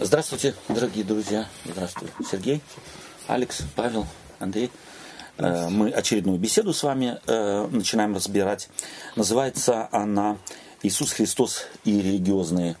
[0.00, 1.48] Здравствуйте, дорогие друзья.
[1.64, 2.62] Здравствуй, Сергей,
[3.26, 4.06] Алекс, Павел,
[4.38, 4.70] Андрей.
[5.38, 8.68] Э, мы очередную беседу с вами э, начинаем разбирать.
[9.16, 10.38] Называется она
[10.84, 12.76] «Иисус Христос и религиозные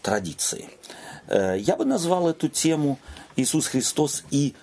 [0.00, 0.70] традиции».
[1.26, 2.98] Э, я бы назвал эту тему
[3.36, 4.54] «Иисус Христос и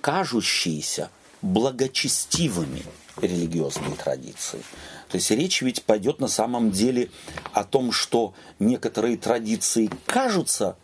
[0.00, 1.10] кажущиеся
[1.42, 2.82] благочестивыми
[3.18, 4.64] религиозные традиции».
[5.10, 7.08] То есть речь ведь пойдет на самом деле
[7.52, 10.76] о том, что некоторые традиции кажутся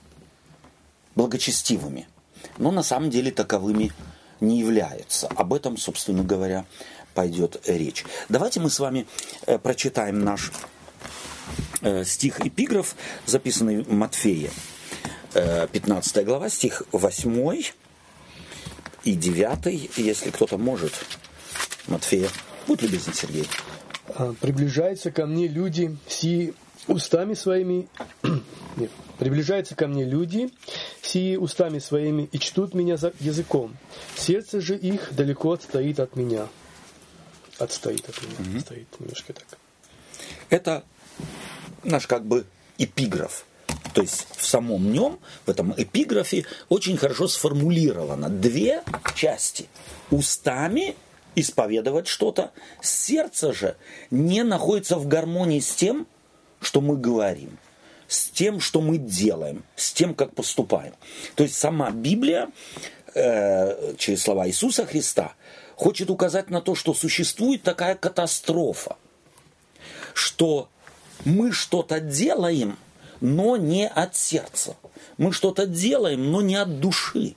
[1.19, 2.07] благочестивыми,
[2.59, 3.93] но на самом деле таковыми
[4.40, 5.27] не являются.
[5.27, 6.64] Об этом, собственно говоря,
[7.13, 8.04] пойдет речь.
[8.29, 9.07] Давайте мы с вами
[9.46, 10.53] э, прочитаем наш
[11.81, 12.94] э, стих-эпиграф,
[13.27, 14.50] записанный в Матфея,
[15.35, 17.63] 15 э, глава, стих 8
[19.03, 20.93] и 9, если кто-то может.
[21.89, 22.29] Матфея,
[22.69, 23.49] будь любезен, Сергей.
[24.14, 26.55] А, приближаются ко мне люди, си
[26.89, 27.89] устами своими,
[28.77, 30.51] нет, приближаются ко мне люди,
[31.03, 33.77] сии устами своими и чтут меня за языком.
[34.17, 36.48] Сердце же их далеко отстоит от меня.
[37.58, 38.50] Отстоит от меня.
[38.50, 38.58] Угу.
[38.58, 39.58] Отстоит немножко так.
[40.50, 40.84] Это
[41.84, 42.45] наш как бы
[42.78, 43.45] эпиграф.
[43.92, 48.83] То есть в самом нем, в этом эпиграфе, очень хорошо сформулировано две
[49.14, 49.67] части.
[50.11, 50.95] Устами
[51.34, 53.77] исповедовать что-то, сердце же
[54.11, 56.06] не находится в гармонии с тем,
[56.61, 57.59] что мы говорим
[58.09, 60.95] с тем, что мы делаем, с тем, как поступаем.
[61.34, 62.48] То есть сама Библия
[63.14, 65.34] э, через слова Иисуса Христа
[65.77, 68.97] хочет указать на то, что существует такая катастрофа,
[70.14, 70.69] что
[71.25, 72.79] мы что-то делаем,
[73.20, 74.77] но не от сердца.
[75.19, 77.34] Мы что-то делаем, но не от души.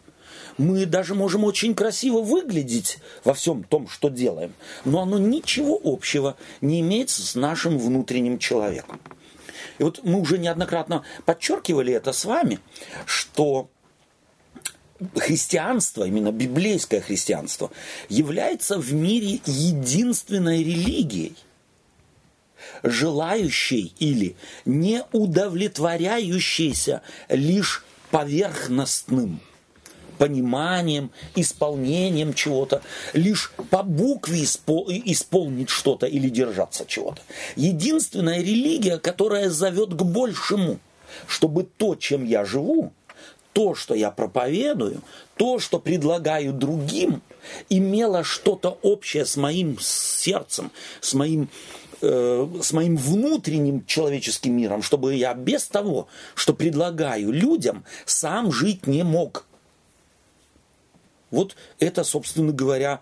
[0.62, 4.54] Мы даже можем очень красиво выглядеть во всем том, что делаем,
[4.86, 9.02] но оно ничего общего не имеет с нашим внутренним человеком.
[9.80, 12.59] И вот мы уже неоднократно подчеркивали это с вами,
[13.08, 13.72] что
[15.16, 17.72] христианство, именно библейское христианство,
[18.08, 21.36] является в мире единственной религией,
[22.84, 29.40] желающей или не удовлетворяющейся лишь поверхностным–
[30.22, 32.84] пониманием, исполнением чего-то,
[33.14, 37.24] лишь по букве исполнить что-то или держаться чего-то.
[37.56, 40.78] Единственная религия, которая зовет к большему,
[41.26, 42.94] чтобы то, чем я живу,
[43.54, 45.02] то, что я проповедую,
[45.38, 47.24] то, что предлагаю другим,
[47.70, 51.50] имело что-то общее с моим сердцем, с моим
[52.04, 58.86] э, с моим внутренним человеческим миром, чтобы я без того, что предлагаю людям, сам жить
[58.86, 59.48] не мог.
[61.31, 63.00] Вот это, собственно говоря,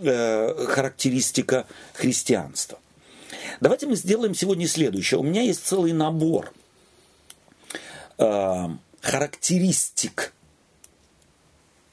[0.00, 2.78] э, характеристика христианства.
[3.60, 5.18] Давайте мы сделаем сегодня следующее.
[5.18, 6.52] У меня есть целый набор
[8.18, 8.68] э,
[9.00, 10.32] характеристик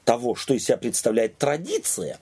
[0.04, 2.18] того, что из себя представляет традиция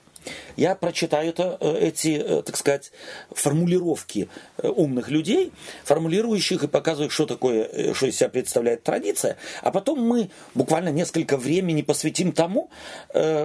[0.55, 2.91] я прочитаю это, э, эти, э, так сказать,
[3.31, 5.51] формулировки э, умных людей,
[5.83, 11.37] формулирующих и показывающих, что такое, что из себя представляет традиция, а потом мы буквально несколько
[11.37, 12.69] времени посвятим тому,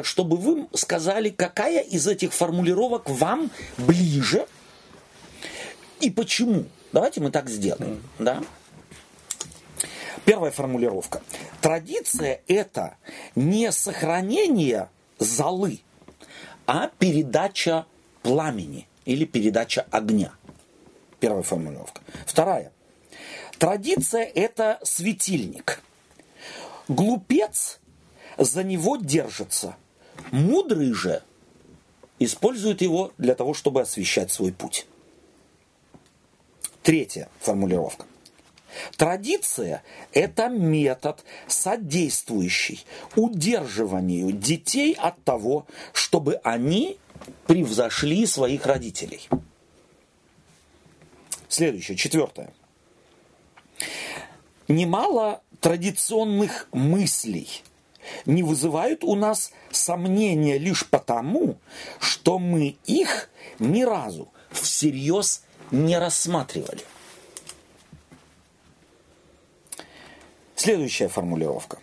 [0.03, 4.47] чтобы вы сказали, какая из этих формулировок вам ближе
[6.01, 6.65] и почему.
[6.93, 8.03] Давайте мы так сделаем.
[8.19, 8.43] Да?
[10.25, 11.23] Первая формулировка.
[11.61, 12.97] Традиция– это
[13.35, 14.89] не сохранение
[15.19, 15.81] золы,
[16.67, 17.87] а передача
[18.23, 20.33] пламени или передача огня.
[21.21, 22.01] Первая формулировка.
[22.27, 22.73] Вторая.
[23.59, 25.81] Традиция– это светильник.
[26.89, 27.81] Глупец
[28.37, 29.77] за него держится.
[30.31, 31.23] Мудрый же
[32.19, 34.87] использует его для того, чтобы освещать свой путь.
[36.83, 38.07] Третья формулировка.
[38.97, 39.83] Традиция–
[40.13, 46.99] это метод, содействующий удерживанию детей от того, чтобы они
[47.47, 49.29] превзошли своих родителей.
[51.49, 52.53] Следующее, четвертое.
[54.69, 57.63] Немало традиционных мыслей
[58.25, 61.59] не вызывают у нас сомнения лишь потому,
[62.01, 66.83] что мы их ни разу всерьез не рассматривали.
[70.57, 71.79] Следующая формулировка.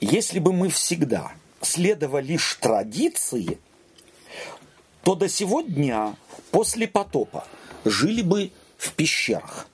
[0.00, 3.58] Если бы мы всегда следовали лишь традиции,
[5.02, 6.14] то до сего дня,
[6.52, 7.46] после потопа,
[7.84, 9.66] жили бы в пещерах.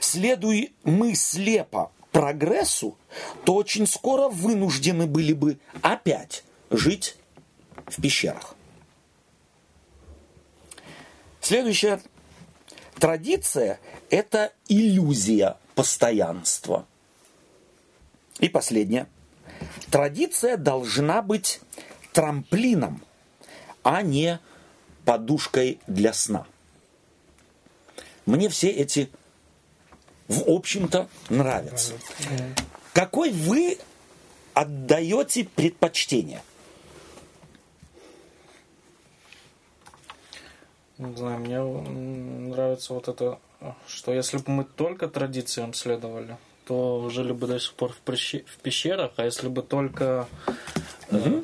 [0.00, 2.98] Следуя мы слепо прогрессу,
[3.44, 7.16] то очень скоро вынуждены были бы опять жить
[7.86, 8.54] в пещерах.
[11.40, 12.02] Следующая
[12.98, 13.80] традиция–
[14.10, 16.84] это иллюзия постоянства.
[18.38, 19.06] И последнее.
[19.90, 21.62] Традиция должна быть
[22.12, 23.02] трамплином,
[23.82, 24.40] а не
[25.06, 26.46] подушкой для сна.
[28.26, 29.10] Мне все эти,
[30.28, 31.94] в общем-то, нравятся.
[32.92, 33.78] Какой вы
[34.52, 36.42] отдаете предпочтение?
[40.98, 41.58] Не знаю, мне
[42.50, 43.38] нравится вот это,
[43.88, 46.36] что если бы мы только традициям следовали,
[46.66, 50.28] то жили бы до сих пор в, прещи- в пещерах, а если бы только
[51.10, 51.42] э,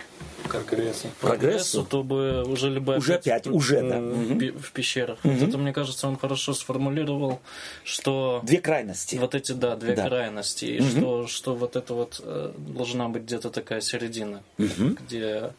[0.48, 1.08] Прогрессу.
[1.20, 3.98] прогрессу, то бы уже либо Уже опять, уже, да.
[4.00, 5.18] в, пи- в пещерах.
[5.24, 7.40] Вот это, мне кажется, он хорошо сформулировал,
[7.82, 9.16] что Две крайности.
[9.16, 10.06] вот эти, да, две Да.
[10.08, 15.50] крайности, и что, что вот это вот э, должна быть где-то такая середина, где,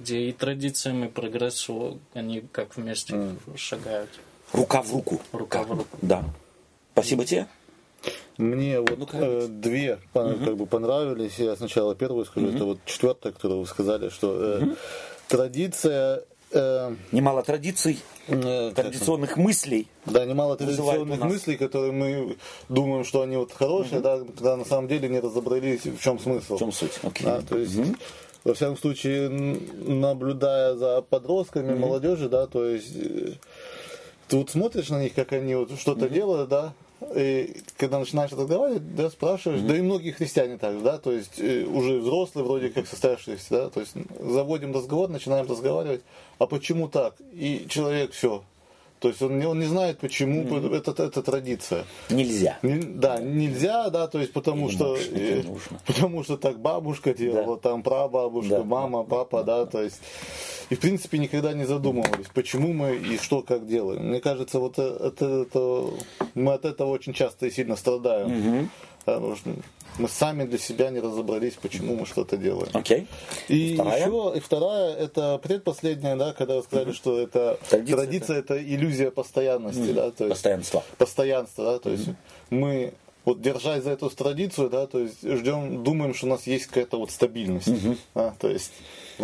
[0.00, 4.10] где и традициям, и прогрессу они как вместе шагают.
[4.52, 5.20] Рука в руку.
[5.32, 5.86] Рука в руку.
[6.02, 6.24] Да.
[6.92, 7.46] Спасибо тебе.
[8.38, 9.18] Мне вот Ну-ка.
[9.18, 11.38] э, две пон- как бы понравились.
[11.38, 14.62] Я сначала первую скажу, это вот четвертая, которую вы сказали, что э,
[15.28, 19.86] традиция э, Немало традиций, э, как традиционных мыслей.
[20.06, 22.36] Да, немало традиционных мыслей, которые мы
[22.68, 26.56] думаем, что они вот хорошие, да, когда на самом деле не разобрались, в чем смысл.
[26.56, 26.98] В чем суть?
[27.02, 27.26] Окей.
[27.26, 27.76] Да, то есть,
[28.44, 33.32] во всяком случае, наблюдая за подростками, молодежью, да, то есть, э,
[34.32, 36.72] ты вот смотришь на них, как они вот что-то делают, да,
[37.14, 41.64] и когда начинаешь разговаривать, да, спрашиваешь, да и многие христиане также, да, то есть э,
[41.64, 46.00] уже взрослые, вроде как состоявшиеся, да, то есть заводим разговор, начинаем разговаривать,
[46.38, 47.14] а почему так?
[47.34, 48.42] И человек все.
[49.02, 50.44] То есть он не, он не знает, почему
[50.74, 51.84] это, это традиция.
[52.08, 52.58] Нельзя.
[52.62, 55.80] Не- да, нельзя, да, то есть потому Не что можешь, не э, нужно.
[55.86, 58.64] потому что так бабушка делала, там прабабушка, Да.
[58.64, 60.00] мама, папа, да, то есть
[60.70, 64.06] и в принципе никогда не задумывались, почему мы и что как делаем.
[64.08, 65.94] Мне кажется, вот э- от этого
[66.36, 68.70] мы от этого очень часто и сильно страдаем.
[69.06, 69.50] Да, что
[69.98, 72.70] мы сами для себя не разобрались, почему мы что-то делаем.
[72.72, 73.06] Окей.
[73.48, 74.00] И Вторая?
[74.00, 79.10] еще, и вторая, это предпоследняя, да, когда вы сказали, что это Традиция традиция, это иллюзия
[79.10, 80.82] постоянности, да, то есть Постоянство.
[80.98, 82.08] постоянство, да, то есть
[82.50, 82.94] мы
[83.24, 86.98] вот держась за эту традицию, да, то есть ждем, думаем, что у нас есть какая-то
[86.98, 87.68] вот стабильность,
[88.14, 88.72] да, то есть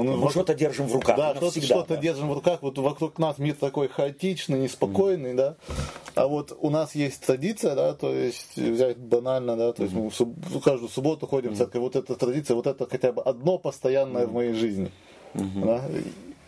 [0.04, 1.16] ну, Мы что-то держим в руках.
[1.16, 2.00] да, что-то, всегда, что-то да.
[2.00, 2.62] держим в руках.
[2.62, 5.56] Вот вокруг нас мир такой хаотичный, неспокойный, да.
[6.14, 10.10] А вот у нас есть традиция, да, то есть взять банально, да, то есть мы
[10.10, 11.80] в суб- в каждую субботу ходим в церковь.
[11.80, 14.90] Вот эта традиция, вот это хотя бы одно постоянное в моей жизни.
[15.34, 15.82] да.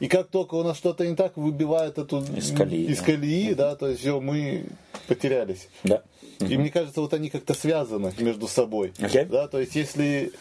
[0.00, 3.04] И как только у нас что-то не так, выбивает эту Из колеи, из да.
[3.04, 4.64] колеи, да, то есть все, мы
[5.06, 5.68] потерялись.
[5.84, 6.02] Да.
[6.40, 8.94] И мне кажется, вот они как-то связаны между собой.
[8.98, 9.26] Окей.
[9.26, 10.32] Да, то есть если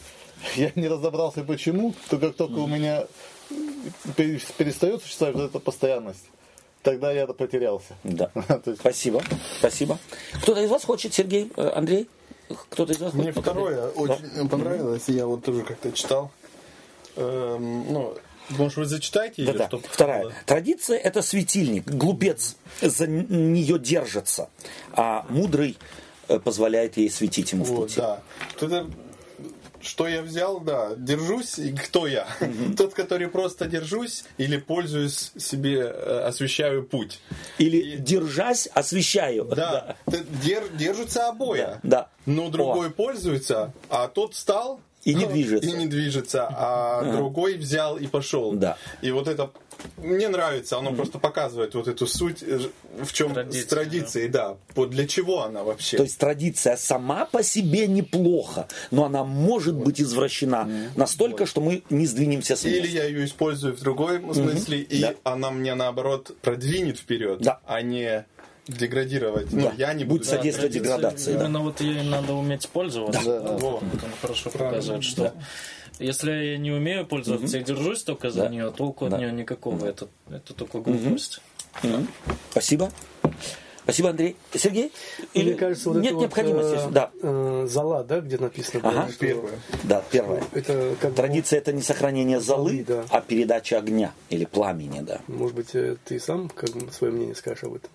[0.55, 3.05] я не разобрался почему, то как только у меня
[4.15, 6.25] пере- перестает существовать вот эта постоянность,
[6.83, 7.95] тогда я потерялся.
[8.03, 8.31] Да.
[8.65, 9.21] Есть- Спасибо.
[9.59, 9.97] Спасибо.
[10.41, 12.07] Кто-то из вас хочет, Сергей, э, Андрей?
[12.69, 13.43] Кто-то из вас Мне хочет?
[13.43, 16.31] второе очень понравилось, и я вот тоже как-то читал.
[17.15, 18.15] Эм, ну,
[18.49, 19.53] может, вы зачитаете ее?
[19.53, 19.77] Да-да.
[19.89, 20.31] Вторая.
[20.45, 21.85] Традиция– это светильник.
[21.87, 24.49] Глупец за нее держится,
[24.93, 25.77] а мудрый
[26.27, 27.97] э, позволяет ей светить ему в Вот, пути.
[27.97, 28.21] да.
[28.59, 28.87] Это,
[29.81, 32.27] что я взял, да, держусь, и кто я?
[32.77, 37.19] Тот, который просто держусь или пользуюсь себе, э, освещаю путь.
[37.57, 39.45] Или держась, освещаю.
[39.45, 41.67] Да, т- дер- держатся обои.
[41.83, 42.09] Да.
[42.25, 45.69] Но другой пользуется, а тот встал И не движется.
[45.69, 48.53] И не движется, а другой взял и пошел.
[48.53, 48.77] Да.
[49.01, 49.49] И вот это
[49.97, 52.59] мне нравится, оно просто показывает вот эту суть, э,
[53.01, 54.57] в чем Традиции, с традицией, да.
[54.75, 55.97] Вот для чего она вообще?
[55.97, 61.83] То есть традиция сама по себе неплохо, но она может быть извращена настолько, что мы
[61.89, 62.97] не сдвинемся с Или места.
[62.97, 65.13] я ее использую в другом смысле, и Да.
[65.23, 67.59] она мне наоборот продвинет вперед, Да.
[67.65, 68.25] а не
[68.67, 69.51] деградировать.
[69.51, 69.73] Ну, Да.
[69.77, 70.29] я не Будет буду.
[70.29, 71.33] содействовать Традиция, деградации.
[71.33, 71.39] да.
[71.39, 73.21] Именно вот ей надо уметь пользоваться.
[73.23, 73.51] Да, да.
[73.57, 73.69] Во.
[73.71, 73.89] Вот он
[74.21, 75.33] хорошо показывает, что
[75.99, 78.49] если я не умею пользоваться и держусь только за Да.
[78.49, 79.15] нее, толку Да.
[79.17, 79.85] от нее никакого.
[79.85, 81.41] Это, это только глупость.
[81.83, 82.07] Мгм.
[82.51, 82.91] Спасибо.
[83.83, 84.35] Спасибо, Андрей.
[84.53, 84.91] Сергей?
[85.33, 86.75] Или Мне кажется, вот нет это необходимости?
[86.75, 87.09] вот, э, да.
[87.23, 88.87] э, зала, да, где написано.
[88.87, 89.09] Ага.
[89.09, 89.59] что Первое.
[89.83, 90.43] Да, первое.
[90.53, 93.05] Это как бы, Традиция это не сохранение золы, Золы, да.
[93.09, 95.21] а передача огня или пламени, да.
[95.27, 97.89] может быть, э, ты сам как бы свое мнение скажешь об этом.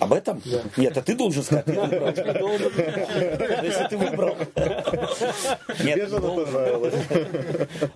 [0.00, 0.42] Об этом?
[0.76, 1.64] Нет, а ты должен сказать.
[1.64, 2.08] Ты выбрал.
[3.62, 4.36] Если ты выбрал.
[5.82, 6.94] Нет, Мне же это понравилось.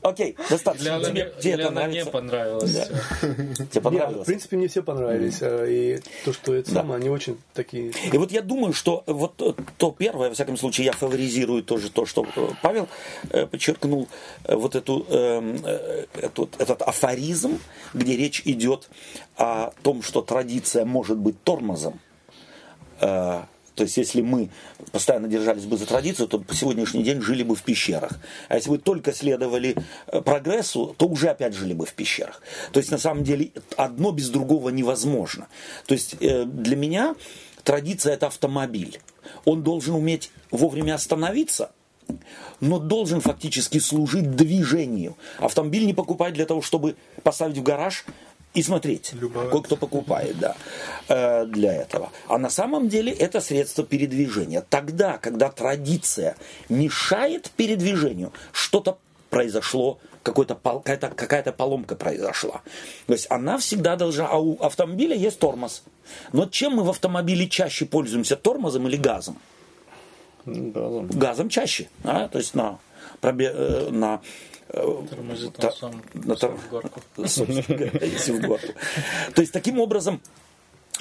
[0.03, 1.01] Окей, достаточно.
[1.05, 2.11] Тебе, это она не нравится?
[2.11, 2.73] понравилась.
[2.73, 2.89] Тебе
[3.59, 4.27] Нет, в понравилось?
[4.27, 5.39] принципе, мне все понравились.
[5.41, 7.93] э, И то, что это самое, они очень такие...
[8.13, 9.37] И вот я думаю, что вот
[9.79, 12.27] то- первое, во всяком случае, я фаворизирую тоже то, что
[12.63, 12.89] Павел
[13.31, 14.09] э, подчеркнул,
[14.45, 17.59] э, вот эту, эм, э, этот, этот афоризм,
[17.95, 18.89] где речь идет
[19.37, 22.01] о том, что традиция может быть тормозом,
[23.01, 23.43] э,
[23.77, 24.49] То есть, если мы
[24.91, 28.19] постоянно держались бы за традицию, то по сегодняшний день жили бы в пещерах.
[28.49, 29.77] А если бы только следовали
[30.07, 32.41] э, прогрессу, то уже опять жили бы в пещерах.
[32.73, 35.47] То есть, на самом деле, одно без другого невозможно.
[35.87, 37.15] То есть, э, для меня
[37.65, 38.99] традиция– это автомобиль.
[39.45, 41.71] Он должен уметь вовремя остановиться,
[42.61, 45.17] но должен фактически служить движению.
[45.39, 48.07] Автомобиль не покупать для того, чтобы поставить в гараж
[48.57, 49.13] и смотреть,
[49.51, 50.57] кое-кто покупает, да,
[51.09, 52.11] э, для этого.
[52.27, 54.65] А на самом деле это средство передвижения.
[54.69, 56.37] Тогда, когда традиция
[56.71, 58.97] мешает передвижению, что-то
[59.29, 62.63] произошло, какая-то, какая-то поломка произошла.
[63.07, 65.83] То есть она всегда должна, а у автомобиля есть тормоз.
[66.33, 69.37] Но чем мы в автомобиле чаще пользуемся, тормозом или газом?
[70.47, 71.09] Газом.
[71.09, 72.29] Газом чаще, да?
[72.29, 72.79] то есть на,
[73.21, 74.23] э, на
[74.69, 77.01] Тормозит Та- он сам на в горку.
[77.17, 78.73] собственно говоря, если в горку.
[79.35, 80.21] То есть таким образом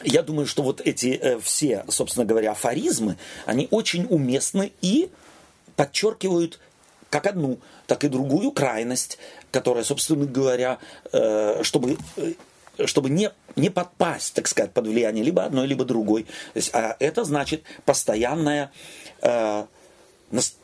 [0.03, 5.09] я думаю, что вот эти э, все, собственно говоря, афоризмы, они очень уместны и
[5.75, 6.59] подчеркивают
[7.09, 9.17] как одну, так и другую крайность,
[9.51, 10.79] которая, собственно говоря,
[11.13, 12.33] э, чтобы э,
[12.85, 16.23] чтобы не, не подпасть, так сказать, под влияние либо одной, либо другой.
[16.23, 18.69] То есть, а это значит постоянная,
[19.21, 19.65] э,
[20.29, 20.57] нас-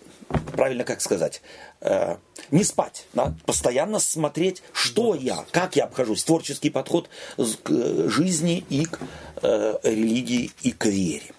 [0.54, 1.42] правильно как сказать,
[1.82, 2.18] э,
[2.52, 3.34] не спать, да?
[3.46, 9.00] постоянно смотреть, что я, как я обхожусь, творческий подход к жизни и к
[9.42, 11.34] э, религии и к вере.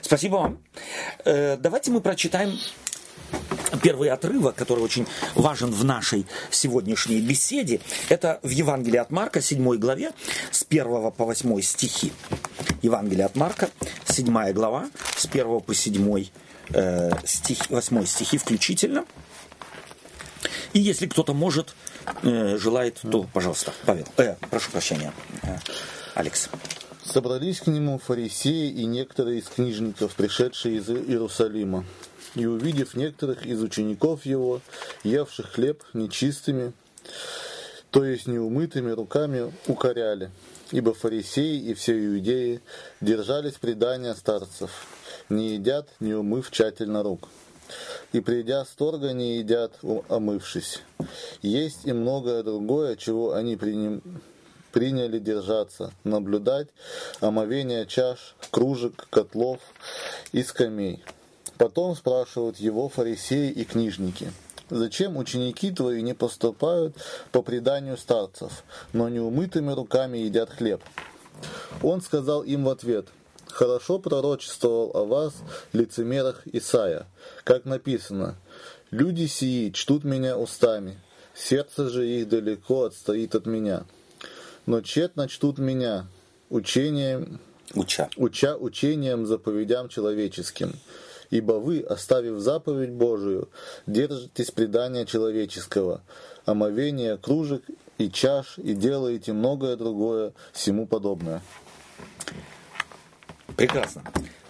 [0.00, 0.58] Спасибо вам.
[1.24, 2.58] Э, давайте мы прочитаем
[3.82, 9.76] первый отрывок, который очень важен в нашей сегодняшней беседе, это в Евангелии от Марка, 7
[9.76, 10.12] главе,
[10.50, 12.12] с 1 по 8 стихи.
[12.82, 13.70] Евангелие от Марка,
[14.06, 16.26] 7 глава, с 1 по 7
[16.70, 19.04] э, стих, 8 стихи включительно.
[20.72, 21.74] И если кто-то может,
[22.22, 25.56] э, желает, то, пожалуйста, Павел, э, прошу прощения, э,
[26.14, 26.48] Алекс.
[27.04, 31.84] Собрались к нему фарисеи и некоторые из книжников, пришедшие из Иерусалима.
[32.34, 34.60] И увидев некоторых из учеников его,
[35.04, 36.72] евших хлеб нечистыми,
[37.90, 40.30] то есть неумытыми руками, укоряли.
[40.72, 42.60] Ибо фарисеи и все иудеи
[43.00, 44.70] держались предания старцев,
[45.28, 47.28] не едят, не умыв тщательно рук.
[48.12, 49.72] И придя с торга, не едят,
[50.08, 50.82] омывшись.
[51.42, 54.02] Есть и многое другое, чего они приним-
[54.72, 56.68] приняли держаться, наблюдать
[57.20, 59.58] омовение чаш, кружек, котлов
[60.32, 61.02] и скамей.
[61.58, 64.30] Потом спрашивают его фарисеи и книжники.
[64.68, 66.96] Зачем ученики твои не поступают
[67.32, 70.82] по преданию старцев, но неумытыми руками едят хлеб?
[71.82, 73.06] Он сказал им в ответ,
[73.56, 75.32] «Хорошо пророчествовал о вас,
[75.72, 77.06] лицемерах Исаия,
[77.42, 78.36] как написано,
[78.90, 81.00] «Люди сии чтут меня устами,
[81.34, 83.86] сердце же их далеко отстоит от меня.
[84.66, 86.06] Но тщетно чтут меня,
[86.50, 87.40] учением,
[87.74, 88.10] Уча.
[88.18, 90.74] уча учением заповедям человеческим.
[91.30, 93.48] Ибо вы, оставив заповедь Божию,
[93.86, 96.02] держитесь предания человеческого,
[96.44, 97.62] омовения кружек
[97.96, 101.40] и чаш, и делаете многое другое всему подобное.
[103.56, 104.02] Прекрасно.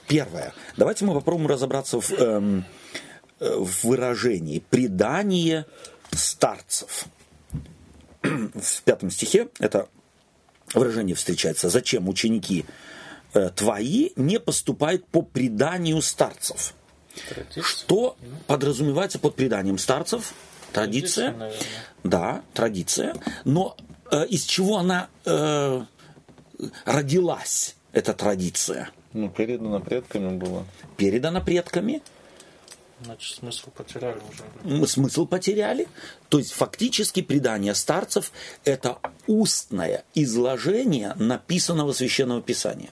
[0.08, 0.52] Первое.
[0.76, 2.64] Давайте мы попробуем разобраться в, эм,
[3.40, 5.66] э, в выражении «предание
[6.12, 7.06] старцев».
[8.22, 9.88] В пятом стихе это
[10.74, 11.68] выражение встречается.
[11.68, 12.64] «Зачем ученики
[13.34, 16.74] э, твои не поступают по преданию старцев?»
[17.28, 17.62] Традиция.
[17.62, 20.34] Что подразумевается под преданием старцев?
[20.72, 21.32] Традиция.
[21.32, 21.68] Традиция.
[22.04, 23.14] Да, традиция.
[23.44, 23.76] Но
[24.10, 25.82] э, из чего она э,
[26.84, 28.90] родилась, эта традиция?
[29.14, 30.66] Ну, передано предками было.
[30.96, 32.02] Передана предками,
[33.02, 34.42] Значит, смысл потеряли уже.
[34.64, 35.86] мы смысл потеряли.
[36.30, 38.32] То есть фактически предание старцев–
[38.64, 42.90] это устное изложение написанного священного писания.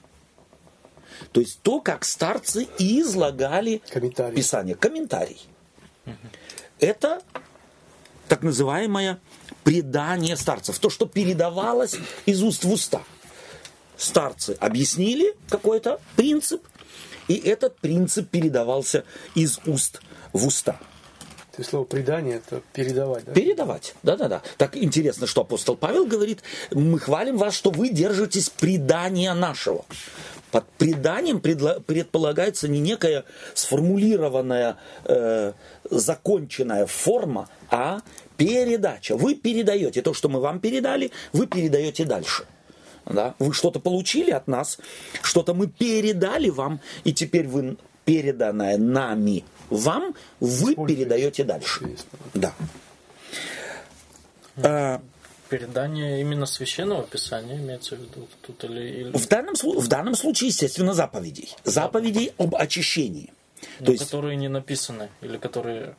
[1.31, 4.35] То есть то, как старцы излагали Комментарий.
[4.35, 4.75] Писание.
[4.75, 5.41] Комментарий.
[6.79, 7.21] Это
[8.27, 9.19] так называемое
[9.63, 10.77] предание старцев.
[10.77, 11.95] То, что передавалось
[12.27, 13.01] из уст в уста.
[13.97, 16.63] Старцы объяснили какой-то принцип,
[17.27, 20.01] и этот принцип передавался из уст
[20.33, 20.79] в уста.
[21.55, 23.31] То есть слово предание это передавать, да?
[23.31, 23.95] Передавать.
[24.03, 24.41] Да-да-да.
[24.57, 29.85] Так интересно, что апостол Павел говорит, мы хвалим вас, что вы держитесь предания нашего.
[30.51, 33.23] Под преданием предполагается не некая
[33.53, 35.53] сформулированная, э,
[35.89, 38.01] законченная форма, а
[38.35, 39.15] передача.
[39.15, 42.45] Вы передаете то, что мы вам передали, вы передаете дальше.
[43.05, 43.35] Да?
[43.39, 44.79] Вы что-то получили от нас,
[45.21, 51.95] что-то мы передали вам, и теперь вы переданное нами вам, вы передаете дальше.
[52.33, 52.53] Да.
[54.57, 55.01] А,
[55.49, 59.17] передание именно священного писания имеется в виду тут или, или...
[59.17, 61.55] В данном, в данном случае, естественно, заповедей.
[61.63, 63.33] Заповедей об очищении.
[63.79, 65.95] Ну, То есть, которые не написаны или которые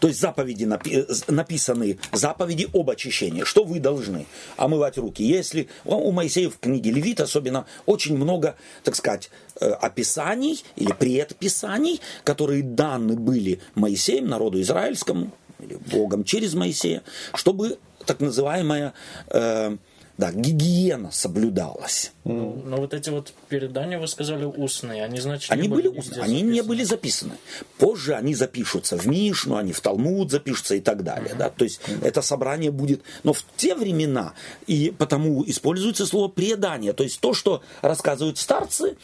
[0.00, 3.44] то есть заповеди напи- написаны, заповеди об очищении.
[3.44, 4.26] Что вы должны?
[4.56, 5.22] Омывать руки.
[5.22, 9.30] Если у Моисея в книге Левит особенно очень много, так сказать,
[9.60, 17.02] э, описаний или предписаний, которые даны были Моисеем, народу израильскому, или Богом через Моисея,
[17.34, 18.94] чтобы так называемая
[19.28, 19.76] э,
[20.20, 22.12] да, гигиена соблюдалась.
[22.24, 25.98] Ну, но вот эти вот передания, вы сказали, устные, они, значит, Они не были нигде
[25.98, 26.68] устные, они не записаны.
[26.68, 27.32] были записаны.
[27.78, 31.34] Позже они запишутся в Мишну, они в Талмуд запишутся и так далее.
[31.34, 31.48] Да?
[31.48, 33.00] То есть это собрание будет...
[33.22, 34.34] Но в те времена,
[34.66, 38.98] и потому используется слово предание, то есть то, что рассказывают старцы,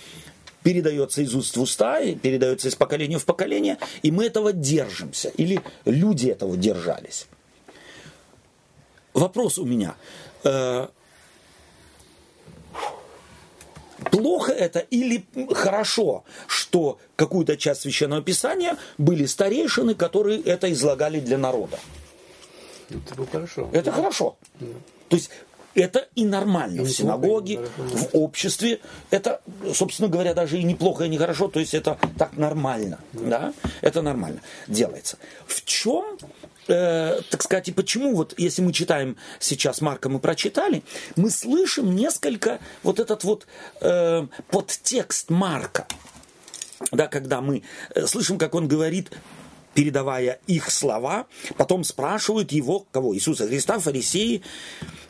[0.62, 5.30] передается из уст в уста, и передается из поколения в поколение, и мы этого держимся,
[5.30, 7.26] или люди этого держались.
[9.14, 9.94] Вопрос у меня.
[10.44, 10.88] Э,
[14.10, 21.38] плохо это или хорошо, что какую-то часть священного писания были старейшины, которые это излагали для
[21.38, 21.78] народа.
[22.90, 23.68] Это было хорошо.
[23.72, 24.36] Это хорошо.
[25.08, 25.30] То есть
[25.74, 27.96] это и нормально в неплохо, синагоге, и хорошо.
[27.96, 28.80] в обществе.
[29.10, 29.40] Это,
[29.74, 31.48] собственно говоря, даже и неплохо, и нехорошо.
[31.48, 32.98] То есть это так нормально.
[33.12, 33.52] Да?
[33.82, 35.18] Это нормально делается.
[35.46, 36.18] В чем,
[36.68, 40.82] э, так сказать, и почему, вот если мы читаем сейчас Марка, мы прочитали,
[41.16, 43.46] мы слышим несколько вот этот вот
[43.80, 45.86] э, подтекст Марка
[46.92, 47.62] да, когда мы
[47.94, 49.10] э, слышим, как он говорит,
[49.74, 53.14] передавая их слова, потом спрашивают его, кого?
[53.14, 54.42] Иисуса Христа, фарисеи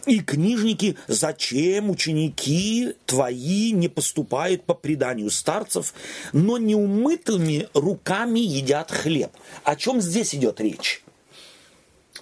[0.07, 5.95] и книжники, зачем ученики твои не поступают по преданию старцев,
[6.33, 9.31] но неумытыми руками едят хлеб.
[9.63, 11.06] О чем здесь идет речь?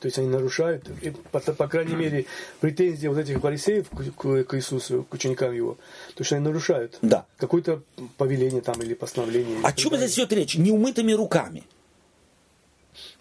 [0.04, 2.26] То есть они нарушают, и, по, по крайней мере,
[2.60, 5.78] претензии вот этих фарисеев к, к- к Иисусу, к ученикам его,
[6.14, 7.24] то что они нарушают Да.
[7.38, 7.82] какое-то
[8.18, 9.60] повеление там или постановление.
[9.62, 10.56] О чем здесь идет речь?
[10.56, 11.64] Неумытыми руками.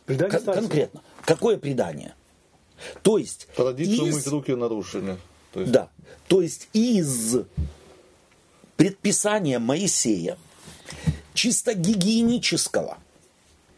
[0.06, 1.02] Предание Кон- конкретно.
[1.24, 2.16] Какое предание?
[3.02, 3.48] То есть...
[3.56, 5.16] Традицию из- мыть руки нарушили.
[5.54, 5.90] То есть, Да.
[6.28, 7.38] То есть из
[8.76, 10.38] предписания Моисея,
[11.34, 12.98] чисто гигиенического,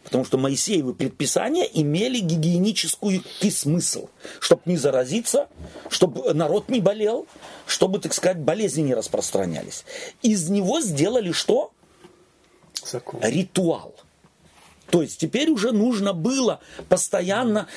[0.06, 4.08] потому что Моисеевы предписания имели гигиенический смысл,
[4.40, 5.50] чтобы не заразиться,
[5.90, 7.28] чтобы народ не болел,
[7.66, 9.84] чтобы, так сказать, болезни не распространялись.
[10.22, 11.72] Из него сделали что?
[12.86, 13.20] Закон.
[13.22, 13.96] ритуал.
[14.90, 17.68] То есть теперь уже нужно было постоянно,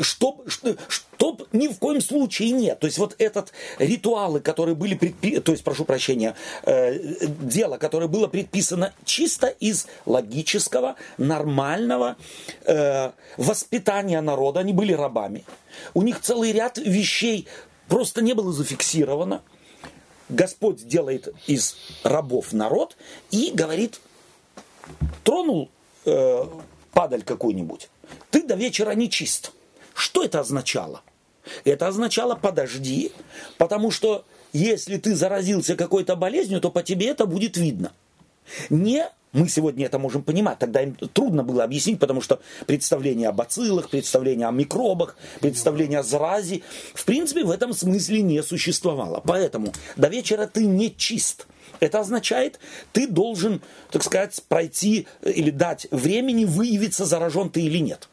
[0.00, 0.44] чтобы
[1.24, 2.80] чтоб ни в коем случае нет.
[2.80, 5.40] То есть вот этот ритуалы, которые были предпи...
[5.40, 12.16] то есть, прошу прощения, э, дело, которое было предписано чисто из логического, нормального
[12.66, 15.44] э, воспитания народа, они были рабами.
[15.94, 17.46] У них целый ряд вещей
[17.88, 19.42] просто не было зафиксировано.
[20.28, 22.96] Господь делает из рабов народ
[23.30, 24.00] и говорит,
[25.22, 25.70] тронул
[26.04, 26.44] э,
[26.92, 27.88] падаль какую-нибудь,
[28.30, 29.52] ты до вечера не чист.
[29.94, 31.02] Что это означало?
[31.64, 33.12] Это означало подожди,
[33.58, 37.92] потому что если ты заразился какой-то болезнью, то по тебе это будет видно.
[38.70, 43.32] Не мы сегодня это можем понимать, тогда им трудно было объяснить, потому что представление о
[43.32, 46.62] бациллах, представление о микробах, представление о заразе,
[46.94, 49.20] в принципе, в этом смысле не существовало.
[49.26, 51.48] Поэтому до вечера ты не чист.
[51.80, 52.60] Это означает,
[52.92, 53.60] ты должен,
[53.90, 58.08] так сказать, пройти э, или дать времени выявиться, заражен ты или нет.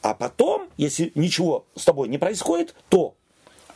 [0.00, 3.14] А потом, если ничего с тобой не происходит, то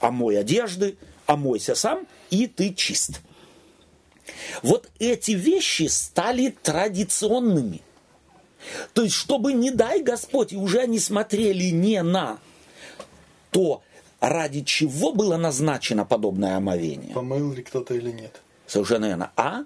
[0.01, 3.21] омой одежды, омойся сам, и ты чист.
[4.63, 7.83] Вот эти вещи стали традиционными.
[8.95, 12.39] То есть, чтобы, не дай Господь, и уже они смотрели не на
[13.51, 13.83] то,
[14.29, 17.15] ради чего было назначено подобное омовение.
[17.15, 18.41] Помыл ли кто-то или нет.
[18.67, 19.31] Совершенно верно.
[19.37, 19.65] А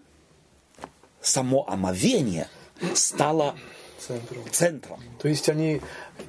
[1.21, 2.49] само омовение
[2.95, 3.55] стало
[3.99, 4.37] Центру.
[4.53, 5.01] центром.
[5.21, 5.81] То есть они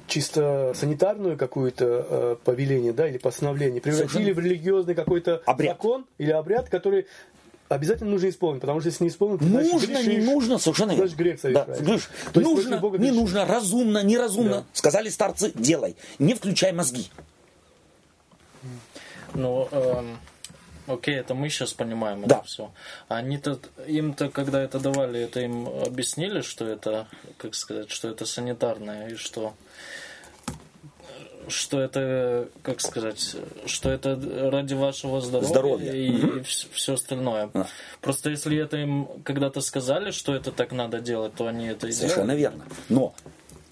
[0.06, 5.76] чисто санитарную какую-то э, повеление, да, или постановление превратили в религиозный какой-то Обряд.
[5.76, 7.06] закон или обряд, который
[7.68, 10.24] обязательно нужно исполнить, потому что если не исполнить, ты, значит, Нужно, не грешишь.
[10.24, 11.06] нужно, совершенно верно.
[11.06, 11.78] Значит, грех Да, совершаешь.
[11.86, 13.20] слышь, То есть нужно, против Бога не грешишь.
[13.20, 14.50] нужно, разумно, неразумно.
[14.56, 14.64] Да.
[14.72, 17.08] Сказали старцы, делай, не включай мозги.
[19.34, 20.18] Ну, эм,
[20.86, 22.36] окей, это мы сейчас понимаем Да.
[22.38, 22.70] это все.
[23.08, 27.06] Они-то, им-то, когда это давали, это им объяснили, что это,
[27.38, 29.54] как сказать, что это санитарное и что
[31.48, 33.34] что это, как сказать,
[33.66, 34.14] что это
[34.50, 35.92] ради вашего здоровья, Здоровья.
[35.92, 37.50] и, все остальное.
[37.52, 37.66] Да.
[38.00, 41.92] Просто если это им когда-то сказали, что это так надо делать, то они это и
[41.92, 42.40] Совершенно делают.
[42.40, 42.64] верно.
[42.88, 43.14] Но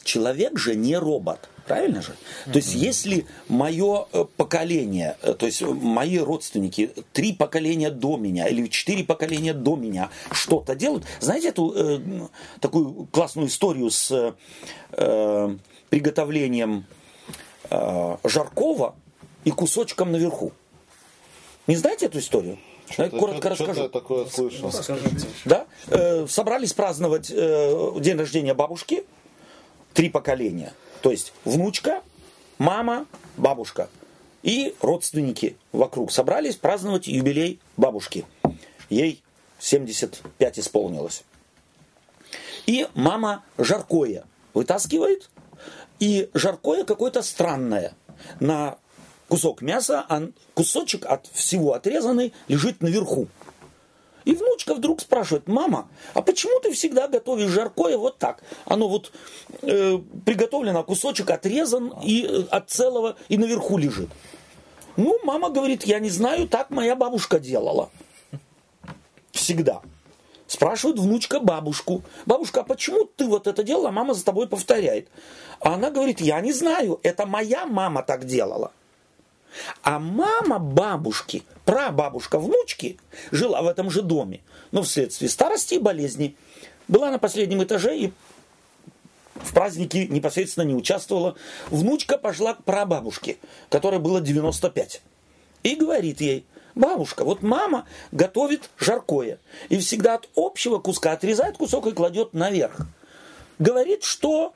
[0.09, 1.51] Человек же не робот.
[1.67, 2.17] Правильно же?
[2.47, 8.49] То есть, если мое э, поколение, э, то есть мои родственники, три поколения до меня
[8.49, 12.01] или четыре поколения до меня что-то делают, знаете эту э,
[12.61, 14.35] такую классную историю с
[14.93, 15.57] э,
[15.91, 16.87] приготовлением
[17.69, 18.95] э, жаркого
[19.45, 20.53] и кусочком наверху?
[21.67, 22.59] Не знаете эту историю?
[22.97, 23.83] Я коротко Что-то расскажу.
[23.83, 24.73] я такое слышал.
[24.73, 25.27] Скажите.
[25.45, 25.67] Да?
[25.89, 29.05] Э, собрались праздновать э, день рождения бабушки.
[29.95, 30.73] Три поколения.
[31.03, 32.03] То есть внучка,
[32.59, 33.89] мама, бабушка.
[34.43, 38.25] И родственники вокруг собрались праздновать юбилей бабушки.
[38.89, 39.23] Ей
[39.59, 41.25] 75 исполнилось.
[42.67, 44.25] И мама жаркое
[44.55, 45.31] вытаскивает.
[45.99, 47.95] И жаркое какое-то странное.
[48.39, 48.79] На
[49.29, 50.07] кусок мяса,
[50.55, 53.27] кусочек от всего отрезанный лежит наверху.
[54.29, 58.43] И внучка вдруг спрашивает, мама, а почему ты всегда готовишь жаркое вот так?
[58.67, 59.11] Оно вот
[59.63, 64.11] э, приготовлено, кусочек отрезан и э, от целого и наверху лежит.
[64.99, 67.89] Ну, мама говорит, я не знаю, так моя бабушка делала.
[69.33, 69.81] Всегда.
[70.47, 72.03] Спрашивает внучка бабушку.
[72.27, 73.89] Бабушка, а почему ты вот это делала?
[73.89, 75.09] А мама за тобой повторяет.
[75.59, 78.73] А она говорит, я не знаю, это моя мама так делала.
[79.83, 82.99] А мама бабушки, прабабушка внучки,
[83.31, 86.37] жила в этом же доме, но вследствие старости и болезни.
[86.87, 88.13] Была на последнем этаже и
[89.35, 91.37] в празднике непосредственно не участвовала.
[91.69, 93.37] Внучка пошла к прабабушке,
[93.69, 95.03] которой было 95.
[95.63, 99.39] И говорит ей, бабушка, вот мама готовит жаркое.
[99.69, 102.81] И всегда от общего куска отрезает кусок и кладет наверх.
[103.59, 104.55] Говорит, что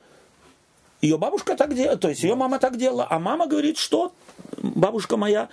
[1.03, 4.13] ее бабушка так делала, то есть ее мама так делала, а мама говорит, что
[4.57, 5.49] бабушка моя,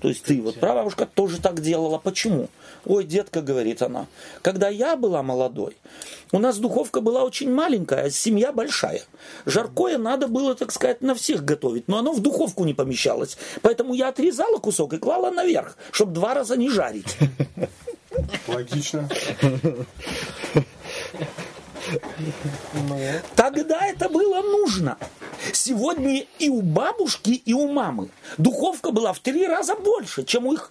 [0.00, 1.98] то есть ты, вот прабабушка тоже так делала.
[1.98, 2.48] Почему?
[2.86, 4.06] Ой, детка, говорит она,
[4.40, 5.76] когда я была молодой,
[6.32, 9.02] у нас духовка была очень маленькая, а семья большая.
[9.44, 13.36] Жаркое надо было, так сказать, на всех готовить, но оно в духовку не помещалось.
[13.62, 17.16] Поэтому я отрезала кусок и клала наверх, чтобы два раза не жарить.
[18.48, 19.08] Логично.
[23.36, 24.98] Тогда это было нужно.
[25.52, 30.52] Сегодня и у бабушки, и у мамы духовка была в три раза больше, чем у
[30.52, 30.70] их,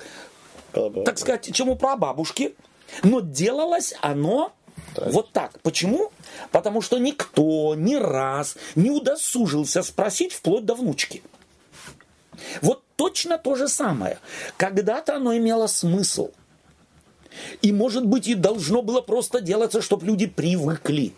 [0.72, 2.56] так сказать, чем у прабабушки.
[3.04, 4.54] Но делалось оно
[4.96, 5.60] вот так.
[5.62, 6.12] Почему?
[6.52, 11.24] Потому что никто ни раз не удосужился спросить вплоть до внучки.
[12.62, 14.20] Вот точно то же самое.
[14.58, 16.32] Когда-то оно имело смысл.
[17.62, 21.14] И, может быть, и должно было просто делаться, чтобы люди привыкли.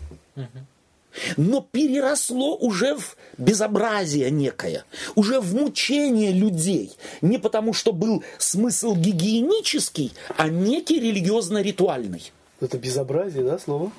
[1.36, 6.92] Но переросло уже в безобразие некое, уже в мучение людей.
[7.20, 12.32] Не потому, что был смысл гигиенический, а некий религиозно-ритуальный.
[12.60, 13.92] Это безобразие, да, слово?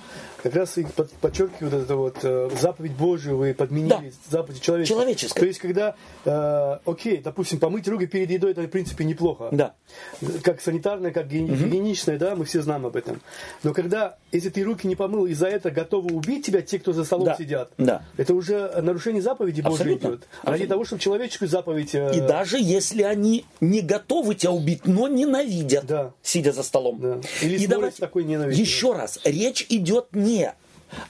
[0.44, 4.02] Как раз и под- подчеркивает это вот э, заповедь Божию вы подменили Да.
[4.30, 5.00] заповедь человеческую.
[5.00, 5.40] Человеческая.
[5.40, 9.48] То есть, когда, э, окей, допустим, помыть руки перед едой, это в принципе неплохо.
[9.54, 9.74] Да.
[10.44, 13.22] Как санитарное, как ги- гигиеничное, да, мы все знаем об этом.
[13.64, 16.92] Но когда, если ты руки не помыл, и за это готовы убить тебя те, кто
[16.92, 17.36] за столом Да.
[17.38, 18.04] сидят, Да.
[18.18, 20.08] это уже нарушение заповеди Божьей Абсолютно.
[20.08, 20.20] идет.
[20.20, 20.68] Ради Абсолютно.
[20.68, 21.96] того, чтобы человеческую заповедь...
[21.96, 26.12] э, И даже если они не готовы тебя убить, но ненавидят, Да.
[26.22, 27.00] сидя за столом.
[27.00, 27.22] Да.
[27.42, 28.66] Или И давайте такой ненавистью.
[28.66, 30.33] еще раз, речь идет не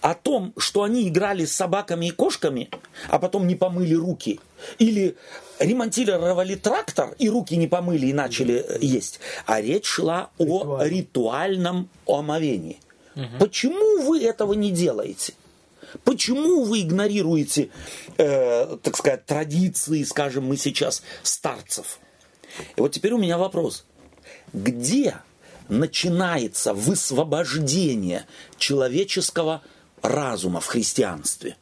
[0.01, 2.69] о том, что они играли с собаками и кошками,
[3.09, 4.39] а потом не помыли руки,
[4.79, 5.15] или
[5.59, 10.83] ремонтировали трактор и руки не помыли и начали э, есть, а речь шла о Ритуально.
[10.83, 12.77] ритуальном омовении.
[13.39, 15.33] Почему вы этого не делаете?
[16.03, 17.69] Почему вы игнорируете,
[18.17, 21.99] э, так сказать, традиции, скажем, мы сейчас старцев?
[22.75, 23.85] И вот теперь у меня вопрос.
[24.51, 25.17] Где
[25.69, 28.25] начинается высвобождение
[28.57, 29.61] человеческого
[30.01, 31.55] разума в христианстве?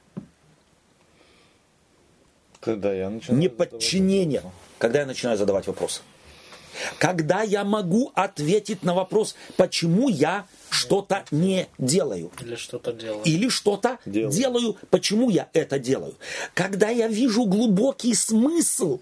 [2.59, 4.41] Когда я начинаю Не задавать подчинение.
[4.41, 4.57] вопросы.
[4.77, 6.01] Когда я начинаю задавать вопросы.
[6.99, 12.31] Когда я могу ответить на вопрос, почему я что-то не делаю.
[12.39, 13.27] Или что-то делать.
[13.27, 14.31] Или что-то Делаю.
[14.31, 14.77] делаю.
[14.89, 16.15] Почему я это делаю?
[16.53, 19.01] Когда я вижу глубокий смысл,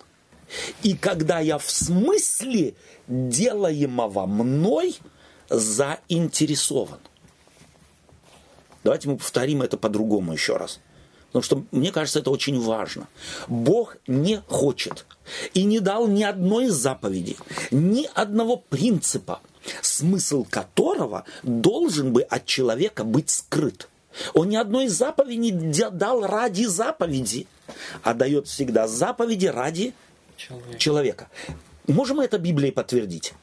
[0.83, 2.75] и когда я в смысле
[3.07, 4.97] делаемого мной
[5.49, 6.99] заинтересован.
[8.83, 10.79] Давайте мы повторим это по-другому еще раз.
[11.27, 13.07] Потому что мне кажется, это очень важно.
[13.47, 15.05] Бог не хочет
[15.53, 17.37] и не дал ни одной заповеди,
[17.69, 19.41] ни одного принципа,
[19.81, 23.89] смысл которого должен бы от человека быть скрыт.
[24.33, 27.45] Он ни одной заповеди не дал ради заповеди,
[28.01, 29.93] а дает всегда заповеди ради
[30.39, 30.77] Человек.
[30.77, 31.29] человека.
[31.87, 33.33] Можем мы это Библией подтвердить?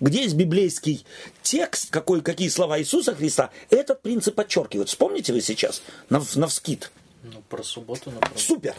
[0.00, 1.04] Где есть библейский
[1.42, 4.88] текст, какой, какие слова Иисуса Христа, этот принцип подчеркивают.
[4.88, 6.90] Вспомните вы сейчас, на, навскид.
[7.22, 8.38] Ну, про субботу, например.
[8.38, 8.74] Супер!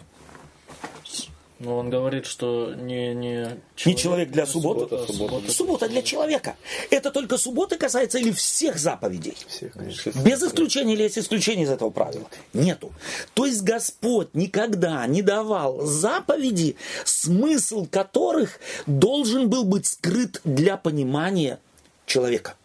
[1.59, 4.93] Но он говорит, что не, не, Не человек для субботы?
[4.93, 5.51] а суббота.
[5.51, 6.57] Суббота для человека.
[6.89, 9.37] Это только субботы касается или всех заповедей?
[9.47, 10.11] Всех, конечно.
[10.19, 12.25] Без исключения или есть исключение из этого правила?
[12.53, 12.91] Нету.
[13.33, 21.59] То есть Господь никогда не давал заповеди, смысл которых должен был быть скрыт для понимания
[22.05, 22.55] человека.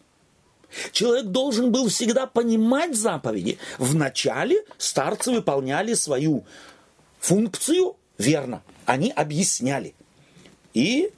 [0.91, 3.59] Человек должен был всегда понимать заповеди.
[3.79, 6.45] Вначале старцы выполняли свою
[7.21, 8.63] функцию верно.
[8.91, 9.95] Они объясняли.
[10.75, 11.13] И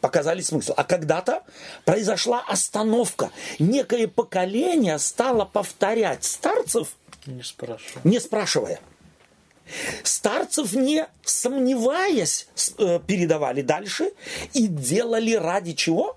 [0.00, 0.74] показали смысл.
[0.76, 1.42] А когда-то
[1.84, 3.32] произошла остановка.
[3.58, 8.00] Некое поколение стало повторять старцев, Не спрашиваю.
[8.04, 8.78] не спрашивая.
[10.04, 12.46] Старцев, не сомневаясь,
[12.78, 14.12] э, передавали дальше
[14.52, 16.16] и делали ради чего?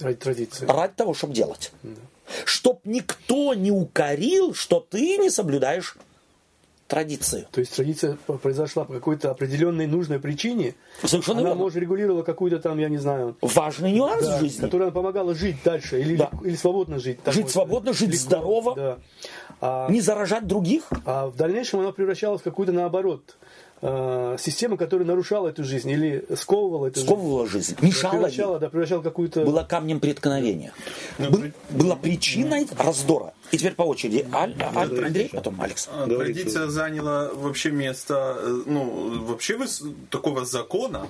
[0.00, 0.66] Ради традиции.
[0.66, 1.70] Ради того, чтобы делать.
[2.44, 5.96] Чтоб никто не укорил, что ты не соблюдаешь
[6.90, 7.46] традицию.
[7.52, 10.74] То есть традиция произошла по какой-то определенной нужной причине.
[11.04, 11.62] Совершенно Она, верно.
[11.62, 14.60] может, регулировала какую-то там, я не знаю, Важный нюанс да, в жизни.
[14.60, 16.30] которая помогала жить дальше или, Да.
[16.44, 17.20] или свободно жить.
[17.26, 18.74] Жить вот, свободно, жить легко, здорово.
[18.76, 18.98] Да.
[19.60, 20.82] А, Не заражать других.
[21.06, 23.36] а в дальнейшем она превращалась в какую-то наоборот
[23.82, 27.86] э, систему, которая нарушала эту жизнь или сковывала эту сковывала жизнь, жизнь.
[27.86, 29.44] мешала ей, Превращала, да, превращала какую-то...
[29.44, 30.72] была камнем преткновения,
[31.18, 33.32] Был- была причиной раздора.
[33.52, 34.26] И теперь по очереди.
[34.32, 35.88] Аль- Аль- Андрей, потом Алекс.
[35.92, 36.06] А.
[36.06, 39.58] Традиция заняла вообще место, э, ну, вообще
[40.10, 41.06] такого закона.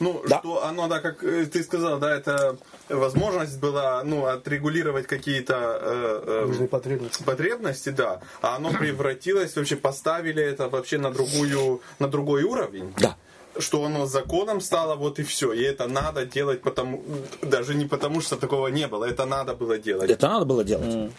[0.00, 0.38] Ну, Да.
[0.40, 2.56] что оно, да, как э, ты сказал, да, это
[2.88, 7.22] возможность была, ну, отрегулировать какие-то э, э, Нужные потребности.
[7.24, 12.92] потребности, да, а оно превратилось, вообще поставили это вообще на другую, на другой уровень.
[12.98, 13.16] Да.
[13.58, 15.52] Что оно законом стало, вот и все.
[15.52, 17.02] И это надо делать потому,
[17.42, 20.10] даже не потому, что такого не было, это надо было делать.
[20.10, 21.10] Это надо было делать.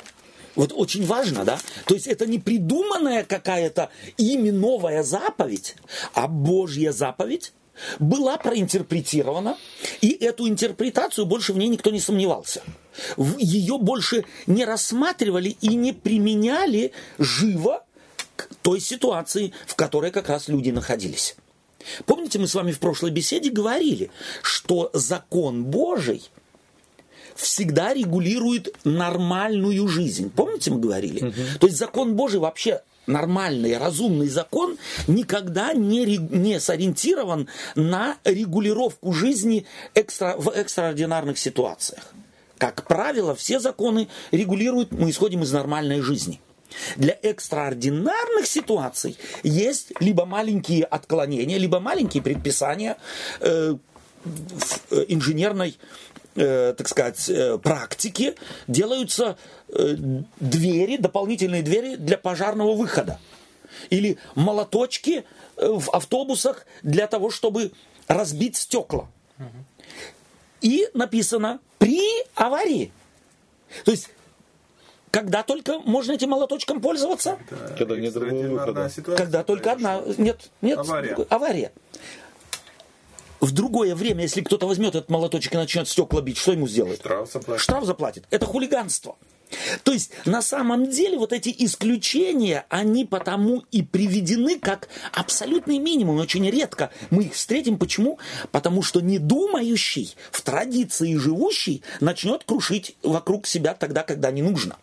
[0.55, 1.59] Вот очень важно, да?
[1.85, 5.75] То есть это не придуманная какая-то ими новая заповедь,
[6.13, 7.53] а Божья заповедь
[7.99, 9.57] была проинтерпретирована,
[10.01, 12.63] и эту интерпретацию больше в ней никто не сомневался.
[13.37, 17.83] Ее больше не рассматривали и не применяли живо
[18.37, 21.35] к той ситуации, в которой как раз люди находились.
[22.05, 24.09] Помните, мы с вами в прошлой беседе говорили,
[24.41, 26.29] что закон Божий–
[27.35, 30.31] всегда регулирует нормальную жизнь.
[30.35, 31.33] Помните, мы говорили?
[31.59, 39.65] То есть закон Божий вообще нормальный, разумный закон никогда не, не сориентирован на регулировку жизни
[39.93, 42.13] экстра, в экстраординарных ситуациях.
[42.57, 46.39] Как правило, все законы регулируют, мы исходим из нормальной жизни.
[46.95, 52.97] Для экстраординарных ситуаций есть либо маленькие отклонения, либо маленькие предписания
[53.39, 53.75] э,
[54.89, 55.77] э, инженерной,
[56.35, 58.35] э, так сказать, э, практике
[58.67, 59.37] делаются
[59.69, 59.95] э,
[60.39, 63.19] двери, дополнительные двери для пожарного выхода.
[63.89, 65.25] Или молоточки
[65.57, 67.71] в автобусах для того, чтобы
[68.07, 69.07] разбить стекла.
[70.61, 72.01] И написано при
[72.35, 72.91] аварии.
[73.83, 74.09] То есть,
[75.11, 77.37] когда только можно этим молоточком пользоваться?
[77.77, 78.89] Когда нет другого выхода.
[78.89, 80.01] ситуация Когда только одна.
[80.17, 80.79] Нет, нет.
[80.79, 81.07] Авария.
[81.09, 81.71] другой- авария.
[83.39, 86.99] В другое время, если кто-то возьмет этот молоточек и начнет стекла бить, что ему сделают?
[86.99, 87.61] Штраф заплатит.
[87.61, 88.23] Штраф заплатит.
[88.31, 89.17] Это хулиганство.
[89.83, 96.17] То есть, на самом деле, вот эти исключения, они потому и приведены как абсолютный минимум.
[96.17, 97.77] Очень редко мы их встретим.
[97.77, 98.19] Почему?
[98.51, 104.77] Потому что недумающий, в традиции живущий, начнет крушить вокруг себя тогда, когда не нужно.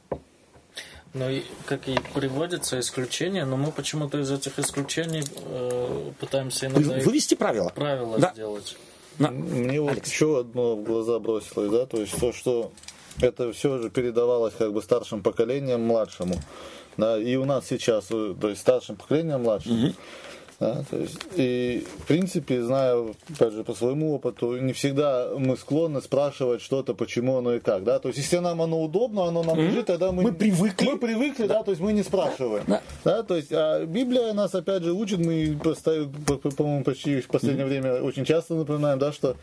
[1.14, 6.94] Ну и как и приводятся исключения, но мы почему-то из этих исключений э, пытаемся иногда
[7.00, 7.68] Вывести правила.
[7.74, 8.32] правила Да.
[8.32, 8.76] сделать.
[9.18, 10.10] На- Мне вот Алекс.
[10.10, 12.72] еще одно в глаза бросилось, да, то есть то, что
[13.20, 16.36] это все же передавалось как бы старшим поколением младшему.
[16.96, 19.92] Да, и у нас сейчас, э, то есть старшим поколением младшему.
[20.62, 25.56] Да, то есть, и в принципе, знаю, опять же, по своему опыту, не всегда мы
[25.56, 27.82] склонны спрашивать что-то, почему оно и как.
[27.82, 27.98] Да?
[27.98, 30.86] То есть, если нам оно удобно, оно нам лежит, тогда мы, Мы привыкли.
[30.86, 31.64] Мы привыкли, да.
[31.64, 32.62] то есть мы не спрашиваем.
[32.68, 32.80] Да.
[33.02, 35.58] Да, то есть, а Библия нас опять же учит, мы,
[36.56, 39.36] по-моему, почти в последнее время очень часто напоминаем, да, что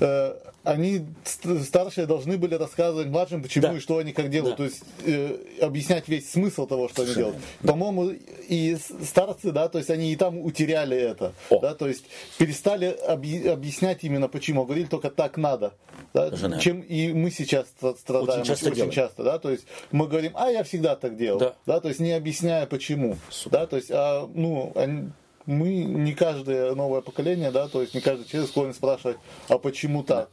[0.00, 3.74] э, они ст- старшие должны были рассказывать младшим, почему Да.
[3.76, 4.56] и что они как делают, Да.
[4.58, 7.36] то есть э, объяснять весь смысл того, что они делают.
[7.66, 8.10] По-моему,
[8.48, 11.58] и старцы, да, то есть они и там утеряли это, О.
[11.58, 12.04] да, то есть
[12.38, 15.72] перестали объ- объяснять именно почему, говорили только так надо.
[16.14, 18.92] Да, Совершенно чем и мы сейчас стра- страдаем Очень часто очень делаем.
[18.92, 21.54] часто, да, то есть мы говорим, а я всегда так делал, Да.
[21.66, 25.10] да, то есть не объясняя почему, да, то есть, а, ну, они-
[25.46, 29.16] мы, не каждое новое поколение, да, то есть не каждый человек склонен спрашивать,
[29.48, 30.28] а почему так?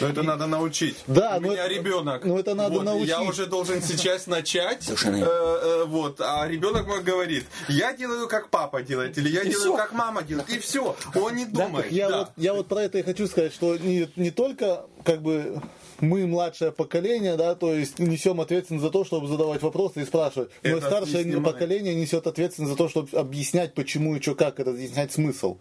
[0.00, 0.96] Но это надо научить.
[1.06, 2.24] Да, У ну меня это- ребенок.
[2.24, 3.08] ну это надо Вот, научить.
[3.08, 4.88] Я уже должен сейчас начать.
[4.88, 9.60] Э, э, вот, а ребенок мой говорит, я делаю как папа делает, или я делаю
[9.60, 9.76] всё.
[9.76, 10.94] как мама делает, и все.
[11.14, 11.90] Он не думает.
[11.92, 12.18] Я, да.
[12.18, 15.60] вот, я вот про это и хочу сказать, что не, не только как бы
[16.02, 20.50] мы младшее поколение, да, то есть несем ответственность за то, чтобы задавать вопросы и спрашивать.
[20.62, 24.64] Но Это старшее поколение несет ответственность за то, чтобы объяснять, почему и что, как, и
[24.64, 25.58] разъяснять смысл.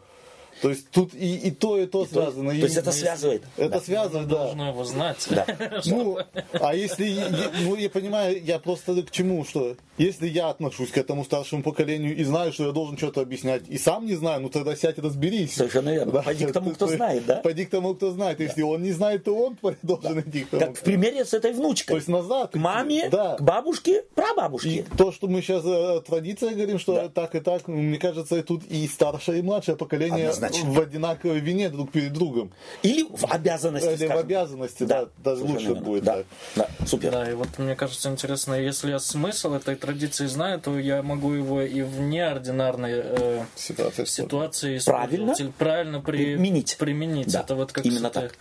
[0.61, 2.51] То есть тут и, и то, и то связано.
[2.51, 3.43] То И- есть это связывает.
[3.57, 3.81] Это Да.
[3.81, 4.37] связано, да.
[4.37, 5.27] Должно его знать.
[5.29, 5.45] Да.
[5.85, 6.17] Ну,
[6.53, 7.29] а если, я-
[7.63, 12.15] ну, я понимаю, я просто к чему, что если я отношусь к этому старшему поколению
[12.15, 15.01] и знаю, что я должен что-то объяснять, и сам не знаю, ну тогда сядь и
[15.01, 15.55] разберись.
[15.55, 16.21] Совершенно верно.
[16.21, 17.35] Пойди к тому, кто То знает, да?
[17.37, 18.39] Пойди к тому, кто знает.
[18.39, 20.61] Если он не знает, то он должен идти к тому.
[20.65, 21.95] Как в примере с этой То внучкой.
[21.95, 22.51] есть назад.
[22.51, 23.35] К маме, Да.
[23.35, 24.85] к бабушке, И прабабушке.
[24.97, 27.09] то, что мы сейчас о традиции говорим, что Да.
[27.09, 30.50] так и так, мне кажется, и тут и старшее, и младшее поколение Однозначно.
[30.59, 32.51] В одинаковой вине друг перед другом.
[32.83, 34.17] Или в обязанности, Или в скажем.
[34.17, 35.81] обязанности, да, даже совершенно лучше верно.
[35.81, 36.25] будет Да, так.
[36.55, 37.11] да, супер.
[37.11, 41.31] Да, и вот мне кажется интересно, если я смысл этой традиции знаю, то я могу
[41.33, 44.05] его и в неординарной э, Ситуация.
[44.05, 45.33] ситуации Правильно.
[45.57, 46.77] правильно при- Применить.
[46.77, 47.31] применить.
[47.31, 48.33] Да, Это вот как именно с, этой- так.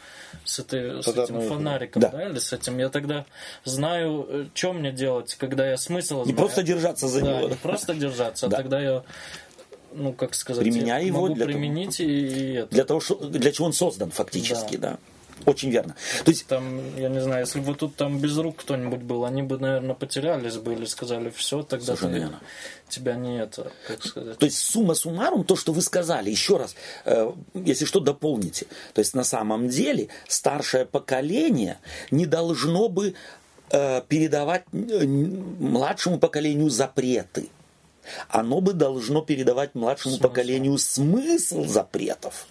[0.45, 2.09] с, этой- с этим мы- фонариком, Да.
[2.09, 2.27] да.
[2.29, 2.79] или с этим.
[2.79, 3.25] Я тогда
[3.65, 6.37] знаю, что мне делать, когда я смысл Не знаю.
[6.37, 7.41] просто держаться за да, него.
[7.43, 7.57] не да.
[7.63, 8.57] просто держаться, Да.
[8.57, 9.03] а тогда я,
[9.93, 11.47] ну, как сказать, Применяй я его для того.
[11.47, 12.71] применить и, и это.
[12.75, 14.99] Для того, что, для чего он создан фактически, да.
[15.47, 15.95] Очень верно.
[16.27, 19.43] То есть Там, я не знаю, если бы тут там без рук кто-нибудь был, они
[19.43, 22.41] бы, наверное, потерялись бы или сказали, все, тогда ты- верно.
[22.91, 24.37] тебя не это, как сказать.
[24.37, 26.75] То есть сумма суммарум, то, что вы сказали, еще раз,
[27.07, 28.67] э, если что, дополните.
[28.93, 31.79] То есть на самом деле старшее поколение
[32.11, 33.15] не должно бы
[33.71, 37.49] э, передавать младшему поколению запреты.
[38.29, 40.29] Оно бы должно передавать младшему Смысл.
[40.29, 42.47] поколению смысл запретов.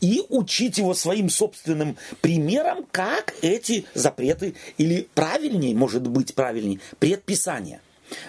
[0.00, 7.80] И учить его своим собственным примером, как эти запреты, или правильнее, может быть правильнее, предписания.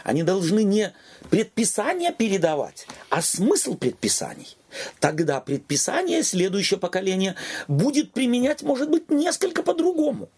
[0.03, 0.93] Они должны не
[1.29, 4.57] предписания передавать, а смысл предписаний.
[4.99, 7.35] Тогда предписание следующее поколение
[7.67, 10.29] будет применять, может быть, несколько по-другому.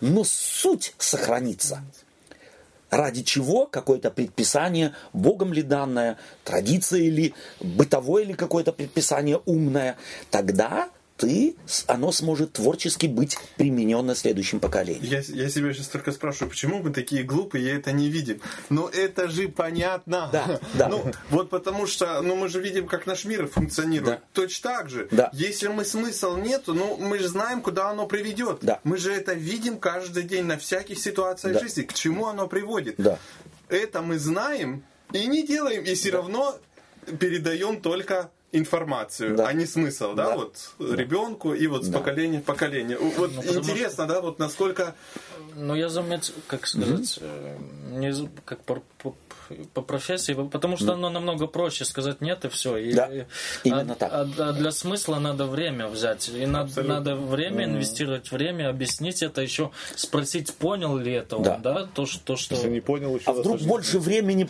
[0.00, 1.82] Но суть сохранится
[2.92, 9.96] ради чего какое-то предписание, Богом ли данное, традиция или бытовое ли какое-то предписание умное,
[10.30, 10.90] тогда
[11.22, 11.54] ты,
[11.86, 15.04] оно сможет творчески быть применено следующим поколением.
[15.04, 18.40] Я, я себя сейчас только спрашиваю, почему мы такие глупые, и это не видим.
[18.70, 20.28] Но это же понятно.
[20.32, 20.88] Да, да.
[20.88, 24.18] Ну, вот потому что ну, мы же видим, как наш мир функционирует.
[24.18, 24.24] Да.
[24.32, 25.06] Точно так же.
[25.12, 25.30] Да.
[25.32, 28.58] Если мы смысл нету, ну, мы же знаем, куда оно приведет.
[28.62, 28.80] Да.
[28.82, 31.60] Мы же это видим каждый день на всяких ситуациях Да.
[31.60, 31.82] жизни.
[31.82, 32.96] К чему оно приводит.
[32.98, 33.16] Да.
[33.68, 34.82] Это мы знаем
[35.12, 36.58] и не делаем, и все равно
[37.20, 39.46] передаем только информацию, Да.
[39.48, 40.36] а не смысл, да, Да.
[40.36, 41.98] вот ребенку и вот с Да.
[41.98, 42.98] поколения в поколение.
[42.98, 44.94] Вот Ну, интересно, да, вот насколько
[45.56, 47.56] Ну, я заметил, как сказать, э,
[47.90, 48.12] не
[48.44, 49.14] как по, по-
[49.74, 52.76] по профессии, потому что оно намного проще сказать нет и все.
[52.78, 53.24] И, Да, и-
[53.64, 54.10] именно а, так.
[54.12, 56.28] А, а для смысла надо время взять.
[56.30, 61.56] И надо, надо время инвестировать, время объяснить это, еще спросить, понял ли это он, Да.
[61.58, 62.36] да, то, что...
[62.36, 62.54] что...
[62.54, 64.48] Если не понял, еще А вдруг больше времени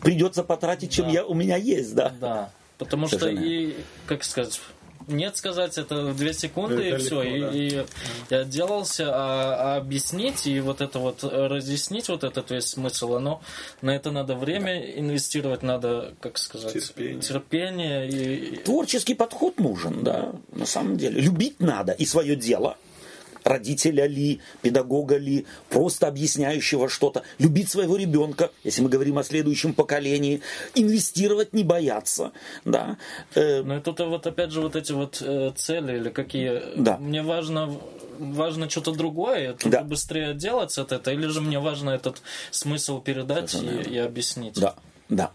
[0.00, 1.10] придется потратить, чем Да.
[1.12, 2.12] я, у меня есть, да?
[2.20, 2.50] Да,
[2.84, 3.74] потому что и,
[4.06, 4.60] как сказать,
[5.08, 7.56] нет сказать это две секунды Это и все, легко, да.
[7.56, 7.84] и, и
[8.30, 13.14] я отделался, а, а объяснить и вот это вот э, разъяснить вот этот весь смысл,
[13.14, 13.42] оно
[13.80, 17.20] на это надо время инвестировать, надо, как сказать, Терпение.
[17.20, 21.20] терпение и Творческий подход нужен, да, на самом деле.
[21.20, 22.76] Любить надо и свое дело,
[23.44, 27.22] родителя ли, педагога ли, просто объясняющего что-то.
[27.38, 30.40] Любить своего ребенка, если мы говорим о следующем поколении.
[30.74, 32.32] Инвестировать не бояться,
[32.64, 32.96] да.
[33.34, 36.62] Э, Ну и тут вот опять же вот эти вот э, цели или какие.
[36.76, 36.96] Да.
[36.98, 37.76] Мне важно
[38.18, 39.82] важно что-то другое, тут Да.
[39.82, 44.60] быстрее отделаться от этого, или же мне важно этот смысл передать и, и объяснить.
[44.60, 44.76] Да,
[45.12, 45.30] да.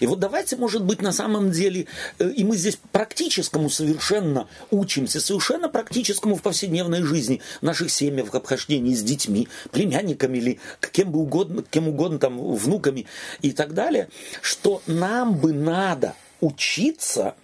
[0.00, 1.86] И вот давайте, может быть, на самом деле,
[2.18, 8.34] э, и мы здесь практическому совершенно учимся, совершенно практическому в повседневной жизни, наших семьях, в
[8.34, 10.60] обхождении с детьми, племянниками или
[10.92, 13.06] кем бы угодно, кем угодно, там, внуками
[13.42, 14.08] и так далее,
[14.42, 17.34] что нам бы надо учиться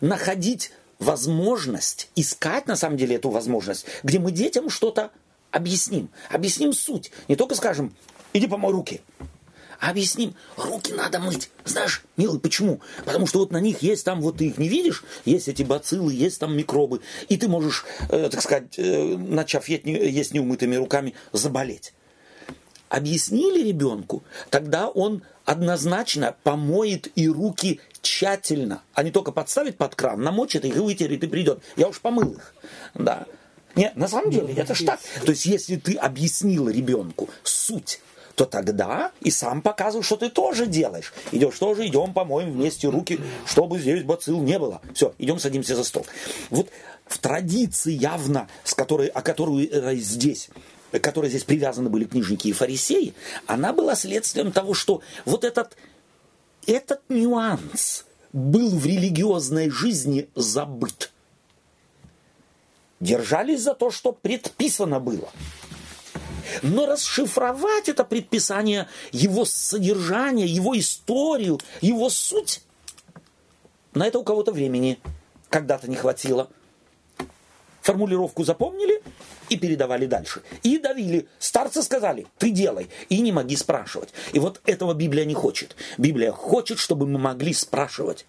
[0.00, 5.10] находить возможность, искать на самом деле эту возможность, где мы детям что-то
[5.50, 7.10] объясним, объясним суть.
[7.26, 7.92] Не только скажем,
[8.32, 9.00] иди помой руки,
[9.80, 11.50] объясним, руки надо мыть.
[11.64, 12.80] Знаешь, милый, почему?
[13.04, 16.12] Потому что вот на них есть там, вот ты их не видишь, есть эти бациллы,
[16.12, 21.14] есть там микробы, и ты можешь, э, так сказать, э, начав есть, есть неумытыми руками,
[21.32, 21.94] заболеть.
[22.88, 30.22] Объяснили ребенку, тогда он однозначно помоет и руки тщательно, а не только подставит под кран,
[30.22, 31.62] намочит их и вытерет и придет.
[31.76, 32.54] Я уж помыл их.
[32.94, 33.26] Да.
[33.74, 35.00] Нет, на самом деле, это ж так.
[35.24, 38.00] То есть, если ты объяснил ребенку суть
[38.38, 41.12] то тогда и сам показывай, что ты тоже делаешь.
[41.32, 44.80] Идешь тоже, идем помоем вместе руки, чтобы здесь бацилл не было.
[44.94, 46.06] Все, идем садимся за стол.
[46.48, 46.70] Вот
[47.04, 50.50] в традиции явно, с которой, о которой э, здесь
[51.02, 53.12] которые здесь привязаны были книжники и фарисеи,
[53.46, 55.76] она была следствием того, что вот этот,
[56.66, 61.10] этот нюанс был в религиозной жизни забыт.
[63.00, 65.28] Держались за то, что предписано было.
[66.62, 72.62] Но расшифровать это предписание, его содержание, его историю, его суть,
[73.94, 74.98] на это у кого-то времени
[75.48, 76.48] когда-то не хватило.
[77.80, 79.02] Формулировку запомнили
[79.48, 80.42] и передавали дальше.
[80.62, 81.26] И давили.
[81.38, 82.88] Старцы сказали, ты делай.
[83.08, 84.10] И не моги спрашивать.
[84.32, 85.74] И вот этого Библия не хочет.
[85.96, 88.26] Библия хочет, чтобы мы могли спрашивать.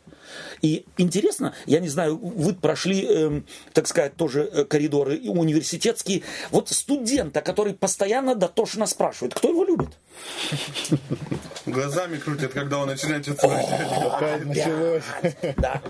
[0.61, 3.41] И интересно, я не знаю, вы прошли, э,
[3.73, 6.23] так сказать, тоже э, коридоры университетские.
[6.51, 9.89] Вот студента, который постоянно дотошно спрашивает, кто его любит?
[11.65, 13.47] Глазами крутят, когда он начинает что-то
[14.45, 15.03] Началось.
[15.57, 15.81] Да.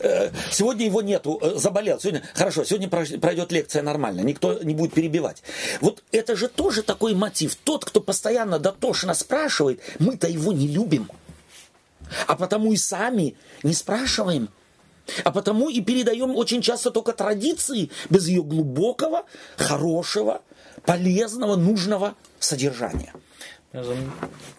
[0.00, 2.00] Э, сегодня его нету, э, заболел.
[2.00, 5.42] Сегодня, хорошо, сегодня пройдет лекция нормально, никто не будет перебивать.
[5.80, 7.54] Вот это же тоже такой мотив.
[7.56, 11.08] Тот, кто постоянно дотошно спрашивает, мы-то его не любим.
[12.26, 14.48] А потому и сами не спрашиваем.
[15.24, 19.24] А потому и передаем очень часто только традиции без ее глубокого,
[19.56, 20.42] хорошего,
[20.84, 23.12] полезного, нужного содержания.
[23.72, 23.96] Я зам...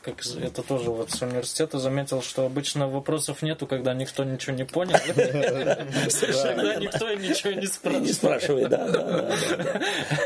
[0.04, 4.64] как это тоже вот с университета заметил, что обычно вопросов нету, когда никто ничего не
[4.64, 4.96] понял.
[5.06, 8.08] Когда никто ничего не спрашивает.
[8.08, 9.36] Не спрашивает, да, да,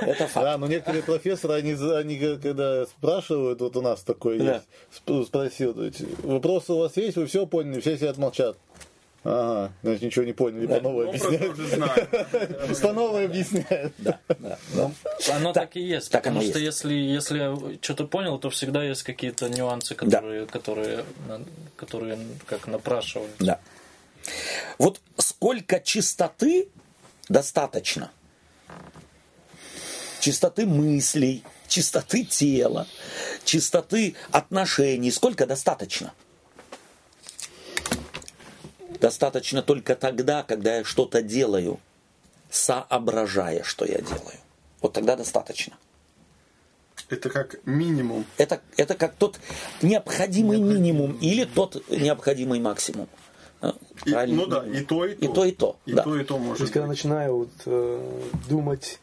[0.02, 0.46] Это факт.
[0.46, 5.76] Да, но некоторые профессоры, они, они когда спрашивают, вот у нас такой есть, спросил,
[6.22, 8.56] вопросы у вас есть, вы все поняли, все сидят молчат.
[9.28, 11.58] Ага, значит, ничего не поняли, по новой объясняют.
[12.82, 13.94] По новой объясняют.
[13.98, 14.60] Да, да.
[14.76, 14.94] Ну,
[15.34, 16.12] оно так и есть.
[16.12, 21.06] Так потому что если, если что-то понял, то всегда есть какие-то нюансы, которые, которые,
[21.76, 23.32] которые как напрашивают.
[23.40, 23.60] Да.
[24.78, 26.70] Вот сколько чистоты
[27.28, 28.12] достаточно?
[30.20, 32.86] Чистоты мыслей, чистоты тела,
[33.44, 35.10] чистоты отношений.
[35.10, 36.14] Сколько достаточно?
[39.00, 41.80] Достаточно только тогда, когда я что-то делаю,
[42.50, 44.40] соображая, что я делаю.
[44.82, 45.76] Вот тогда достаточно.
[47.10, 48.26] Это как минимум.
[48.38, 49.40] Это, это как тот
[49.82, 53.08] необходимый минимум или тот необходимый максимум.
[54.06, 55.26] И, ну да, и то, и то.
[55.26, 55.76] И то, и то.
[55.86, 56.04] И да.
[56.04, 59.00] то, и то может То есть, когда начинаю вот, э, думать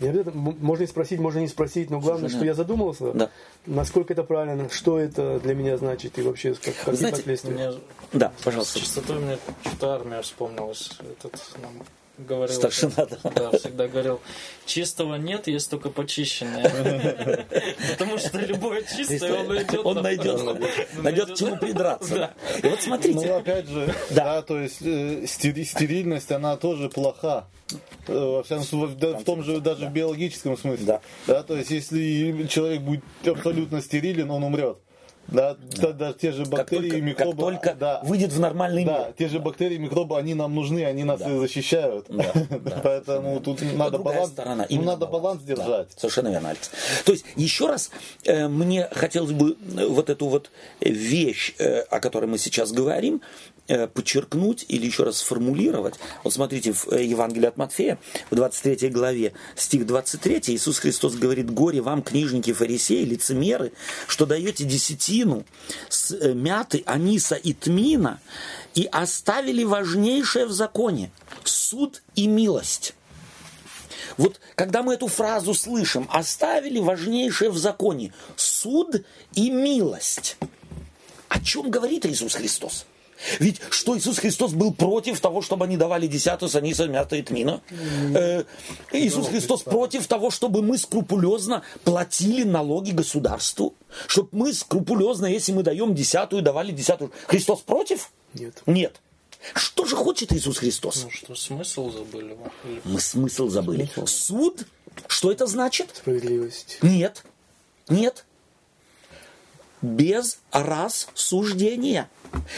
[0.00, 3.30] не обязательно, можно и спросить, можно не спросить, но главное, Слушай, что я задумался, да.
[3.66, 7.52] насколько это правильно, что это для меня значит и вообще как, какие Знаете, последствия.
[7.52, 7.72] Мне,
[8.12, 8.78] да, пожалуйста.
[8.78, 10.90] С чистотой мне что-то армия вспомнилась.
[11.00, 11.72] Этот нам
[12.18, 12.54] говорил.
[12.54, 13.30] Старшина, да.
[13.30, 14.20] Да, всегда говорил,
[14.64, 17.46] чистого нет, есть только почищенное.
[17.92, 19.84] Потому что любое чистое он найдет.
[19.84, 22.34] Он найдет, найдет к чему придраться.
[22.62, 23.26] И вот смотрите.
[23.26, 27.48] Ну, опять же, да, то есть э, стерильность, она тоже плоха.
[28.06, 30.86] Э, во всяком случае, в том же даже в биологическом смысле.
[30.86, 31.00] Да.
[31.26, 31.42] да.
[31.42, 34.78] То есть, если человек будет абсолютно стерилен, он умрет.
[35.28, 35.92] Да, да.
[35.92, 37.30] да, те же бактерии как и микробы.
[37.30, 39.14] Как только да, выйдет в нормальный да, мир.
[39.18, 41.38] те же бактерии и микробы, они нам нужны, они нас да.
[41.38, 42.06] защищают.
[42.08, 42.80] Да, да.
[42.84, 45.88] Поэтому тут надо баланс, сторона, ну, надо баланс, баланс держать.
[45.94, 46.70] Да, совершенно верно, Алекс.
[47.04, 47.90] То есть, еще раз,
[48.24, 49.56] э, мне хотелось бы
[49.88, 50.50] вот эту вот
[50.80, 53.22] вещь, э, о которой мы сейчас говорим,
[53.86, 55.94] подчеркнуть или еще раз сформулировать.
[56.24, 57.98] Вот смотрите, в э, Евангелии от Матфея,
[58.30, 63.72] в 23 главе, стих 23, Иисус Христос говорит, «Горе вам, книжники, фарисеи, лицемеры,
[64.06, 65.44] что даете десятину
[65.88, 68.20] с э, мяты, аниса и тмина,
[68.74, 71.10] и оставили важнейшее в законе–
[71.44, 72.94] суд и милость».
[74.16, 79.04] Вот когда мы эту фразу слышим, оставили важнейшее в законе– суд
[79.34, 80.36] и милость.
[81.28, 82.86] О чем говорит Иисус Христос?
[83.38, 87.62] Ведь что Иисус Христос был против того, чтобы они давали десятую саниса, мята и тмина?
[88.14, 88.44] Э,
[88.92, 93.74] Иисус Христос против того, чтобы мы скрупулезно платили налоги государству?
[94.06, 97.12] Чтобы мы скрупулезно, если мы даем десятую, давали десятую.
[97.26, 98.10] Христос против?
[98.34, 98.62] Нет.
[98.66, 99.00] Нет.
[99.54, 101.04] Что же хочет Иисус Христос?
[101.04, 102.36] Ну что, смысл забыли?
[102.84, 103.88] Мы смысл забыли.
[103.92, 104.06] Смысл.
[104.06, 104.66] Суд?
[105.06, 105.90] Что это значит?
[105.94, 106.78] Справедливость.
[106.82, 107.22] Нет.
[107.88, 108.24] Нет
[109.86, 112.10] без рассуждения.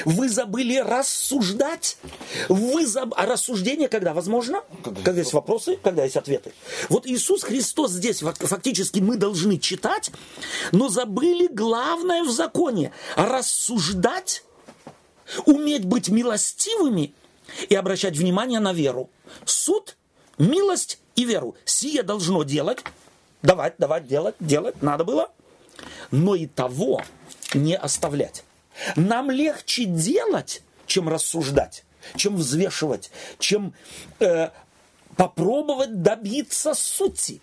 [0.05, 1.99] Вы забыли рассуждать.
[2.49, 3.13] Вы заб...
[3.17, 4.15] А рассуждение когда?
[4.15, 4.63] Возможно?
[4.83, 6.53] Когда, когда есть вопросы, когда есть ответы.
[6.89, 10.11] Вот Иисус Христос здесь фактически мы должны читать,
[10.73, 12.93] но забыли главное в законе.
[13.17, 14.45] Рассуждать,
[15.45, 17.15] уметь быть милостивыми
[17.69, 19.11] и обращать внимание на веру.
[19.45, 19.97] Суд,
[20.39, 21.57] милость и веру.
[21.65, 22.79] Сие должно делать,
[23.43, 25.31] давать, давать, делать, делать, надо было,
[26.11, 27.03] но и того
[27.55, 28.45] не оставлять.
[28.97, 31.85] Нам легче делать, чем рассуждать,
[32.17, 33.73] чем взвешивать, чем
[34.21, 34.51] э,
[35.17, 37.41] попробовать добиться сути.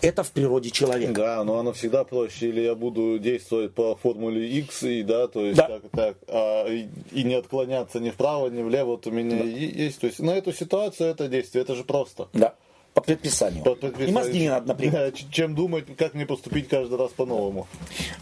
[0.00, 1.12] Это в природе человека.
[1.12, 2.48] Да, но оно всегда проще.
[2.48, 5.66] Или я буду действовать по формуле X, и да, то есть Да.
[5.68, 8.92] так, так, а, и, и не отклоняться ни вправо, ни влево.
[8.92, 10.00] Вот у меня и- есть.
[10.00, 12.28] То есть на эту ситуацию это действие, это же просто.
[12.32, 12.54] Да,
[12.94, 13.64] по предписанию.
[13.64, 14.08] По предписанию.
[14.08, 15.14] И мозги не надо напрягать.
[15.14, 17.66] Да, Чем думать, как мне поступить каждый раз по-новому.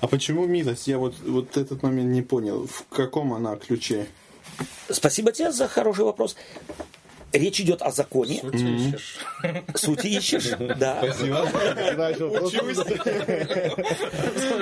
[0.01, 0.87] А почему милость?
[0.87, 2.67] Я вот, вот этот момент не понял.
[2.67, 4.07] В каком она ключе?
[4.89, 6.37] Спасибо тебе за хороший вопрос.
[7.33, 8.41] Речь идет о законе.
[8.41, 9.19] Суть ищешь.
[9.77, 10.49] Сути ищешь?
[10.79, 10.97] Да.
[11.01, 11.27] Просто-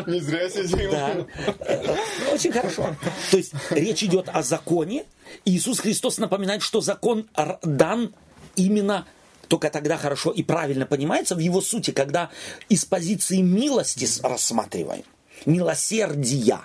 [0.07, 0.91] Не зря сидим.
[0.91, 1.27] Да.
[2.33, 2.95] Очень хорошо.
[3.31, 5.05] То есть речь идет о законе.
[5.45, 7.27] Иисус Христос напоминает, что закон
[7.63, 8.13] дан
[8.57, 9.07] именно
[9.49, 12.31] только тогда хорошо и правильно понимается в его сути, когда
[12.69, 15.05] из позиции милости рассматриваем.
[15.47, 16.61] Милосердия.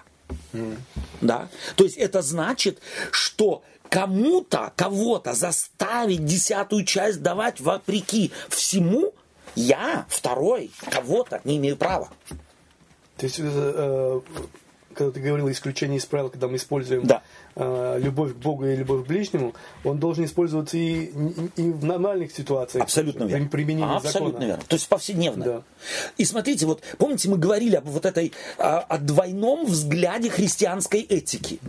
[1.21, 1.49] Да?
[1.75, 2.79] То есть это значит,
[3.11, 9.13] что кому-то, кого-то заставить десятую часть давать вопреки всему,
[9.55, 12.09] я, второй, кого-то не имею права.
[13.17, 14.21] То есть, э,
[14.93, 17.21] когда ты говорил исключение из правил, когда мы используем Да.
[17.55, 21.11] э, любовь к Богу и любовь к ближнему, он должен использоваться и,
[21.55, 22.83] и- в нормальных ситуациях.
[22.83, 23.47] Абсолютно верно.
[23.49, 24.45] применении Абсолютно закона.
[24.45, 24.63] верно.
[24.67, 25.45] То есть повседневно.
[25.45, 25.61] Да.
[26.17, 31.59] И смотрите, вот помните, мы говорили об вот этой а, о двойном взгляде христианской этики.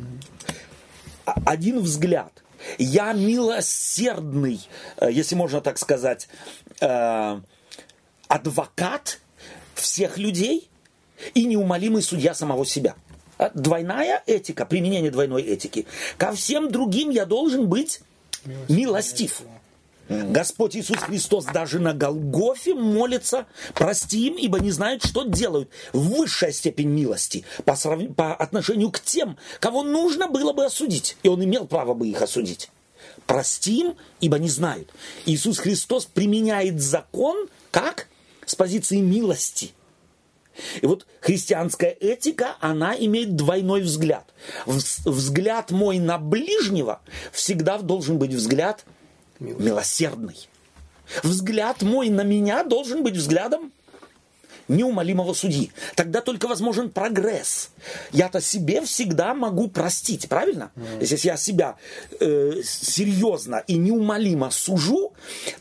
[1.27, 2.43] А- Один взгляд.
[2.79, 4.61] Я милосердный,
[4.99, 6.29] э, если можно так сказать,
[6.81, 7.41] э,
[8.29, 9.20] адвокат
[9.75, 10.68] всех людей
[11.35, 12.95] и неумолимый судья самого себя.
[13.55, 15.87] Двойная этика, применение двойной этики.
[16.17, 18.01] Ко всем другим я должен быть
[18.69, 19.43] милостив.
[20.09, 25.71] Господь Иисус Христос даже на Голгофе молится, прости им, ибо не знают, что делают.
[25.95, 31.17] Высшая степень милости по, срав- по отношению к тем, кого нужно было бы осудить.
[31.23, 32.71] И он имел право бы их осудить.
[33.27, 34.91] Прости им, ибо не знают.
[35.25, 38.09] Иисус Христос применяет закон как?
[38.45, 39.73] С позиции милости.
[40.81, 44.33] И вот христианская этика, она имеет двойной взгляд.
[44.67, 47.01] Вз- Взгляд мой на ближнего
[47.33, 48.85] всегда должен быть взгляд
[49.41, 50.49] милосердный.
[51.23, 53.73] Взгляд мой на меня должен быть взглядом
[54.69, 55.73] неумолимого судьи.
[55.95, 57.71] Тогда только возможен прогресс.
[58.12, 60.71] Я-то себе всегда могу простить, правильно?
[61.01, 61.77] Если я себя
[62.21, 65.12] э, серьезно и неумолимо сужу,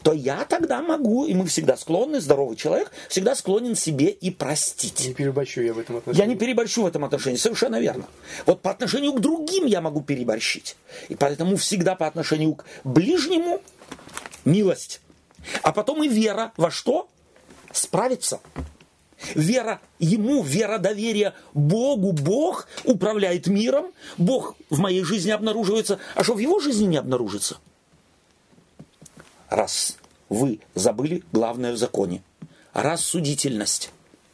[0.02, 5.08] то я тогда могу, и мы всегда склонны, здоровый человек, всегда склонен себе и простить.
[5.08, 6.22] Не переборщу я в этом отношении.
[6.22, 8.06] Я не переборщу в этом отношении, совершенно верно.
[8.46, 10.76] Вот по отношению к другим я могу переборщить.
[11.10, 13.62] И поэтому всегда по отношению к ближнему
[14.46, 15.02] милость.
[15.62, 17.10] А потом и вера во что?
[17.72, 18.40] Справиться.
[19.36, 22.12] Вера Ему, вера доверия Богу.
[22.12, 27.58] Бог управляет миром, Бог в моей жизни обнаруживается, а что в Его жизни не обнаружится?
[29.50, 29.98] Раз
[30.30, 32.24] вы забыли главное в законе.
[32.74, 33.92] Рассудительность.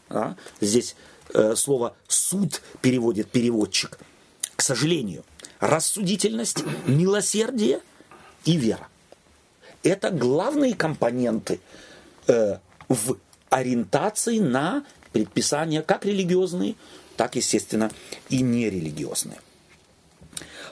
[0.09, 0.35] А?
[0.61, 0.95] Здесь
[1.33, 3.99] э, слово суд переводит переводчик.
[4.55, 5.23] К сожалению,
[5.59, 7.81] рассудительность, милосердие
[8.45, 8.87] и вера.
[9.83, 11.59] Это главные компоненты
[12.27, 13.17] э, в
[13.50, 16.76] ориентации на предписания, как религиозные,
[17.18, 17.91] так, естественно,
[18.30, 19.39] и нерелигиозные.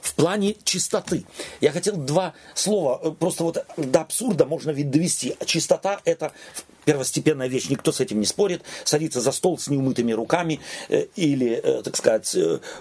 [0.01, 1.25] В плане чистоты.
[1.59, 5.35] Я хотел два слова, э, просто вот до абсурда можно ведь довести.
[5.45, 6.31] Чистота– это
[6.85, 8.63] первостепенная вещь, никто с этим не спорит.
[8.85, 12.33] Садиться за стол с неумытыми руками э, или, э, так сказать,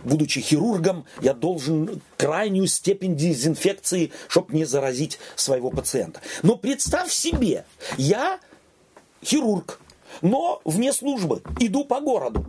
[0.04, 6.20] будучи хирургом, я должен крайнюю степень дезинфекции, чтобы не заразить своего пациента.
[6.42, 7.64] Но представь себе,
[7.96, 8.38] я
[9.24, 9.80] хирург,
[10.22, 12.46] но вне службы, иду по городу.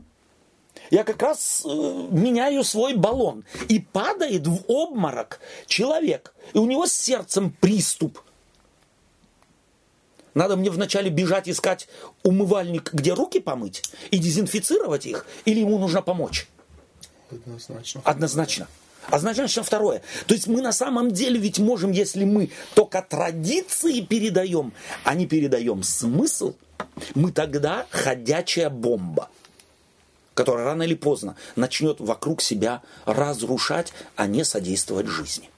[0.91, 3.43] Я как раз э, меняю свой баллон.
[3.67, 6.33] И падает в обморок человек.
[6.53, 8.19] И у него с сердцем приступ.
[10.33, 11.87] Надо мне вначале бежать искать
[12.23, 16.47] умывальник, где руки помыть, и дезинфицировать их, или ему нужно помочь?
[17.31, 18.01] Однозначно.
[18.03, 18.67] Однозначно.
[19.07, 20.03] Однозначно второе.
[20.27, 25.25] То есть мы на самом деле ведь можем, если мы только традиции передаем, а не
[25.25, 26.53] передаем смысл,
[27.15, 29.29] мы тогда ходячая бомба.
[30.33, 35.49] которая рано или поздно начнет вокруг себя разрушать, а не содействовать жизни.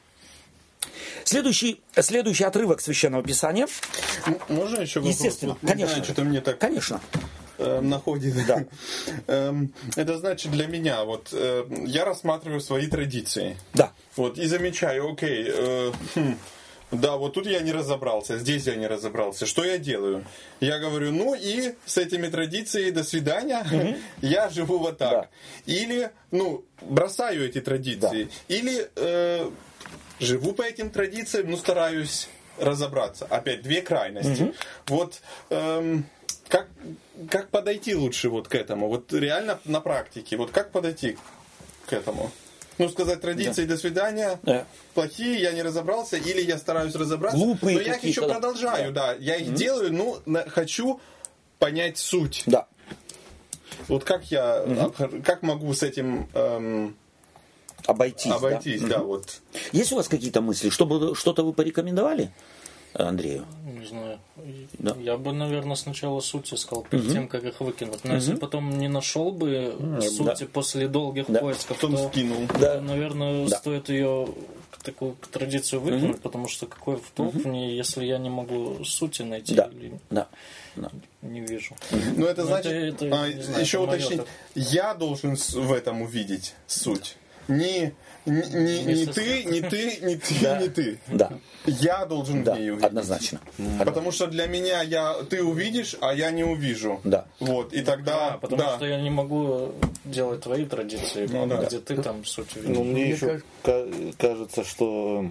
[1.25, 3.67] Следующий, следующий отрывок Священного Писания.
[4.25, 5.15] М- Можно еще вопрос?
[5.15, 5.89] Естественно, Вот, не конечно.
[5.95, 7.01] знаю, что-то мне так Конечно.
[7.57, 8.33] э, находит.
[8.47, 8.63] Да.
[9.27, 13.57] Эм, Это значит для меня, вот э, я рассматриваю свои традиции.
[13.73, 13.91] Да.
[14.15, 16.37] Вот, и замечаю, окей, э, хм,
[16.91, 19.45] да, вот тут я не разобрался, здесь я не разобрался.
[19.45, 20.25] Что я делаю?
[20.59, 23.65] Я говорю, ну и с этими традициями до свидания,
[24.21, 25.11] я живу вот так.
[25.11, 25.29] Да.
[25.65, 28.29] Или, ну, бросаю эти традиции.
[28.47, 29.49] Или э,
[30.19, 32.27] живу по этим традициям, но стараюсь
[32.57, 33.25] разобраться.
[33.25, 34.53] Опять две крайности.
[34.87, 36.05] Вот эм,
[36.47, 36.67] как,
[37.29, 38.89] как подойти лучше вот к этому?
[38.89, 40.35] Вот реально на практике.
[40.37, 41.17] Вот как подойти
[41.85, 42.31] к этому?
[42.79, 44.65] Ну, сказать традиции до свидания, Да.
[44.95, 47.37] плохие, я не разобрался, или я стараюсь разобраться.
[47.37, 48.33] Глупые но я их еще да.
[48.35, 49.13] продолжаю, да.
[49.19, 50.99] Я их делаю, ну, на- хочу
[51.59, 52.43] понять суть.
[52.45, 52.67] Да.
[53.89, 56.95] Вот как я, обхор- как могу с этим эм,
[57.85, 58.25] Обойтись.
[58.31, 58.35] да.
[58.35, 59.41] обойтись, да, вот.
[59.73, 60.69] Есть у вас какие-то мысли?
[60.69, 62.31] Чтобы что-то вы порекомендовали
[62.93, 63.45] Андрею?
[63.65, 64.19] Не знаю.
[64.79, 64.95] Да.
[64.99, 68.03] Я бы, наверное, сначала суть искал, перед тем, как их выкинуть.
[68.03, 71.39] Но если потом не нашел бы сути после долгих Да.
[71.39, 72.47] поисков, Потом то, скинул.
[72.59, 72.81] Да.
[72.81, 73.57] наверное, Да.
[73.57, 74.27] стоит ее
[74.83, 79.23] такую традицию выкинуть, потому что какой в толк в ней, если я не могу сути
[79.23, 79.69] найти Да.
[79.73, 80.27] или Да.
[80.77, 80.89] да.
[81.21, 81.75] не вижу.
[82.15, 84.27] Ну, это значит, это- это, а, знаю, еще это уточнить, так.
[84.55, 87.17] я должен в этом увидеть суть.
[87.49, 87.93] Не,
[88.25, 90.59] не, не, не ты, не ты, не ты, Да.
[90.61, 90.99] не ты.
[91.07, 91.31] Да.
[91.65, 92.53] Я должен Да.
[92.55, 92.85] в ней увидеть.
[92.87, 93.39] Однозначно.
[93.83, 96.99] Потому что для меня я, ты увидишь, а я не увижу.
[97.03, 97.25] Да.
[97.39, 98.75] Вот, и тогда, А, потому да.
[98.75, 99.71] что я не могу
[100.05, 101.63] делать твои традиции, Ну, да.
[101.65, 102.75] где ты там суть увидишь.
[102.75, 105.25] Ну, мне Мне еще ка- кажется, что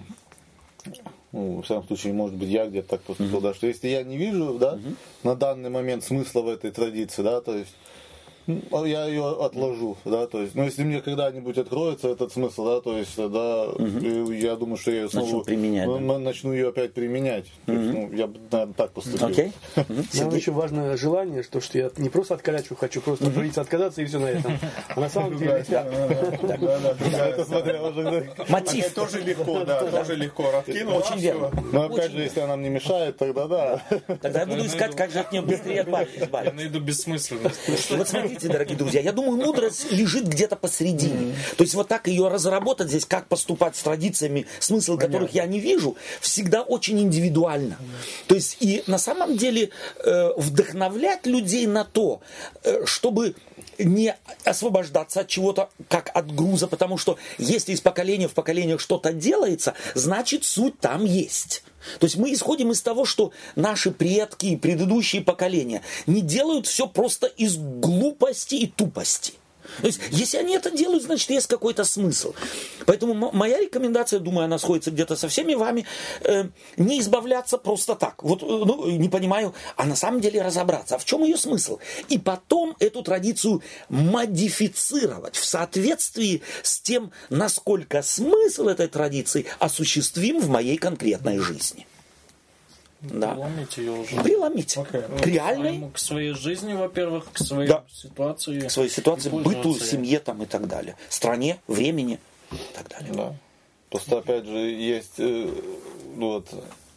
[1.31, 4.17] ну, в всяком случае, может быть, я где-то так поступил, да, что если я не
[4.17, 4.79] вижу, да,
[5.23, 7.98] на данный момент смысла в этой традиции, да, то есть ну,
[8.85, 12.97] я ее отложу, да, то есть, ну, если мне когда-нибудь откроется этот смысл, да, то
[12.97, 16.19] есть, тогда э, я думаю, что я ее снова Начну применять, ну, да.
[16.19, 17.45] начну ее опять применять.
[17.65, 19.27] То есть, ну, я бы, наверное, так поступил.
[19.27, 19.51] Окей?
[19.75, 20.39] Нам Сергей?
[20.39, 24.05] еще важно желание, что, что я не просто откорячу хочу, просто от традиции отказаться и
[24.05, 24.57] все на этом.
[24.95, 25.65] А на самом деле...
[25.69, 28.43] Это смотря уже, да.
[28.49, 28.85] Мотив.
[28.85, 30.51] Это тоже легко, да, тоже легко.
[30.51, 31.51] Раскинул, Очень верно.
[31.71, 33.81] Но опять же, если она мне мешает, тогда да.
[34.21, 36.55] Тогда я буду искать, как же от нее быстрее отбавить- Я избавиться.
[36.55, 37.59] найду бессмысленность.
[37.91, 41.35] Вот смотрите, дорогие друзья, я думаю, мудрость лежит где-то посередине.
[41.57, 45.59] То есть вот так ее разработать здесь, как поступать с традициями, смысл которых я не
[45.59, 47.77] вижу, всегда очень индивидуально.
[48.27, 49.69] То есть и на самом деле
[50.03, 52.21] э, вдохновлять людей на то,
[52.63, 53.35] э, чтобы
[53.77, 59.13] не освобождаться от чего-то как от груза, потому что если из поколения в поколение что-то
[59.13, 61.63] делается, значит суть там есть.
[61.99, 66.87] То есть мы исходим из того, что наши предки и предыдущие поколения не делают все
[66.87, 69.33] просто из глупости и тупости.
[69.81, 72.33] То есть, если они это делают, значит, есть какой-то смысл.
[72.85, 75.85] Поэтому моя рекомендация, думаю, она сходится где-то со всеми вами,
[76.21, 76.45] э,
[76.77, 78.23] не избавляться просто так.
[78.23, 81.79] Вот, э, ну, не понимаю, а на самом деле разобраться, а в чем ее смысл?
[82.09, 90.49] И потом эту традицию модифицировать в соответствии с тем, насколько смысл этой традиции осуществим в
[90.49, 91.87] моей конкретной жизни.
[93.01, 93.33] Да.
[93.33, 94.15] Преломить ее уже.
[94.21, 94.73] Преломить.
[94.75, 97.83] К реальной Своему- К своей жизни, во-первых, к своей Да.
[97.91, 98.59] ситуации.
[98.61, 100.95] к своей ситуации, быту, семье там и так далее.
[101.07, 102.19] Стране, времени
[102.51, 103.13] и так далее.
[103.13, 103.35] Да.
[103.89, 105.49] Просто опять же есть э,
[106.15, 106.47] ну вот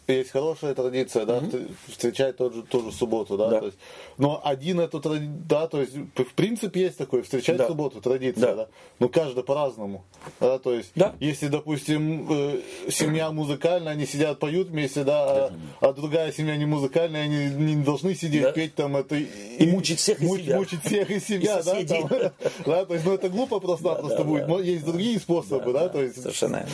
[0.07, 3.59] есть хорошая традиция, да, встр- встречать тот же, ту же субботу, да, Да.
[3.61, 3.77] то есть,
[4.17, 7.67] но один эту тради- да, то есть, в принципе, есть такое, встречать Да.
[7.67, 8.55] субботу, традиция, Да.
[8.55, 8.67] да.
[8.99, 10.03] но каждый по-разному,
[10.39, 11.15] да, то есть, Да.
[11.19, 16.65] если, допустим, э, семья музыкальная, они сидят, поют вместе, да, а, а другая семья не
[16.65, 17.45] музыкальная, они
[17.75, 18.51] не должны сидеть, Да.
[18.51, 20.57] петь там это И мучить всех и себя.
[20.57, 22.09] мучить всех и себя, И да, там,
[22.65, 24.47] да, то есть, ну, это глупо просто-напросто да, будет, да.
[24.47, 26.67] но есть другие способы, да, то есть, Совершенно.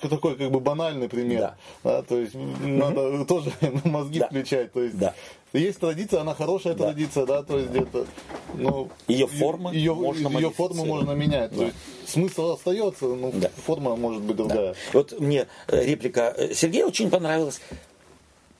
[0.00, 1.40] такой как бы банальный пример.
[1.40, 1.56] Да.
[1.84, 3.52] Да, то есть надо тоже
[3.84, 4.26] мозги Да.
[4.28, 4.72] включать.
[4.72, 5.14] То есть Да.
[5.52, 6.84] есть традиция, она хорошая Да.
[6.86, 8.06] традиция, да, то есть где-то.
[8.54, 11.54] Ну, Её формы ее, можно ее форму можно менять.
[11.54, 11.76] То есть
[12.06, 13.50] смысл остается, но Да.
[13.64, 14.74] форма может быть другая.
[14.92, 17.60] Вот мне э, реплика э, Сергея очень понравилась.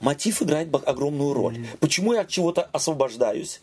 [0.01, 1.59] Мотив играет огромную роль.
[1.81, 3.61] Почему я от чего-то освобождаюсь?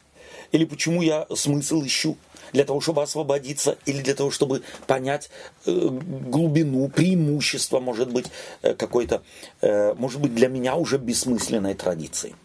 [0.54, 2.16] Или почему я смысл ищу?
[2.54, 5.32] Для того, чтобы освободиться, или для того, чтобы понять
[5.66, 8.28] э, глубину, преимущество, может быть,
[8.62, 9.24] э, какой-то,
[9.62, 12.36] э, может быть, для меня уже бессмысленной традиции.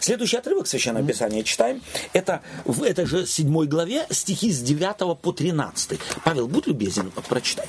[0.00, 1.80] Следующий отрывок Священного Писания читаем.
[2.12, 6.00] Это в этой же седьмой главе стихи с 9 по 13.
[6.24, 7.68] Павел, будь любезен, прочитай.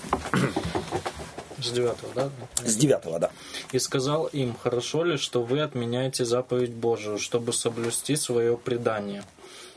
[1.62, 2.30] С девятого, да?
[2.66, 3.32] С 9, да.
[3.72, 9.24] И сказал им, хорошо ли, что вы отменяете заповедь Божию, чтобы соблюсти свое предание.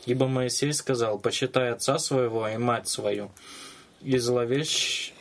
[0.07, 3.31] Ибо Моисей сказал, почитай отца своего и мать свою,
[4.01, 5.13] и зловещ...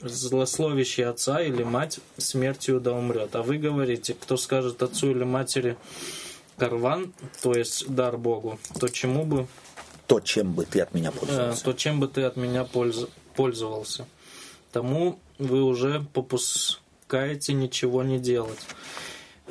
[0.00, 3.36] Злословящий отца или мать смертью да умрет.
[3.36, 5.76] А вы говорите, кто скажет отцу или матери
[6.56, 9.46] карван, то есть дар Богу, то чему бы,
[10.08, 11.64] То, чем бы ты от меня э, пользовался.
[11.64, 14.06] то чем бы ты от меня польз- пользовался.
[14.72, 18.58] Тому вы уже попускаете ничего не делать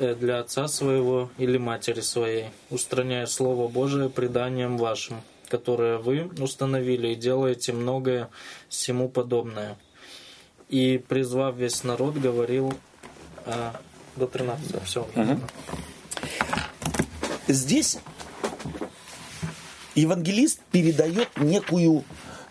[0.02, 7.14] для отца своего или матери своей, устраняя Слово Божие преданием вашим, которое вы установили и
[7.14, 8.28] делаете многое
[8.68, 9.78] всему подобное.
[10.68, 12.72] И, призвав весь народ, говорил
[13.44, 13.80] а,
[14.16, 14.82] до 13.
[14.84, 15.06] Все.
[17.48, 17.98] Здесь
[19.94, 22.04] евангелист передает некую,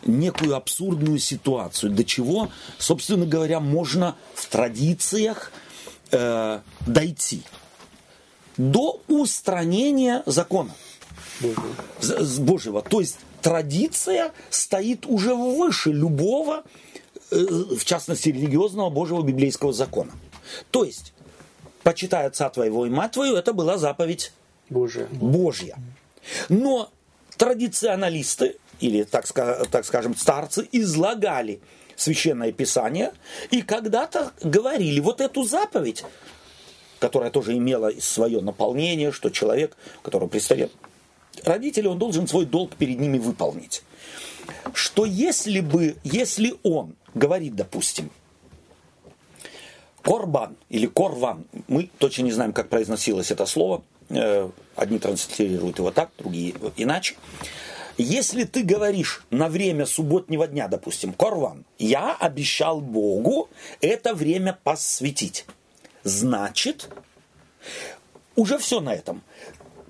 [0.05, 5.51] некую абсурдную ситуацию, до чего, собственно говоря, можно в традициях
[6.11, 7.43] э, дойти.
[8.57, 10.71] До устранения закона
[11.99, 12.81] с Божьего.
[12.81, 16.63] То есть традиция стоит уже выше любого,
[17.31, 20.11] э, в частности, религиозного Божьего библейского закона.
[20.69, 21.13] То есть,
[21.83, 24.31] почитай отца твоего и мать твою, это была заповедь
[24.69, 25.07] Божие.
[25.11, 25.77] Божья.
[26.49, 26.91] Но
[27.37, 29.25] традиционалисты, или, так,
[29.69, 31.61] так скажем, старцы, излагали
[32.01, 33.13] священное писание
[33.49, 36.03] и когда-то говорили, вот эту заповедь,
[36.99, 40.71] которая тоже имела свое наполнение, что человек, которого предстоят
[41.43, 43.83] родители, он должен свой долг перед ними выполнить.
[44.73, 48.09] Что если бы, если он говорит, допустим,
[50.01, 53.83] Корбан или Корван, мы точно не знаем, как произносилось это слово,
[54.13, 57.15] Э, одни транслируют его так, другие иначе.
[57.97, 63.49] Если ты говоришь на время субботнего дня, допустим, Корван, я обещал Богу
[63.81, 65.45] это время посвятить.
[66.03, 66.89] Значит,
[68.35, 69.21] уже все на этом.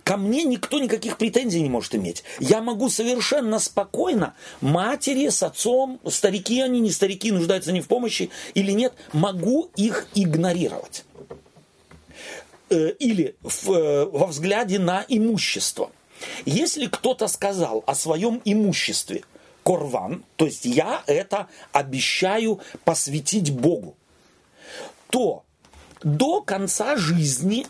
[0.04, 2.24] Ко мне никто никаких претензий не может иметь.
[2.40, 8.32] Я могу совершенно спокойно матери с отцом, старики они, не старики, нуждаются они в помощи
[8.56, 11.06] или нет, могу их игнорировать.
[12.72, 15.92] Э, Или в, э, во взгляде на имущество.
[16.46, 19.24] Если кто-то сказал о своем имуществе
[19.64, 23.96] корван, то есть я это обещаю посвятить Богу,
[25.10, 25.44] то
[26.04, 27.68] до конца жизни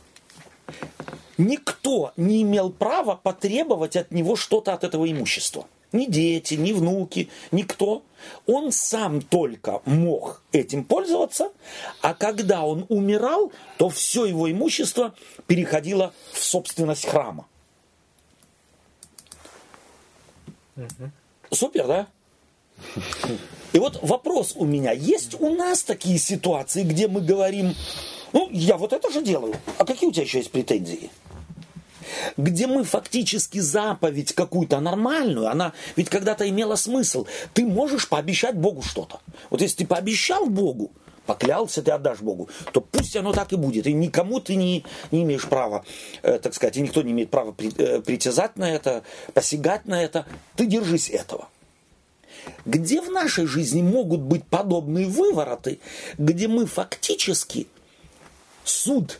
[1.37, 5.65] никто не имел права потребовать от него что-то от этого имущества.
[5.91, 8.03] Ни дети, ни внуки, никто.
[8.45, 11.51] Он сам только мог этим пользоваться,
[12.01, 15.13] а когда он умирал, то все его имущество
[15.47, 17.47] переходило в собственность храма.
[21.51, 22.07] Супер, да?
[23.73, 24.91] И вот вопрос у меня.
[24.91, 27.75] Есть у нас такие ситуации, где мы говорим,
[28.33, 31.09] ну, я вот это же делаю, а какие у тебя еще есть претензии?
[32.35, 37.25] Где мы фактически заповедь какую-то нормальную, она ведь когда-то имела смысл.
[37.53, 39.21] Ты можешь пообещать Богу что-то.
[39.49, 40.91] Вот если ты пообещал Богу,
[41.25, 43.87] поклялся, ты отдашь Богу, то пусть оно так и будет.
[43.87, 45.83] И никому ты не, не имеешь права,
[46.23, 49.03] э, так сказать, и никто не имеет права при- э, притязать на это,
[49.33, 50.25] посягать на это.
[50.55, 51.47] Ты держись этого.
[52.65, 55.79] Где в нашей жизни могут быть подобные вывороты,
[56.17, 57.67] где мы фактически
[58.63, 59.19] суд,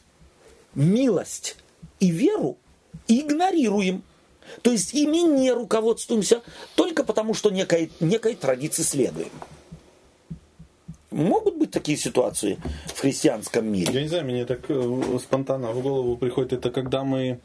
[0.74, 1.56] милость
[2.00, 2.58] и веру
[3.08, 4.04] игнорируем.
[4.64, 6.42] То есть ими не руководствуемся
[6.76, 9.30] только потому, что некой, некой традиции следуем.
[11.12, 13.94] Могут быть такие ситуации в христианском мире?
[13.94, 17.40] Я не знаю, мне так э, спонтанно в голову приходит, это когда мы...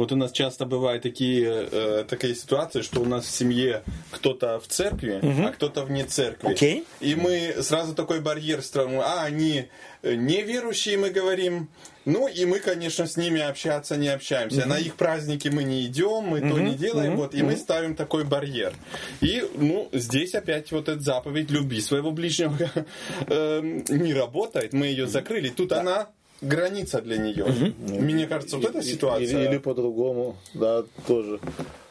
[0.00, 4.58] Вот у нас часто бывают такие, э, такие ситуации, что у нас в семье кто-то
[4.58, 6.52] в церкви, а кто-то вне церкви.
[6.52, 6.86] Окей.
[7.00, 8.98] И мы сразу такой барьер строим.
[9.00, 9.66] А, они
[10.02, 11.68] э, неверующие, мы говорим.
[12.06, 14.64] Ну, и мы, конечно, с ними общаться не общаемся.
[14.64, 17.16] На их праздники мы не идем, мы то не делаем.
[17.16, 18.72] Вот, и мы ставим такой барьер.
[19.20, 22.56] И, ну, здесь опять вот эта заповедь «люби своего ближнего»
[23.26, 24.72] эм, не работает.
[24.72, 25.50] Мы ее закрыли.
[25.50, 26.08] Тут она
[26.40, 27.46] граница для нее.
[27.78, 29.48] Мне кажется, вот эта Или, ситуация...
[29.48, 31.40] или по-другому, да, тоже.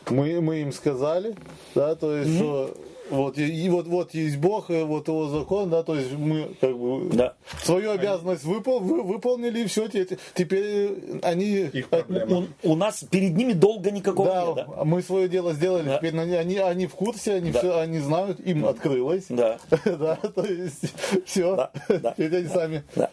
[0.10, 1.36] Мы, мы им сказали,
[1.76, 2.76] да, то есть, что
[3.12, 6.50] вот, и, и вот, вот есть Бог, и вот его закон, да, то есть мы
[6.62, 7.34] как бы Да.
[7.64, 10.94] свою обязанность выпол, вы, выполнили, и все, теперь
[11.24, 11.70] они...
[11.74, 12.48] Их проблема.
[12.64, 14.68] У, у нас перед ними долго никакого Да, нет.
[14.78, 14.84] Да?
[14.84, 15.98] мы свое дело сделали, Да.
[15.98, 17.60] теперь они, они, они в курсе, они Да.
[17.60, 19.26] все, они знают, им открылось.
[19.30, 19.58] Да.
[19.86, 20.94] Да, то есть
[21.26, 22.12] все, Да, да.
[22.14, 22.84] теперь они сами.
[22.96, 23.10] Да.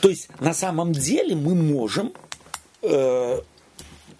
[0.00, 2.12] То есть на самом деле мы можем
[2.82, 3.40] э,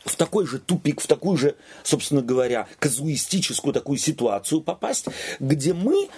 [0.04, 5.06] в такой же тупик, в такую же, собственно говоря, казуистическую такую ситуацию попасть,
[5.38, 6.08] где мы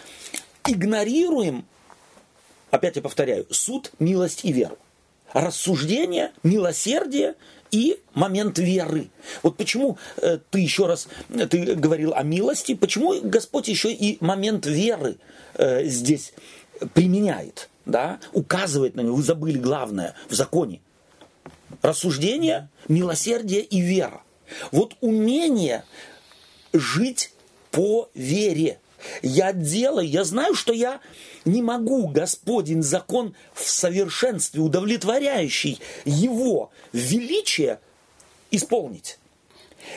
[0.66, 1.64] игнорируем,
[2.70, 4.78] опять я повторяю, суд, милость и веру.
[5.32, 7.36] рассуждение, милосердие
[7.70, 9.08] и момент веры.
[9.42, 14.66] Вот почему э, ты еще раз ты говорил о милости, почему Господь еще и момент
[14.66, 15.16] веры
[15.54, 16.34] э, здесь
[16.92, 19.16] применяет, да, указывает на него.
[19.16, 20.80] Вы забыли главное в законе.
[21.80, 24.22] Рассуждение, милосердие и вера.
[24.70, 25.84] Вот умение
[26.72, 27.32] жить
[27.70, 28.78] по вере.
[29.22, 31.00] Я делаю, я знаю, что я
[31.44, 37.80] не могу Господень закон в совершенстве, удовлетворяющий его величие,
[38.50, 39.18] исполнить.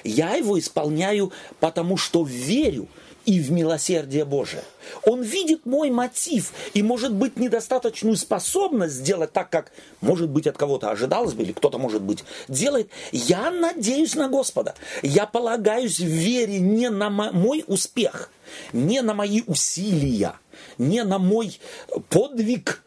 [0.04, 2.88] Я его исполняю, потому что верю
[3.26, 4.63] и в милосердие Божие.
[5.03, 9.71] Он видит мой мотив и, может быть, недостаточную способность сделать так, как,
[10.01, 12.89] может быть, от кого-то ожидалось бы, или кто-то, может быть, делает.
[13.11, 14.76] Я надеюсь на Господа.
[15.01, 18.30] Я полагаюсь в вере не на мой успех,
[18.73, 20.36] не на мои усилия,
[20.78, 21.59] не на мой
[22.09, 22.85] подвиг,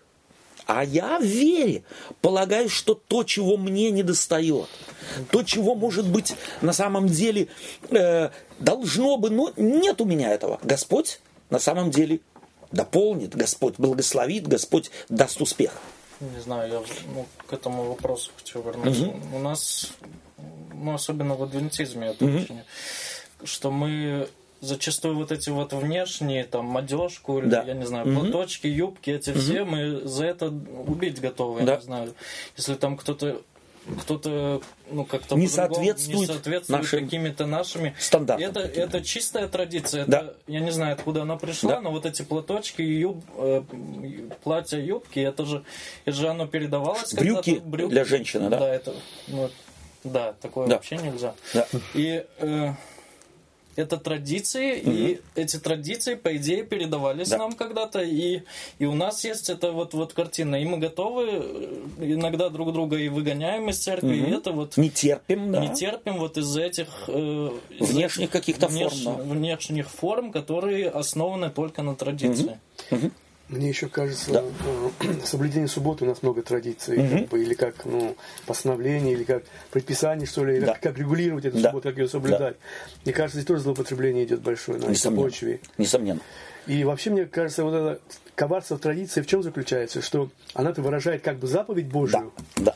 [0.68, 1.82] а я в вере
[2.20, 4.68] полагаю, что то, чего мне не достает,
[5.30, 7.48] то, чего, может быть, на самом деле
[7.90, 10.60] э, должно бы, но нет у меня этого.
[10.62, 12.20] Господь на самом деле
[12.70, 15.72] дополнит, Господь благословит, Господь даст успех.
[16.20, 16.82] Не знаю, я
[17.14, 19.06] ну, к этому вопросу хочу вернуться.
[19.06, 19.36] Угу.
[19.36, 19.94] У нас,
[20.74, 22.36] ну, особенно в адвентизме, это угу.
[22.36, 22.60] очень,
[23.42, 24.28] что мы
[24.60, 27.62] зачастую вот эти вот внешние, там, одежку, да.
[27.62, 28.20] я не знаю, угу.
[28.20, 29.38] платочки, юбки, эти угу.
[29.38, 31.72] все, мы за это убить готовы, да.
[31.72, 32.14] я не знаю.
[32.56, 33.40] Если там кто-то
[34.00, 38.50] кто-то ну как-то не соответствует, не соответствует нашим какими-то нашими стандартам.
[38.50, 40.04] Это, это чистая традиция.
[40.06, 40.18] Да.
[40.18, 41.80] Это, я не знаю, откуда она пришла, да.
[41.80, 43.62] но вот эти платочки, юб, э,
[44.42, 45.64] платья, юбки, это же,
[46.04, 47.14] это же оно передавалось.
[47.14, 48.58] Брюки, брюки для женщины, да?
[48.58, 48.94] Да, это,
[49.28, 49.50] ну,
[50.04, 50.76] да, такое да.
[50.76, 51.34] вообще нельзя.
[51.54, 51.66] Да.
[51.94, 52.72] И э,
[53.78, 54.90] это традиции, угу.
[54.90, 57.38] и эти традиции, по идее, передавались да.
[57.38, 58.42] нам когда-то, и,
[58.78, 62.96] и у нас есть эта вот, вот картина, и мы готовы э, иногда друг друга
[62.96, 64.30] и выгоняем из церкви, угу.
[64.30, 64.76] и это вот...
[64.76, 65.60] Не терпим, да.
[65.60, 66.88] Не терпим вот из этих...
[67.06, 69.16] Э, внешних каких-то внеш, форм.
[69.16, 69.22] Да.
[69.22, 72.58] Внешних форм, которые основаны только на традиции.
[72.90, 72.96] Угу.
[72.96, 73.10] Угу.
[73.48, 74.44] Мне еще кажется, да.
[75.00, 77.18] Э, соблюдение субботы у нас много традиций, угу.
[77.18, 80.74] как бы, или как ну, постановление, или как предписание, что ли, да.
[80.74, 81.70] как, как регулировать эту да.
[81.70, 82.56] субботу, как ее соблюдать.
[82.58, 82.98] Да.
[83.04, 85.24] Мне кажется, здесь тоже злоупотребление идет большое на Несомненно.
[85.24, 85.60] почве.
[85.78, 86.20] Несомненно.
[86.66, 88.00] И вообще, мне кажется, вот это
[88.34, 90.02] коварство в традиции в чем заключается?
[90.02, 92.32] Что она-то выражает как бы заповедь Божью.
[92.56, 92.74] Да, да.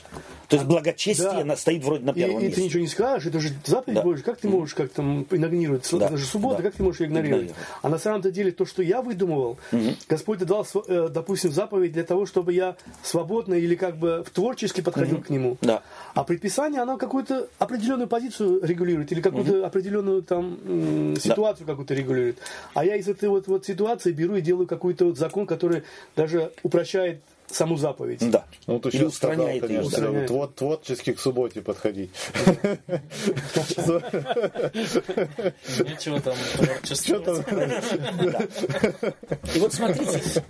[0.53, 1.57] То есть благочестие да.
[1.57, 2.53] стоит вроде на первом и, месте.
[2.53, 4.03] И ты ничего не скажешь, это же заповедь да.
[4.03, 4.22] Божья.
[4.22, 5.88] Как ты можешь как там игнорировать?
[5.92, 6.07] Да.
[6.07, 6.64] Это же суббота, да.
[6.64, 7.53] как ты можешь ее игнорировать?
[7.80, 9.82] А на самом-то деле то, что я выдумывал, угу.
[10.11, 15.16] Господь дал, э, допустим, заповедь для того, чтобы я свободно или как бы творчески подходил
[15.16, 15.24] угу.
[15.24, 15.57] к нему.
[15.62, 15.82] Да.
[16.12, 19.64] А предписание, оно какую-то определенную позицию регулирует или какую-то угу.
[19.64, 21.72] определенную там ситуацию да.
[21.72, 22.38] какую-то регулирует.
[22.74, 25.82] А я из этой вот, вот ситуации беру и делаю какой-то вот закон, который
[26.14, 27.22] даже упрощает
[27.55, 28.30] саму заповедь.
[28.30, 28.44] Да.
[28.66, 30.26] Ну, ты Или устраняет сказал, конечно, ее.
[30.26, 32.11] Твор, творчески к субботе подходить.
[35.78, 37.44] Ничего там творческого.
[39.55, 40.42] И вот смотрите,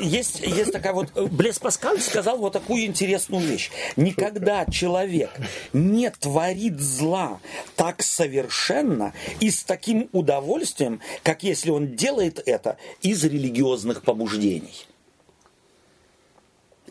[0.00, 1.12] есть, есть такая вот...
[1.30, 3.70] Блес Паскаль сказал вот такую интересную вещь.
[3.96, 5.30] Никогда человек
[5.72, 7.40] не творит зла
[7.76, 14.86] так совершенно и с таким удовольствием, как если он делает это из религиозных побуждений.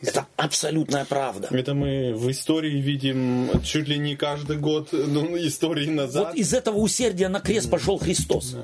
[0.02, 1.48] Это абсолютная правда.
[1.52, 6.28] Это мы в истории видим чуть ли не каждый год ну, истории назад.
[6.28, 8.56] Вот из этого усердия на крест пошел Христос.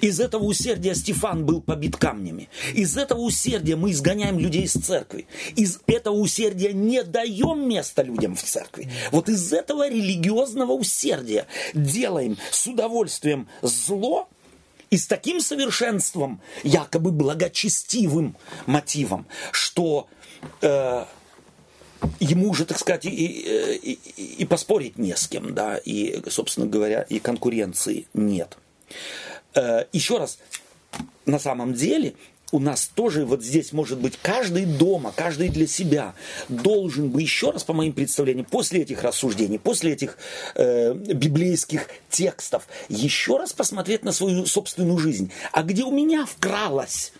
[0.00, 2.48] Из этого усердия Стефан был побит камнями.
[2.74, 5.26] Из этого усердия мы изгоняем людей из церкви.
[5.56, 8.90] Из этого усердия не даем места людям в церкви.
[9.10, 14.28] Вот из этого религиозного усердия делаем с удовольствием зло,
[14.92, 20.06] и с таким совершенством, якобы благочестивым мотивом, что
[20.60, 21.04] э,
[22.20, 23.98] ему уже, так сказать, и, и,
[24.38, 28.58] и поспорить не с кем, да, и, собственно говоря, и конкуренции нет.
[29.54, 30.38] Э, еще раз,
[31.26, 32.14] на самом деле
[32.52, 36.14] у нас тоже вот здесь может быть каждый дома, каждый для себя
[36.48, 40.18] должен бы еще раз, по моим представлениям, после этих рассуждений, после этих
[40.54, 45.32] э, библейских текстов, еще раз посмотреть на свою собственную жизнь.
[45.52, 47.12] А где у меня вкралось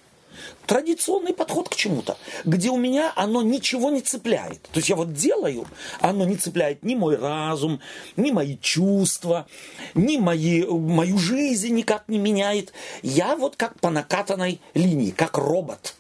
[0.67, 4.63] традиционный подход к чему-то, где у меня оно ничего не цепляет.
[4.73, 5.67] То есть я вот делаю,
[6.01, 7.81] оно не цепляет ни мой разум,
[8.17, 9.47] ни мои чувства,
[9.95, 12.73] ни мои, мою жизнь никак не меняет.
[13.03, 15.95] Я вот как по накатанной линии, как робот.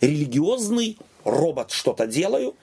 [0.00, 2.54] Религиозный робот что-то делаю.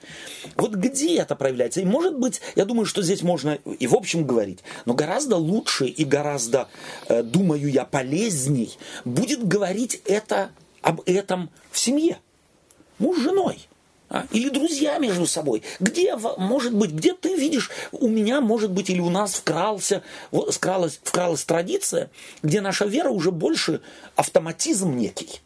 [0.56, 1.80] Вот где это проявляется?
[1.80, 5.86] И может быть, я думаю, что здесь можно и в общем говорить, но гораздо лучше
[5.86, 6.68] и гораздо,
[7.08, 10.50] э, думаю я, полезней будет говорить это
[10.82, 12.18] об этом в семье.
[12.98, 13.68] Муж с женой.
[14.10, 14.26] а?
[14.32, 15.62] или друзья между собой.
[15.78, 21.00] Где, может быть, где ты видишь, у меня, может быть, или у нас вкрался, вкралась,
[21.02, 22.10] вкралась традиция,
[22.42, 23.80] где наша вера уже больше
[24.16, 25.40] автоматизм некий.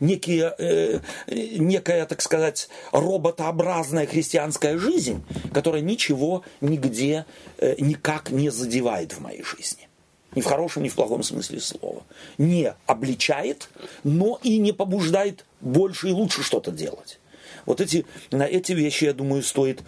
[0.00, 7.26] Некие, э, некая, так сказать, роботообразная христианская жизнь, которая ничего нигде
[7.58, 9.87] э, никак не задевает в моей жизни.
[10.34, 12.02] Ни в хорошем, ни в плохом смысле слова.
[12.36, 13.68] Не обличает,
[14.04, 17.18] но и не побуждает больше и лучше что-то делать.
[17.66, 19.82] Вот эти, на эти вещи, я думаю, стоит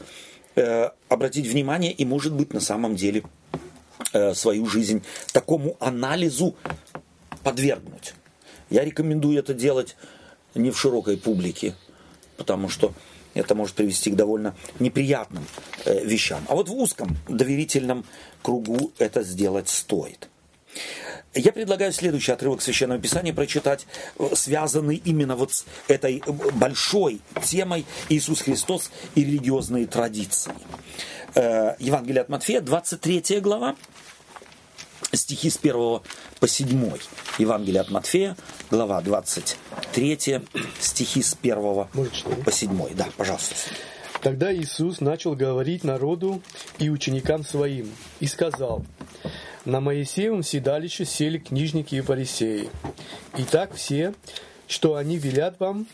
[0.57, 3.23] э, обратить внимание и, может быть, на самом деле
[4.13, 6.57] э, свою жизнь такому анализу
[7.43, 8.15] подвергнуть.
[8.71, 9.97] Я рекомендую это делать
[10.55, 11.75] не в широкой публике,
[12.37, 12.93] потому что
[13.35, 15.45] это может привести к довольно неприятным
[15.85, 16.45] э, вещам.
[16.49, 18.05] А вот в узком доверительном
[18.43, 20.29] кругу это сделать стоит.
[21.33, 23.87] Я предлагаю следующий отрывок Священного Писания прочитать,
[24.19, 30.53] э, связанный именно вот с этой э, большой темой Иисус Христос и религиозные традиции.
[31.33, 33.77] Евангелие от Матфея, 23 глава,
[35.13, 36.01] стихи с 1
[36.41, 36.91] по 7.
[37.39, 38.37] Евангелие от Матфея,
[38.71, 40.41] глава 23,
[40.79, 42.45] стихи с 1 Может, читать?
[42.45, 42.95] по 7.
[42.95, 43.55] Да, пожалуйста.
[44.23, 46.43] Тогда Иисус начал говорить народу
[46.79, 47.91] и ученикам своим,
[48.21, 48.85] и сказал,
[49.65, 52.69] «На Моисеевом седалище сели книжники и фарисеи.
[53.39, 54.15] Итак, все,
[54.69, 55.87] что они велят вам,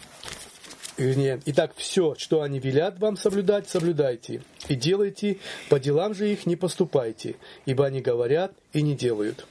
[0.96, 5.38] вернее, итак, все, что они велят вам соблюдать, соблюдайте, и делайте,
[5.68, 9.46] по делам же их не поступайте, ибо они говорят и не делают»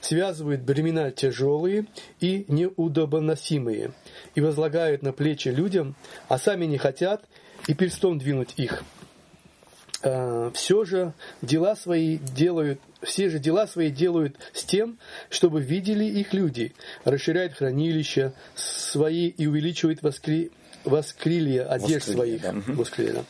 [0.00, 1.86] связывают бремена тяжелые
[2.20, 3.92] и неудобоносимые,
[4.34, 5.94] и возлагают на плечи людям,
[6.28, 7.24] а сами не хотят
[7.66, 8.82] и перстом двинуть их.
[10.02, 14.98] все же дела свои делают, все же дела свои делают с тем,
[15.30, 16.74] чтобы видели их люди,
[17.04, 20.52] расширяют хранилища свои и увеличивают воскри,
[20.86, 22.42] воскрилья одежд Воскрылья, своих.
[22.42, 22.76] да, мгм.
[22.76, 23.24] Воскрылья, да.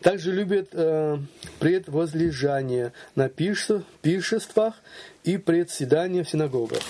[0.00, 1.18] Также любят э,
[1.58, 4.74] предвозлежание на пирше- пиршествах
[5.24, 6.80] и председания в синагогах.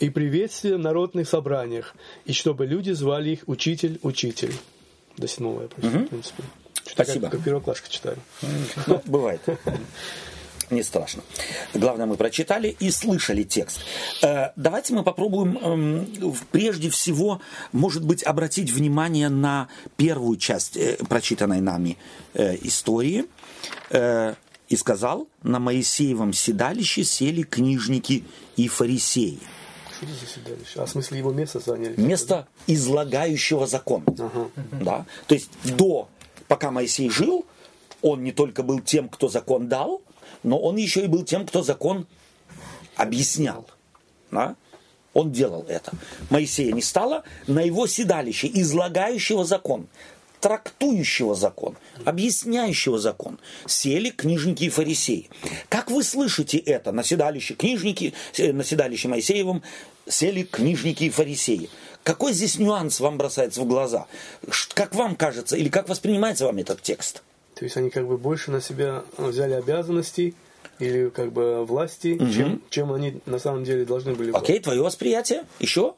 [0.00, 1.94] И приветствие в народных собраниях,
[2.24, 4.54] и чтобы люди звали их учитель, учитель.
[5.16, 6.42] До седьмого я прочитал, в принципе.
[6.84, 7.22] Спасибо.
[7.22, 8.16] Как, как первоклашка читаю.
[8.86, 9.40] Ну, бывает.
[10.70, 11.22] Не страшно.
[11.74, 13.80] Главное, мы прочитали и слышали текст.
[14.22, 17.40] Э, Давайте мы попробуем эм, прежде всего,
[17.72, 21.96] может быть, обратить внимание на первую часть э, прочитанной нами
[22.34, 23.24] э, истории.
[24.68, 28.24] И сказал, на Моисеевом седалище сели книжники
[28.56, 29.38] и фарисеи.
[29.96, 30.80] Что за седалище?
[30.80, 31.98] А в смысле его место заняли?
[31.98, 34.04] Место излагающего закон.
[34.06, 34.50] Ага.
[34.72, 35.06] Да?
[35.26, 36.08] То есть до,
[36.48, 37.46] пока Моисей жил,
[38.02, 40.02] он не только был тем, кто закон дал,
[40.42, 42.06] но он еще и был тем, кто закон
[42.96, 43.68] объяснял.
[44.30, 44.56] Да?
[45.14, 45.92] Он делал это.
[46.30, 49.88] Моисея не стало, на его седалище, излагающего закон,
[50.40, 55.30] трактующего закон, объясняющего закон, сели книжники и фарисеи.
[55.68, 56.92] Как вы слышите это?
[56.92, 59.62] На седалище книжники, э, на седалище Моисеевом
[60.06, 61.70] сели книжники и фарисеи.
[62.04, 64.06] Какой здесь нюанс вам бросается в глаза?
[64.74, 67.22] Как вам кажется, или как воспринимается вам этот текст?
[67.58, 70.34] То есть они как бы больше на себя взяли обязанностей
[70.78, 74.30] или как бы власти, чем, чем они на самом деле должны были.
[74.32, 75.44] Окей, твое восприятие?
[75.58, 75.94] Еще?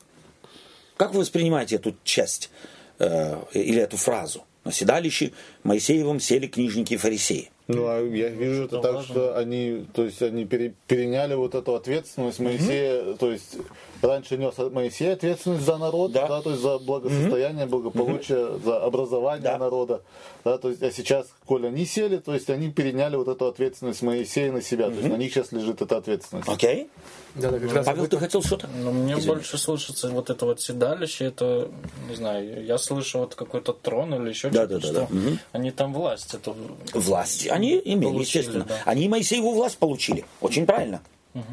[0.97, 2.51] Как вы воспринимаете эту часть
[2.99, 4.45] э, или эту фразу?
[4.65, 5.33] На седалище
[5.65, 7.51] Моисеевым сели книжники и фарисеи.
[7.69, 11.77] Ну, а я вижу это так, что они, то есть они пере- переняли вот эту
[11.77, 13.59] ответственность Моисея, то есть
[14.03, 16.27] раньше нес Моисей ответственность за народ, Да.
[16.27, 19.59] да, то есть за благосостояние, благополучие, за образование Да.
[19.59, 20.03] народа,
[20.45, 24.03] да, то есть, а сейчас, коль они сели, то есть они переняли вот эту ответственность
[24.03, 26.49] Моисея на себя, то есть на них сейчас лежит эта ответственность.
[26.49, 26.89] Окей?
[27.37, 28.69] Да, да, как раз Павел, об ты хотел что-то?
[28.83, 29.29] Но мне Извини.
[29.29, 31.69] больше слышится вот это вот седалище, это,
[32.09, 35.50] не знаю, я слышу вот какой-то трон или еще Да, что-то, да, да, что да.
[35.53, 36.35] Они там власть.
[36.35, 36.55] Это...
[36.95, 37.49] Власть.
[37.49, 38.65] Они имели, Получили, естественно.
[38.65, 38.83] да.
[38.85, 40.25] Они Моисееву власть получили.
[40.41, 41.03] Очень правильно.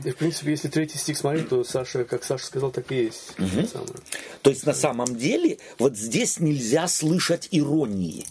[0.04, 3.34] И, в принципе, если третий стих смотреть, то Саша, как Саша сказал, так и есть.
[3.36, 3.94] Самое.
[4.42, 8.26] То есть на самом деле вот здесь нельзя слышать иронии.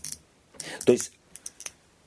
[0.84, 1.12] То есть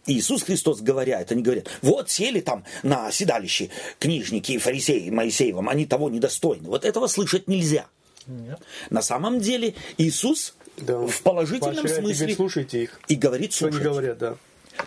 [0.05, 5.69] Иисус Христос говоря, это не говорят, вот сели там на седалище книжники и фарисеи Моисеевым,
[5.69, 6.67] они того недостойны.
[6.67, 7.87] Вот этого слышать нельзя.
[8.27, 8.59] Нет.
[8.89, 12.99] На самом деле Иисус Да, в положительном смысле говорит, слушайте их.
[13.07, 13.89] и говорит Что они слушайте.
[13.91, 14.37] говорят, да.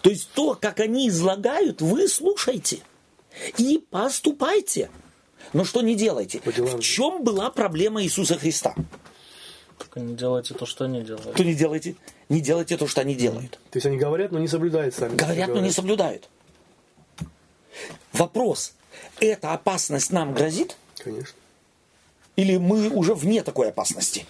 [0.00, 2.80] То есть то, как они излагают, вы слушайте
[3.58, 4.90] и поступайте.
[5.52, 6.40] Но что не делайте?
[6.44, 8.74] В чем была проблема Иисуса Христа?
[9.78, 11.34] Только не делайте то, что они делают.
[11.34, 11.96] То не делайте,
[12.28, 13.58] не делайте то, что они делают.
[13.70, 15.16] То есть они говорят, но не соблюдают сами.
[15.16, 16.28] Говорят, но не соблюдают.
[18.12, 18.74] Вопрос.
[19.20, 20.76] Эта опасность нам грозит?
[20.98, 21.34] Конечно.
[22.36, 24.26] Или мы уже вне такой опасности?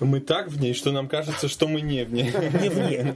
[0.00, 2.32] Мы так в ней, что нам кажется, что мы не в ней.
[2.60, 3.14] Не в ней.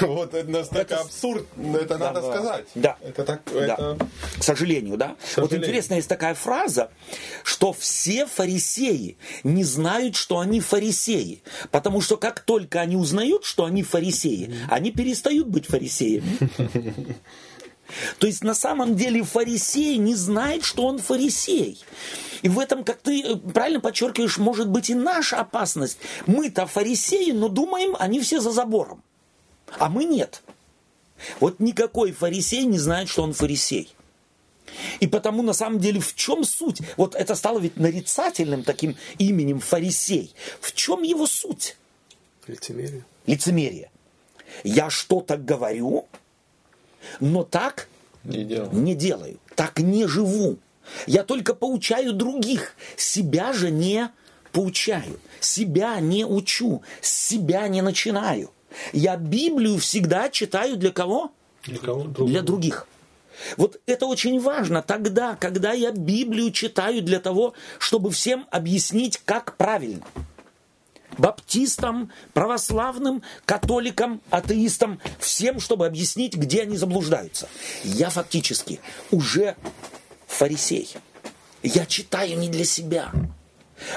[0.00, 2.66] Вот это настолько абсурд, это надо сказать.
[2.74, 2.96] Да.
[3.02, 3.42] Это так.
[3.44, 5.16] К сожалению, да.
[5.36, 6.90] Вот интересно, есть такая фраза,
[7.42, 11.42] что все фарисеи не знают, что они фарисеи.
[11.70, 16.38] Потому что как только они узнают, что они фарисеи, они перестают быть фарисеями.
[18.18, 21.78] То есть на самом деле фарисей не знает, что он фарисей.
[22.44, 25.96] И в этом, как ты э, правильно подчеркиваешь, может быть и наша опасность.
[26.26, 29.02] Мы-то фарисеи, но думаем, они все за забором.
[29.78, 30.42] А мы нет.
[31.40, 33.94] Вот никакой фарисей не знает, что он фарисей.
[35.00, 36.82] И потому, на самом деле, в чем суть?
[36.98, 40.34] Вот это стало ведь нарицательным таким именем фарисей.
[40.60, 41.78] В чем его суть?
[42.46, 43.06] Лицемерие.
[43.24, 43.90] Лицемерие.
[44.64, 46.04] Я что-то говорю,
[47.20, 47.88] но так
[48.22, 50.58] Не не делаю, так не живу.
[51.06, 54.10] Я только поучаю других, себя же не
[54.52, 58.50] поучаю, себя не учу, себя не начинаю.
[58.92, 61.32] Я Библию всегда читаю для кого?
[61.64, 62.04] Для кого?
[62.04, 62.86] Для других.
[63.56, 69.56] Вот это очень важно тогда, когда я Библию читаю для того, чтобы всем объяснить, как
[69.56, 70.04] правильно.
[71.18, 77.48] Баптистам, православным, католикам, атеистам, всем, чтобы объяснить, где они заблуждаются.
[77.84, 78.80] Я фактически
[79.12, 79.56] уже
[80.34, 80.90] фарисей.
[81.62, 83.12] Я читаю не для себя.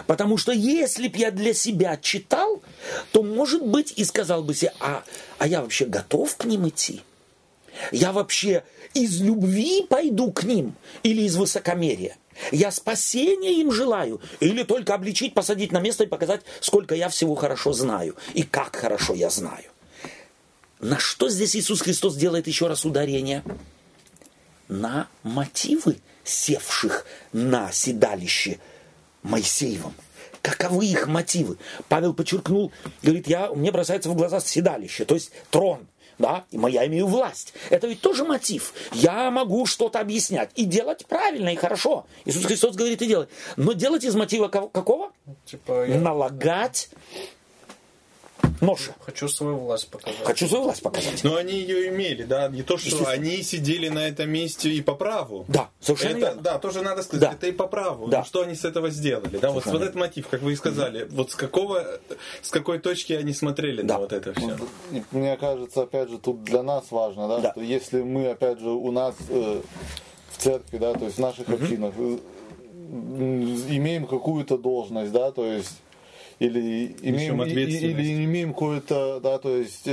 [0.05, 2.61] Потому что если б я для себя читал,
[3.11, 5.03] то, может быть, и сказал бы себе, а,
[5.37, 7.01] а я вообще готов к ним идти?
[7.91, 8.63] Я вообще
[8.93, 12.17] из любви пойду к ним или из высокомерия?
[12.51, 17.35] Я спасения им желаю или только обличить, посадить на место и показать, сколько я всего
[17.35, 19.65] хорошо знаю и как хорошо я знаю?
[20.79, 23.43] На что здесь Иисус Христос делает еще раз ударение?
[24.67, 25.97] На мотивы
[26.27, 28.59] севших на седалище
[29.23, 29.93] Моисеевым.
[30.41, 31.57] Каковы их мотивы?
[31.89, 32.71] Павел подчеркнул,
[33.01, 35.87] говорит, я, мне бросается в глаза седалище, то есть трон,
[36.19, 37.53] да, и моя имею власть.
[37.69, 38.73] Это ведь тоже мотив.
[38.93, 42.05] Я могу что-то объяснять и делать правильно и хорошо.
[42.25, 43.27] Иисус Христос говорит и делай.
[43.57, 45.11] Но делать из мотива ко- какого?
[45.45, 46.89] Типа, я Налагать
[48.61, 48.89] нож.
[49.05, 50.23] хочу свою власть показать.
[50.23, 51.23] Хочу свою власть показать.
[51.23, 54.95] Но они ее имели, да, не то, что они сидели на этом месте и по
[54.95, 55.45] праву.
[55.47, 56.41] Да, совершенно Это, верно.
[56.41, 57.33] да, тоже надо сказать, Да.
[57.35, 58.07] это и по праву.
[58.07, 58.23] Да.
[58.23, 59.37] Что они с этого сделали?
[59.37, 61.99] Да, вот, вот этот мотив, как вы и сказали, вот с какого,
[62.41, 63.95] с какой точки они смотрели Да.
[63.95, 64.57] на вот это все.
[65.11, 67.51] Мне кажется, опять же, тут для нас важно, да, Да.
[67.51, 69.61] что если мы, опять же, у нас э,
[70.31, 72.17] в церкви, да, то есть в наших общинах э,
[73.69, 75.71] имеем какую-то должность, да, то есть
[76.39, 79.87] или имеем, или имеем какое-то, да, то есть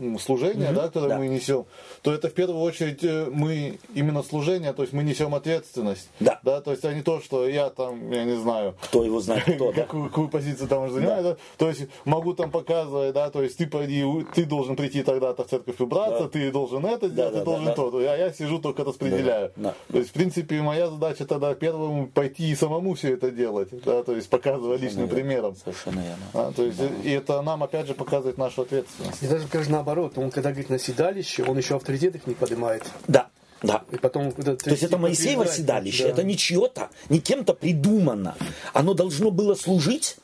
[0.00, 1.18] м, служение, да, которое Да.
[1.18, 1.64] мы несем,
[2.02, 6.40] то это в первую очередь э, мы именно служение, то есть мы несем ответственность, Да.
[6.42, 9.44] да, то есть а не то, что я там, я не знаю, Кто его знает,
[9.44, 9.82] кто, да.
[9.82, 11.36] какую, какую позицию там уже занимаю, да.
[11.56, 15.48] То есть могу там показывать, да, то есть ты пойди, ты должен прийти тогда-то в
[15.48, 16.28] церковь убраться, Да.
[16.28, 19.52] ты должен это сделать, да, ты должен да, то, а я сижу только распределяю.
[19.56, 19.74] Да, да.
[19.92, 24.02] То есть, в принципе, моя задача тогда первому пойти и самому все это делать, да,
[24.02, 25.14] то есть показывая личным верно.
[25.14, 25.56] примером.
[25.56, 26.24] Совершенно верно.
[26.32, 29.22] А, то есть, и это нам опять же показывает нашу ответственность.
[29.22, 32.84] И даже, конечно, наоборот, он когда говорит на седалище, он еще авторитет их не поднимает.
[33.06, 33.28] Да,
[33.62, 33.84] да.
[33.92, 34.32] И потом...
[34.32, 38.34] когда То есть это Моисеево седалище, это не чье-то, не кем-то придумано.
[38.72, 40.16] Оно должно было служить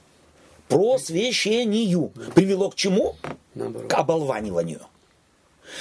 [0.69, 2.13] просвещению.
[2.35, 3.17] Привело к чему?
[3.55, 3.91] Наоборот.
[3.91, 4.81] К оболваниванию.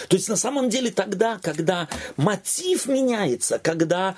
[0.08, 4.16] То есть на самом деле тогда, когда мотив меняется, когда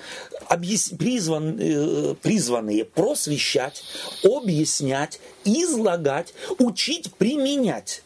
[0.50, 3.82] объяс- призван- э, призванные просвещать,
[4.22, 8.02] объяснять, излагать, учить, применять,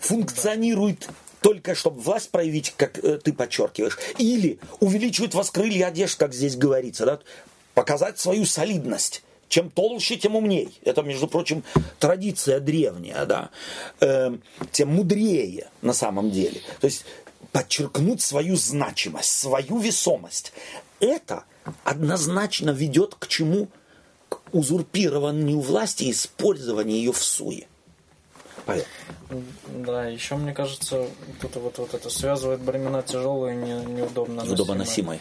[0.00, 1.08] функционирует
[1.40, 7.06] только чтобы власть проявить, как э, ты подчеркиваешь, или увеличивают вас крылья как здесь говорится,
[7.06, 7.20] да,
[7.74, 9.22] показать свою солидность.
[9.48, 10.78] Чем толще, тем умней.
[10.84, 11.64] Это, между прочим,
[11.98, 13.50] традиция древняя, да.
[13.98, 16.60] Эм, тем мудрее на самом деле.
[16.80, 17.04] То есть
[17.50, 20.52] подчеркнуть свою значимость, свою весомость.
[21.00, 21.44] Это
[21.82, 23.66] однозначно ведет к чему?
[24.28, 27.66] К узурпированию власти и использованию ее в суе.
[28.70, 28.84] Павел.
[29.84, 31.06] Да, еще мне кажется,
[31.40, 34.42] тут вот, вот это связывает бремена тяжелые не, неудобно
[34.78, 35.20] носимой.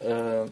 [0.00, 0.48] Э,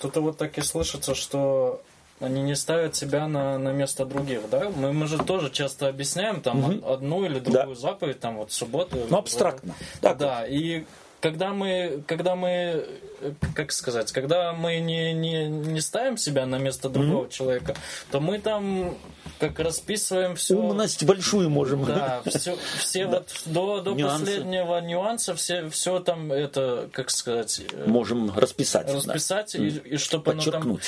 [0.00, 1.82] Тут вот так и слышится, что
[2.20, 4.70] они не ставят себя на, на место других, да?
[4.70, 8.96] Мы, мы же тоже часто объясняем там од- одну или другую заповедь, там вот субботу.
[9.10, 9.74] Ну, абстрактно.
[10.00, 10.84] Так Да, и
[11.22, 12.84] когда мы, когда мы,
[13.20, 17.76] э, как сказать, когда мы не, не, не ставим себя на место другого человека,
[18.10, 18.98] то мы там
[19.38, 20.56] как расписываем все.
[20.56, 21.84] Умность большую можем.
[21.84, 24.24] Да, все, все вот до, до Нюансы.
[24.24, 28.88] последнего нюанса, все, все там это, как сказать, э, Можем расписать.
[28.88, 28.94] да.
[28.94, 30.78] расписать, и, и чтобы оно там,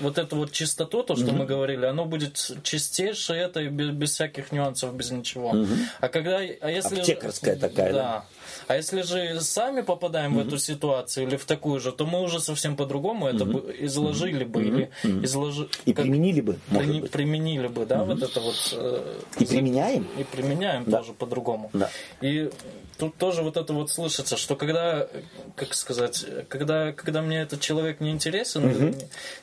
[0.00, 4.50] вот эту вот чистоту, то, что мы говорили, оно будет чистейшее, это без, без всяких
[4.50, 5.54] нюансов, без ничего.
[6.00, 6.98] А когда, а если...
[6.98, 7.98] Аптекарская такая, да?
[8.02, 8.24] Да.
[8.66, 12.40] А если же сами попадаем в эту ситуацию или в такую же, то мы уже
[12.40, 15.68] совсем по-другому это бы изложили бы или изложи...
[15.84, 17.10] И как- применили бы, может при- быть.
[17.10, 18.74] применили бы, да, вот это вот...
[18.76, 20.06] э, И применяем.
[20.18, 20.98] и применяем Да.
[20.98, 21.70] тоже по-другому.
[21.72, 21.90] Да.
[22.20, 22.50] И
[22.98, 25.08] тут тоже вот это вот слышится, что когда,
[25.56, 28.84] как сказать, когда, когда мне этот человек не интересен, или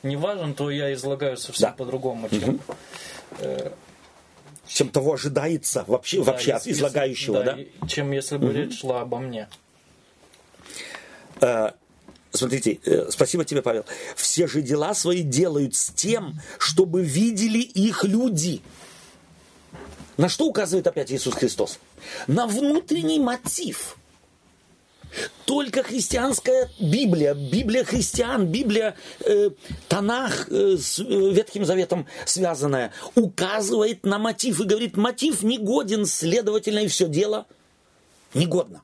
[0.03, 1.75] не, не важен, то я излагаю совсем Да.
[1.75, 2.59] по-другому, чем
[4.73, 7.57] Чем того ожидается вообще, да, вообще от если- излагающего, да?
[7.59, 9.47] и- чем если бы речь шла обо мне.
[11.41, 11.71] Э,
[12.33, 13.83] Смотрите, э, спасибо тебе, Павел.
[14.15, 18.61] Все же дела свои делают с тем, чтобы видели их люди.
[20.15, 21.77] На что указывает опять Иисус Христос?
[22.27, 23.97] На внутренний мотив.
[25.45, 29.49] Только христианская Библия, Библия христиан, Библия э,
[29.89, 36.79] Танах э, с э, Ветхим Заветом связанная, указывает на мотив и говорит, мотив негоден, следовательно,
[36.79, 37.47] и все дело
[38.33, 38.83] негодно.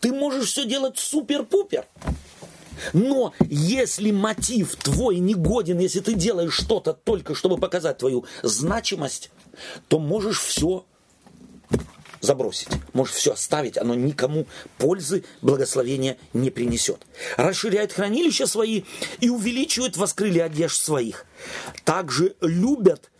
[0.00, 1.86] Ты можешь все делать супер-пупер,
[2.92, 9.30] но если мотив твой негоден, если ты делаешь что-то только чтобы показать твою значимость,
[9.88, 10.84] то можешь все
[12.28, 14.46] забросить, можешь все оставить, оно никому
[14.76, 17.00] пользы, благословения не принесет.
[17.38, 18.82] Расширяют хранилища свои
[19.20, 21.24] и увеличивают воскрыли одежд своих.
[21.84, 23.10] Также любят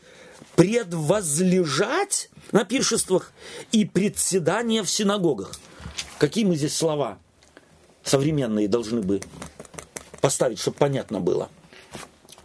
[0.57, 3.33] предвозлежать на пиршествах
[3.73, 5.53] и председания в синагогах.
[6.19, 7.19] Какие мы здесь слова
[8.05, 9.23] современные должны бы
[10.21, 11.49] поставить, чтобы понятно было?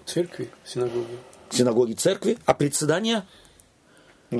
[0.06, 1.18] Церкви, синагоги.
[1.50, 3.28] Синагоги, церкви, а председания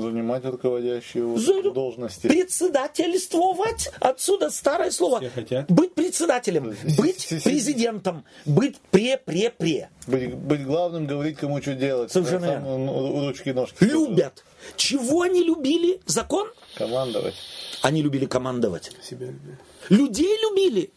[0.00, 2.26] Занимать руководящие За- должности.
[2.26, 3.90] председательствовать.
[4.00, 5.18] Отсюда старое слово.
[5.20, 5.70] Все хотят.
[5.70, 9.90] Быть председателем, быть президентом, быть пре-пре-пре.
[10.06, 12.12] Быть, быть главным, говорить, кому что делать.
[12.12, 12.78] Совершенно Сам, верно.
[12.78, 13.84] ну, ручки, ножки.
[13.84, 14.44] Любят.
[14.76, 16.00] Чего они любили?
[16.06, 16.48] Закон?
[16.76, 17.34] Командовать.
[17.82, 18.90] Они любили командовать.
[19.02, 19.58] Себя любят.
[19.90, 20.90] Людей любили?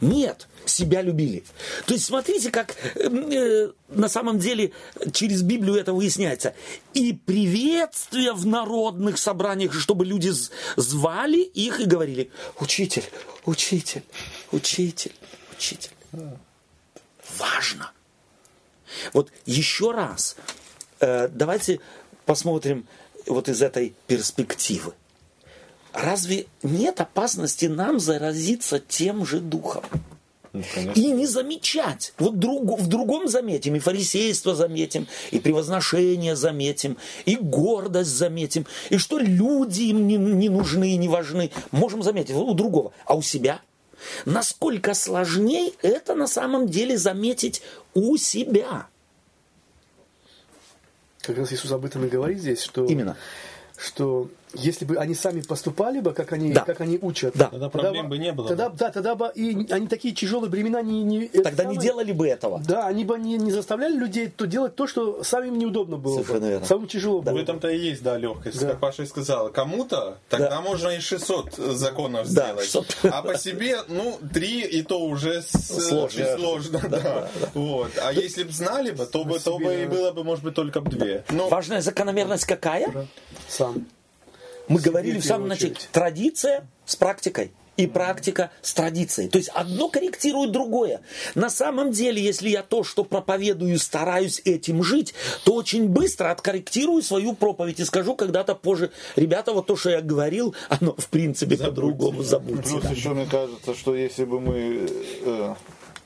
[0.00, 1.44] Нет, себя любили.
[1.86, 4.72] То есть смотрите, как э, э, на самом деле
[5.12, 6.54] через Библию это выясняется.
[6.94, 10.30] И приветствия в народных собраниях, чтобы люди
[10.76, 13.04] звали их и говорили, учитель,
[13.44, 14.02] учитель,
[14.52, 15.12] учитель,
[15.56, 15.90] учитель.
[17.38, 17.92] Важно.
[19.12, 20.36] Вот еще раз,
[21.00, 21.80] э, давайте
[22.24, 22.86] посмотрим
[23.26, 24.94] вот из этой перспективы.
[25.92, 29.84] Разве нет опасности нам заразиться тем же духом?
[30.52, 31.00] Ну, конечно.
[31.00, 32.12] И не замечать.
[32.18, 38.98] Вот другу- в другом заметим, и фарисейство заметим, и превозношение заметим, и гордость заметим, и
[38.98, 41.52] что люди им не, не нужны и не важны.
[41.70, 42.92] Можем заметить у другого.
[43.04, 43.60] А у себя?
[44.24, 47.62] Насколько сложнее это на самом деле заметить
[47.94, 48.86] у себя.
[51.20, 53.16] Как раз Иисус об этом и говорит здесь, что, Именно.
[53.76, 56.62] что если бы они сами поступали бы, как они, Да.
[56.62, 57.46] как они учат, Да.
[57.46, 58.76] Тогда проблем бы не было Тогда, бы.
[58.76, 62.28] да, тогда бы и они такие тяжелые бремена не, не Тогда не самое- делали бы
[62.28, 62.60] этого.
[62.66, 66.14] Да, они бы не, не заставляли людей то делать то, что самим неудобно было.
[66.14, 66.48] Совершенно бы.
[66.48, 66.66] верно.
[66.66, 67.34] Самым тяжело В было.
[67.34, 67.40] бы.
[67.40, 68.60] этом-то и есть, да, легкость.
[68.60, 68.68] Да.
[68.70, 70.60] Как Паша и сказала, кому-то тогда Да.
[70.60, 72.64] можно и 600 законов Да, сделать.
[72.64, 72.96] 600.
[73.12, 76.04] А по себе, ну, три и то уже с- Сложно.
[76.24, 76.80] очень сложно.
[76.90, 77.90] Да, Вот.
[78.02, 80.80] А если бы знали бы, то бы, то бы и было бы, может быть, только
[80.80, 81.24] бы две.
[81.30, 83.06] Ну, Важная закономерность какая?
[83.48, 83.86] Сам.
[84.70, 85.74] Мы говорили в самом начале.
[85.92, 87.52] Традиция с практикой.
[87.76, 89.30] И практика с традицией.
[89.30, 91.00] То есть одно корректирует другое.
[91.34, 95.14] На самом деле, если я то, что проповедую, стараюсь этим жить,
[95.44, 100.02] то очень быстро откорректирую свою проповедь и скажу когда-то позже, ребята, вот то, что я
[100.02, 102.70] говорил, оно в принципе по-другому забудьте.
[102.70, 102.90] Плюс да.
[102.90, 104.86] еще мне кажется, что если бы мы
[105.24, 105.54] э,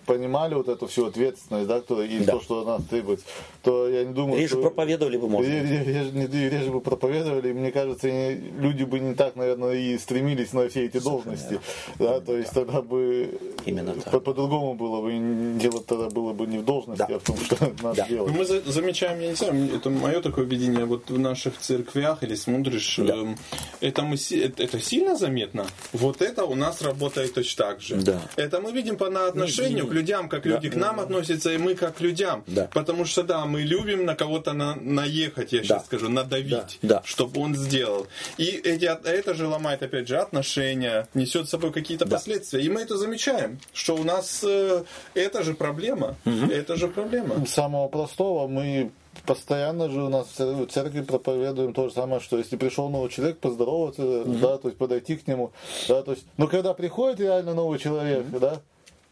[0.07, 2.35] понимали вот эту всю ответственность, да, кто, и Да.
[2.35, 3.27] то, что от нас требуется,
[3.65, 4.63] то я не думаю, Реже что...
[4.63, 5.63] проповедовали бы, может быть.
[5.71, 9.75] Реже, реже- не- реже бы проповедовали, и мне кажется, и люди бы не так, наверное,
[9.75, 11.61] и стремились на все эти должности.
[11.99, 13.29] Да, то есть тогда бы
[13.65, 14.13] Именно так.
[14.13, 17.17] по- по-другому было бы, дело тогда было бы не в должности, Да.
[17.17, 18.09] а в том, что надо Да.
[18.09, 18.33] делать.
[18.33, 22.23] Ну, Мы за- замечаем, я не знаю, это мое такое видение, вот в наших церквях
[22.23, 23.37] или смотришь, эм,
[23.81, 25.67] это, мы, си- это, это сильно заметно.
[25.93, 27.97] Вот это у нас работает точно так же.
[27.97, 28.21] Да.
[28.37, 31.75] Это мы видим по на отношению к людям, как люди к нам относятся, и мы
[31.75, 32.43] как к людям.
[32.47, 32.69] Да.
[32.75, 35.85] Потому что, да, мы любим на кого-то на- наехать, я сейчас Да.
[35.87, 36.97] скажу, надавить, Да.
[36.97, 37.03] Да.
[37.05, 38.07] чтобы он сделал.
[38.37, 42.17] И эти, от- это же ломает, опять же, отношения, несет с собой какие-то Да.
[42.17, 42.63] последствия.
[42.63, 44.83] И мы это замечаем, что у нас э,
[45.15, 46.17] это же проблема.
[46.51, 47.47] Это же проблема.
[47.47, 48.91] самого простого мы
[49.27, 52.89] постоянно же у нас в цер- в церкви проповедуем то же самое, что если пришел
[52.89, 55.53] новый человек, поздороваться, да, то есть подойти к нему,
[55.89, 58.61] да, то есть, но когда приходит реально новый человек, да,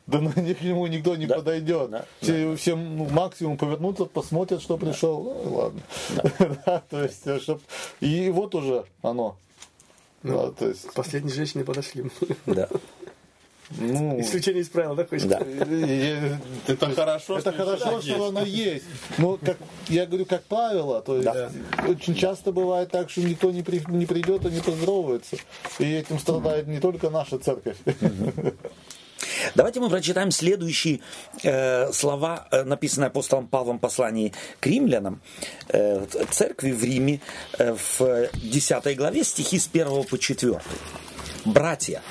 [0.07, 1.91] да на них к нему никто не подойдет.
[1.91, 2.05] Да.
[2.21, 5.23] Все, все ну, максимум повернутся, посмотрят, что пришел.
[5.45, 5.81] Ну, ладно.
[6.67, 7.61] Да, то есть, э, чтоб...
[8.01, 9.37] И вот уже оно.
[10.23, 12.05] Да, то есть, К последней женщине подошли.
[12.47, 12.69] Да.
[13.71, 15.41] ну, Исключение из правил, да, хочешь Да.
[16.67, 18.09] Это хорошо, Это что хорошо, есть.
[18.09, 18.85] что оно есть.
[19.19, 19.57] Но как
[19.89, 21.51] я говорю, как правило, то есть Да.
[21.89, 25.37] очень часто бывает так, что никто не, при- не придет и не поздоровается.
[25.79, 27.77] И этим страдает не только наша церковь.
[29.55, 31.01] Давайте мы прочитаем следующие
[31.43, 35.21] э, слова, э, написанные апостолом Павлом в послании к римлянам,
[35.69, 37.21] э, церкви в Риме,
[37.59, 40.61] э, в 10 главе, стихи с 1 по 4.
[41.45, 42.03] Братья,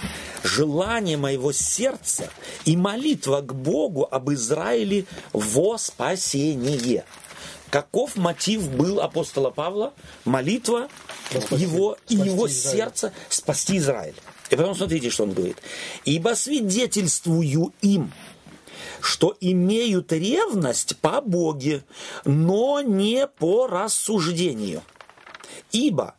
[0.44, 2.30] желание моего сердца
[2.66, 7.06] и молитва к Богу об Израиле во спасение.
[7.70, 9.94] Каков мотив был апостола Павла?
[10.26, 10.90] Молитва
[11.52, 12.78] его и спасти его Израиль.
[12.78, 14.16] сердца спасти Израиль.
[14.52, 15.57] И потом смотрите, что он говорит.
[16.03, 18.11] «Ибо свидетельствую им,
[18.99, 21.84] что имеют ревность по Боге,
[22.26, 24.84] но не по рассуждению.
[25.72, 26.15] Ибо,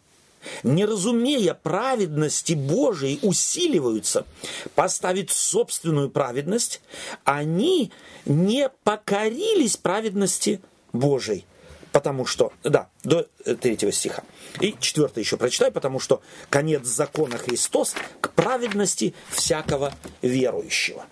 [0.63, 4.27] не разумея праведности Божией, усиливаются
[4.75, 6.81] поставить собственную праведность,
[7.25, 7.93] они
[8.25, 10.63] не покорились праведности
[10.95, 11.45] Божией.
[11.93, 14.25] Потому что, да, до э, третьего стиха.
[14.61, 19.93] И четвертый еще прочитай, потому что конец закона Христос к праведности всякого
[20.23, 21.05] верующего.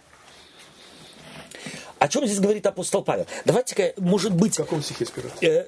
[1.98, 3.26] О чем здесь говорит апостол Павел?
[3.44, 5.30] Давайте-ка, может быть, В каком стихе сперва?
[5.42, 5.66] Э,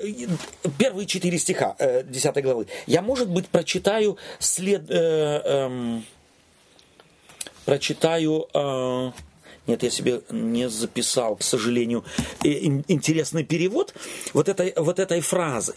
[0.78, 2.68] первые четыре стиха э, 10 главы.
[2.86, 4.90] Я, может быть, прочитаю след...
[4.90, 6.06] э, эм,
[7.66, 8.48] прочитаю...
[8.54, 9.12] э,
[9.66, 12.04] нет, я себе не записал, к сожалению,
[12.42, 13.94] ин- интересный перевод
[14.32, 15.74] вот этой, вот этой фразы.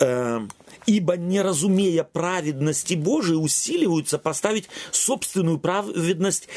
[0.00, 0.40] Э,
[0.86, 6.48] Ибо, не разумея праведности Божией, усиливаются поставить собственную праведность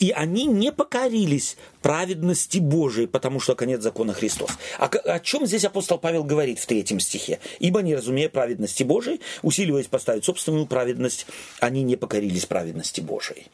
[0.00, 4.50] и они не покорились праведности Божией, потому что конец закона Христос.
[4.78, 7.38] А о чем здесь апостол Павел говорит в третьем стихе?
[7.60, 11.26] Ибо, не разумея праведности Божией, усиливаясь поставить собственную праведность,
[11.60, 13.46] они не покорились праведности Божией.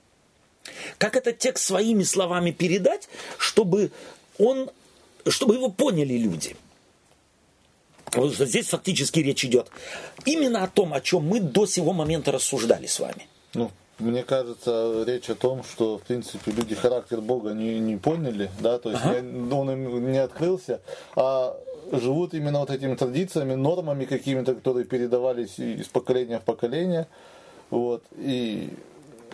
[0.98, 3.90] Как этот текст своими словами передать, чтобы,
[4.38, 4.70] он,
[5.28, 6.56] чтобы его поняли люди?
[8.05, 9.68] Потому что здесь фактически речь идет
[10.24, 13.26] именно о том, о чем мы до сего момента рассуждали с вами.
[13.55, 13.70] Ну,
[14.01, 18.78] мне кажется, речь о том, что, в принципе, люди характер Бога не, не поняли, да,
[18.78, 20.80] то есть не- он им не открылся,
[21.14, 21.56] а
[21.92, 27.06] живут именно вот этими традициями, нормами какими-то, которые передавались из поколения в поколение,
[27.70, 28.70] вот, и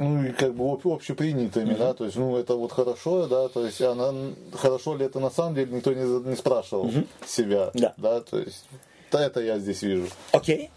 [0.00, 3.64] ну и как бы об- общепринятыми, да, то есть, ну это вот хорошо, да, то
[3.66, 4.12] есть, она,
[4.54, 6.90] хорошо ли это на самом деле, никто не, не спрашивал
[7.26, 8.20] себя, Да.
[8.20, 8.64] то есть,
[9.10, 10.08] да, это я здесь вижу.
[10.32, 10.70] Окей?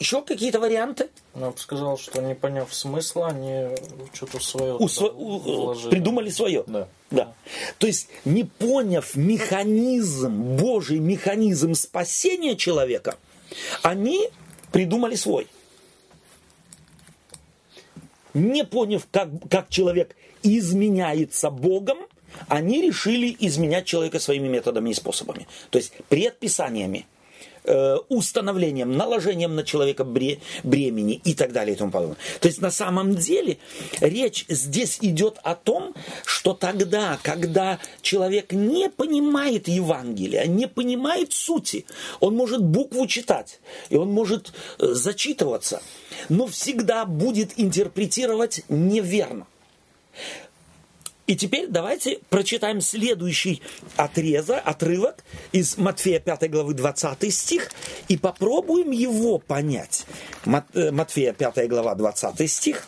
[0.00, 1.08] Еще какие-то варианты?
[1.34, 3.66] Ну, Я бы сказал, что не поняв смысла, они
[4.12, 6.62] что-то свое У сво- у- придумали свое.
[6.68, 6.86] Да.
[7.10, 7.32] Да.
[7.78, 13.16] То есть, не поняв механизм, Божий механизм спасения человека,
[13.82, 14.28] они
[14.70, 15.48] придумали свой.
[18.38, 21.98] Не поняв, как, как человек изменяется Богом,
[22.46, 25.46] они решили изменять человека своими методами и способами.
[25.70, 27.06] То есть предписаниями,
[27.68, 32.16] э, установлением, наложением на человека бре- бремени и так далее и тому подобное.
[32.40, 33.58] То есть на самом деле
[34.00, 41.84] речь здесь идет о том, что тогда, когда человек не понимает Евангелия, не понимает сути,
[42.20, 45.82] он может букву читать, и он может э, зачитываться,
[46.28, 49.46] но всегда будет интерпретировать неверно.
[51.28, 53.60] И теперь давайте прочитаем следующий
[53.96, 55.22] отрезок, отрывок
[55.52, 57.70] из Матфея 5 главы 20 стих
[58.08, 60.06] и попробуем его понять.
[60.72, 62.86] Э, Матфея 5 глава 20 стих.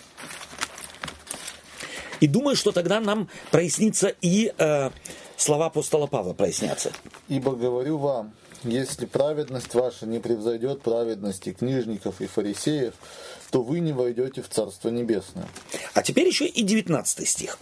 [2.21, 4.91] И думаю, что тогда нам прояснится и э,
[5.37, 6.93] слова апостола Павла прояснятся.
[7.29, 8.33] Ибо говорю вам,
[8.65, 12.95] если праведность ваша не превзойдет праведности книжников и фарисеев,
[13.51, 15.47] то вы не войдете в Царство Небесное.
[15.93, 17.59] А теперь еще и 19 стих.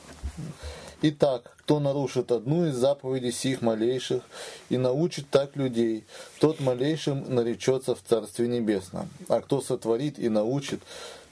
[1.01, 4.23] Итак, кто нарушит одну из заповедей сих малейших
[4.69, 6.05] и научит так людей,
[6.41, 10.81] тот малейшим наречется в Царстве Небесном, а кто сотворит и научит,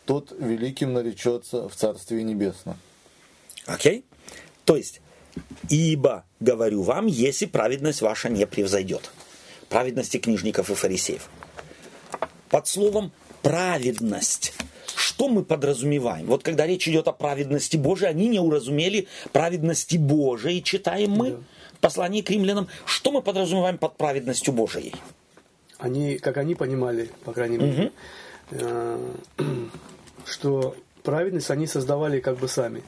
[0.05, 2.79] тот великим наречется в Царстве Небесном.
[3.67, 4.05] Окей?
[4.65, 5.01] То есть,
[5.69, 9.11] ибо, говорю вам, если праведность ваша не превзойдет
[9.69, 11.29] праведности книжников и фарисеев.
[12.49, 13.13] Под словом
[13.43, 14.55] праведность
[15.07, 16.27] что мы подразумеваем?
[16.27, 21.39] Вот когда речь идет о праведности Божией, они не уразумели праведности Божией, читаем мы.
[21.81, 24.95] послании к римлянам, что мы подразумеваем под праведностью Божией?
[25.79, 27.93] Они, как они понимали, по крайней мере,
[28.51, 28.99] э,
[30.27, 30.75] что
[31.05, 32.83] праведность они создавали как бы сами,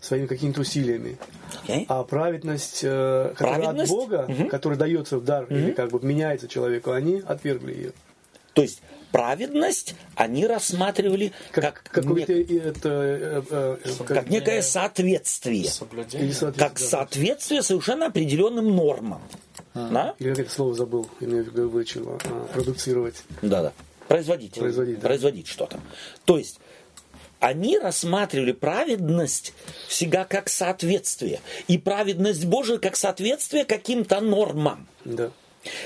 [0.00, 1.18] своими какими-то усилиями.
[1.62, 1.84] Окей?
[1.88, 3.92] А праведность, э, которая Праведность?
[3.92, 7.92] от Бога, которая дается в дар или как бы меняется человеку, они отвергли ее.
[8.54, 8.80] То есть
[9.10, 15.68] праведность они рассматривали как, какое-то нек- и это, э, э, э, как некое соответствие.
[15.68, 16.84] соответствие, Как да.
[16.84, 19.22] соответствие совершенно определенным нормам.
[19.74, 20.14] Да?
[20.18, 23.16] Или как это слово забыл, имею в виду вычего, а, продуцировать.
[23.42, 23.72] Да, да.
[24.08, 24.54] Производить.
[24.54, 25.08] Производить, да.
[25.08, 25.78] Производить что-то.
[26.24, 26.58] То есть
[27.40, 29.52] они рассматривали праведность
[29.86, 31.40] всегда как соответствие.
[31.68, 34.88] И праведность Божия как соответствие каким-то нормам.
[35.04, 35.30] Да.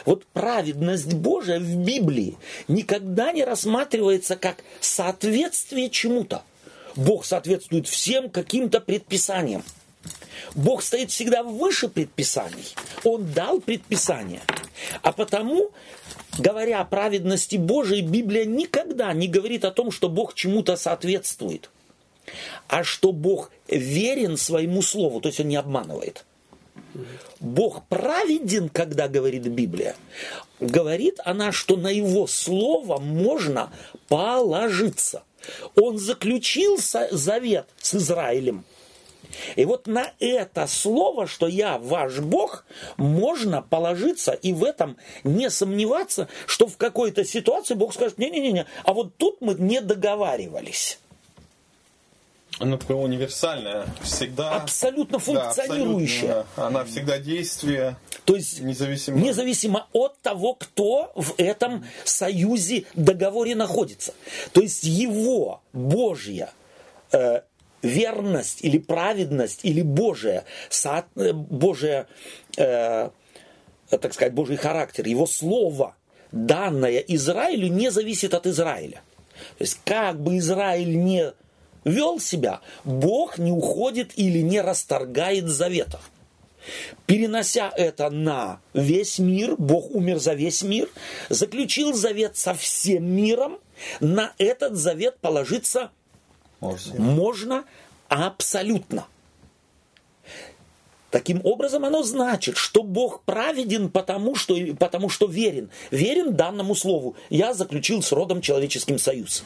[0.04, 2.36] Вот праведность Божия в Библии
[2.68, 6.42] никогда не рассматривается как соответствие чему-то.
[6.96, 9.64] Бог соответствует всем каким-то предписаниям.
[10.54, 12.74] Бог стоит всегда выше предписаний.
[13.04, 14.42] Он дал предписания.
[15.02, 15.70] А потому,
[16.38, 21.70] говоря о праведности Божией, Библия никогда не говорит о том, что Бог чему-то соответствует,
[22.68, 26.24] а что Бог верен своему слову, то есть он не обманывает.
[27.40, 29.96] Бог праведен, когда говорит Библия.
[30.60, 33.72] Говорит она, что на его слово можно
[34.08, 35.22] положиться.
[35.74, 38.64] Он заключил завет с Израилем.
[39.56, 42.64] И вот на это слово, что я ваш Бог,
[42.96, 48.92] можно положиться и в этом не сомневаться, что в какой-то ситуации Бог скажет, не-не-не, а
[48.92, 50.98] вот тут мы не договаривались.
[52.62, 54.52] Она такое универсальная, всегда...
[54.56, 56.40] Абсолютно Да, функционирующая.
[56.40, 56.66] абсолютно.
[56.66, 59.18] Она всегда действие, То есть независимо.
[59.18, 64.14] независимо от того, кто в этом союзе, договоре находится.
[64.52, 66.50] То есть его Божья
[67.10, 67.40] э,
[67.82, 72.06] верность или праведность или Божия, со- э, Божия,
[72.56, 73.10] э,
[73.90, 75.96] так сказать, Божий характер, его слово,
[76.30, 79.02] данное Израилю, не зависит от Израиля.
[79.58, 81.32] То есть как бы Израиль не
[81.84, 86.00] вел себя, Бог не уходит или не расторгает завета.
[87.06, 90.88] Перенося это на весь мир, Бог умер за весь мир,
[91.28, 93.58] заключил завет со всем миром,
[94.00, 95.90] на этот завет положиться
[96.96, 97.64] можно
[98.08, 99.06] абсолютно.
[101.12, 105.68] Таким образом, оно значит, что Бог праведен, потому что, потому что верен.
[105.90, 107.16] Верен данному слову.
[107.28, 109.44] Я заключил с родом человеческим союз.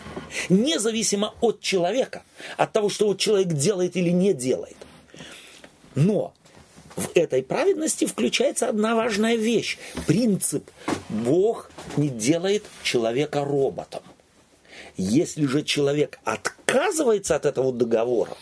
[0.48, 2.22] Независимо от человека,
[2.56, 4.76] от того, что вот человек делает или не делает.
[5.97, 6.32] Но
[6.94, 9.76] в этой праведности включается одна важная вещь.
[10.06, 10.70] Принцип.
[11.09, 14.05] Бог не делает человека роботом.
[14.97, 18.36] Если же человек отказывается от этого договора,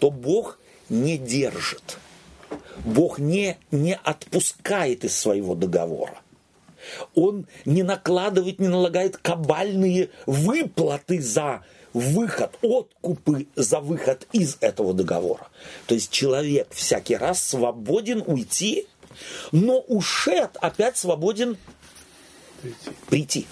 [0.00, 0.58] то Бог
[0.88, 1.98] не держит.
[2.84, 6.20] Бог не, не отпускает из своего договора.
[7.14, 15.48] Он не накладывает, не налагает кабальные выплаты за выход, откупы за выход из этого договора.
[15.86, 18.86] То есть человек всякий раз свободен уйти,
[19.50, 21.56] но ушед опять свободен
[23.08, 23.46] прийти.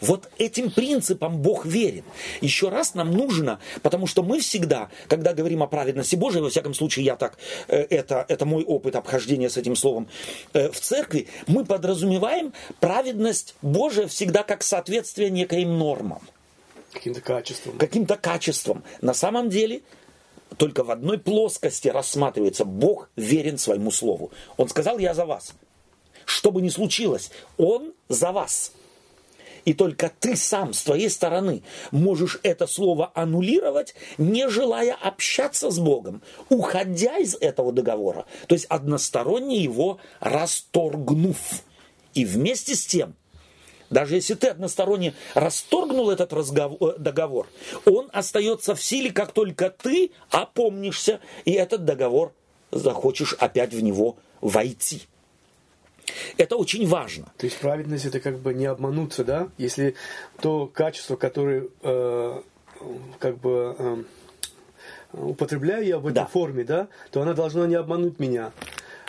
[0.00, 2.04] Вот этим принципам Бог верен.
[2.40, 6.74] Еще раз нам нужно, потому что мы всегда, когда говорим о праведности Божией, во всяком
[6.74, 7.38] случае, я так,
[7.68, 10.08] э, это, это мой опыт обхождения с этим словом,
[10.52, 16.20] э, в церкви, мы подразумеваем праведность Божия всегда как соответствие некоим нормам
[16.92, 17.78] Каким-то качеством.
[17.78, 18.82] каким-то качеством.
[19.00, 19.82] На самом деле
[20.56, 24.30] только в одной плоскости рассматривается Бог верен своему слову.
[24.56, 25.54] Он сказал, я за вас.
[26.24, 28.72] Что бы ни случилось, Он за вас.
[29.64, 35.78] И только ты сам с твоей стороны можешь это слово аннулировать, не желая общаться с
[35.78, 38.26] Богом, уходя из этого договора.
[38.46, 41.62] То есть односторонне его расторгнув.
[42.14, 43.14] И вместе с тем,
[43.90, 47.48] даже если ты односторонне расторгнул этот разговор, э, договор,
[47.84, 52.32] он остается в силе, как только ты опомнишься, и этот договор
[52.70, 55.02] захочешь опять в него войти.
[56.36, 57.26] Это очень важно.
[57.36, 59.48] То есть праведность это как бы не обмануться, да?
[59.58, 59.94] Если
[60.40, 62.42] то качество, которое э,
[63.18, 63.96] как бы э,
[65.12, 66.26] употребляю я в этой Да.
[66.26, 68.52] форме, да, то она должна не обмануть меня.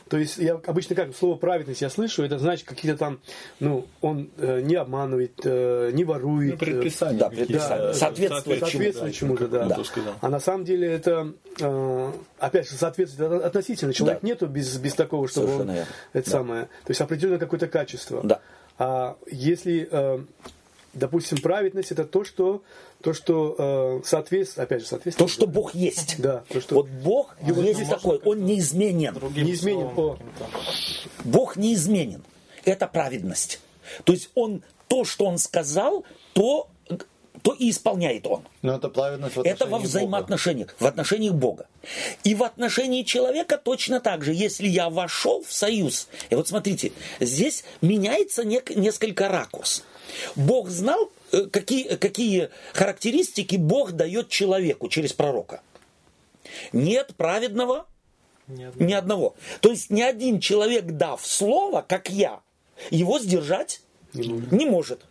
[0.09, 3.19] То есть я обычно как слово праведность я слышу, это значит какие-то там,
[3.59, 6.53] ну, он э, не обманывает, э, не ворует.
[6.53, 7.47] Ну, предписания Да, какие-то.
[7.53, 7.81] предписания.
[7.83, 9.83] Да, Соответствует соответствует чему, чему-то, да.
[9.83, 10.13] сказал.
[10.21, 13.93] А на самом деле это, э, опять же, соответствует от- относительно.
[13.93, 14.27] Человек Да.
[14.27, 15.91] нету без, без такого, чтобы он, Совершенно верно.
[16.13, 16.37] это Да.
[16.37, 16.63] самое.
[16.63, 18.21] То есть определенное какое-то качество.
[18.23, 18.39] Да.
[18.79, 20.19] А если э,
[20.93, 22.61] допустим, праведность это то, что,
[23.01, 25.29] то, что э, соответствует, опять же, соответствует.
[25.29, 26.15] То, что Бог есть.
[26.19, 29.15] Да, то, что- Вот Бог Его есть можно такой, Он неизменен.
[29.35, 29.87] Неизменен.
[29.97, 30.17] О.
[31.23, 32.23] Бог неизменен.
[32.65, 33.59] Это праведность.
[34.03, 36.03] То есть Он то, что Он сказал,
[36.33, 36.67] то,
[37.41, 38.41] то и исполняет Он.
[38.61, 39.83] Но это праведность в Это во Бога.
[39.87, 41.67] взаимоотношениях, в отношениях Бога.
[42.23, 44.33] И в отношении человека точно так же.
[44.33, 49.83] Если я вошел в союз, и вот смотрите, здесь меняется нек- несколько ракурс.
[50.35, 55.61] Бог знал, э, какие, какие характеристики Бог дает человеку через пророка.
[56.73, 57.85] Нет праведного
[58.47, 58.75] Нет.
[58.79, 59.35] ни одного.
[59.61, 62.41] То есть ни один человек, дав слово, как я,
[62.89, 63.81] его сдержать
[64.13, 65.01] не может.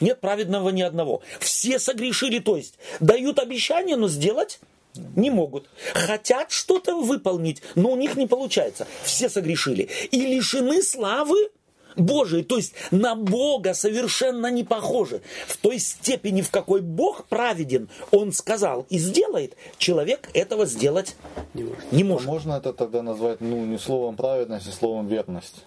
[0.00, 1.22] Нет праведного ни одного.
[1.38, 4.60] Все согрешили, то есть дают обещание, но сделать
[4.94, 5.68] не могут.
[5.94, 8.86] Хотят что-то выполнить, но у них не получается.
[9.04, 9.88] Все согрешили.
[10.10, 11.50] И лишены славы
[11.96, 12.42] Божией.
[12.42, 15.22] То есть на Бога совершенно не похожи.
[15.46, 21.16] В той степени, в какой Бог праведен, Он сказал и сделает, человек этого сделать
[21.54, 21.92] Не может.
[21.92, 22.26] не А может.
[22.26, 25.64] можно это тогда назвать, ну, не словом праведность, а словом верность?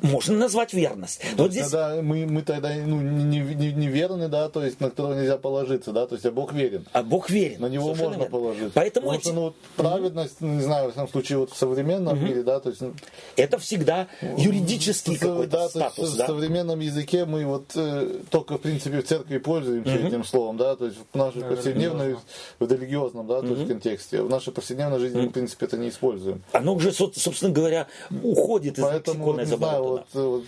[0.00, 1.20] Можно назвать верность.
[1.36, 4.80] Но вот здесь Тогда мы, мы тогда ну, не, не, не верны, да, то есть
[4.80, 6.86] на которого нельзя положиться, да, то есть а Бог верен.
[6.92, 7.60] А Бог верен.
[7.60, 8.30] На него Совершенно можно верно.
[8.38, 8.72] положиться.
[8.74, 11.56] Поэтому Потому что, эти- ну, вот праведность, ну, не знаю, в этом случае, вот в
[11.56, 12.92] современном мире, да, то есть ну,
[13.36, 16.10] это всегда юридический в- какой-то да, то есть статус.
[16.10, 16.26] в да?
[16.26, 20.86] современном языке мы вот э, только, в принципе, в церкви пользуемся этим словом, да, то
[20.86, 22.16] есть в нашей повседневной,
[22.58, 24.22] в религиозном, да, то есть контексте.
[24.22, 26.42] В нашей повседневной жизни, мы, в принципе, это не используем.
[26.52, 27.86] Оно уже, со- собственно говоря,
[28.22, 29.79] уходит из Поэтому, вот, лексикона из не знаю, оборота.
[29.82, 30.44] Вот, вот,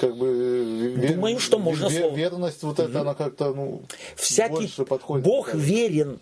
[0.00, 0.94] как бы...
[0.96, 2.14] вер- Думаю, что можно вер- слово.
[2.16, 3.82] Верность вот это, она как-то, ну,
[4.16, 5.24] Всякий больше подходит.
[5.24, 6.20] Бог верен,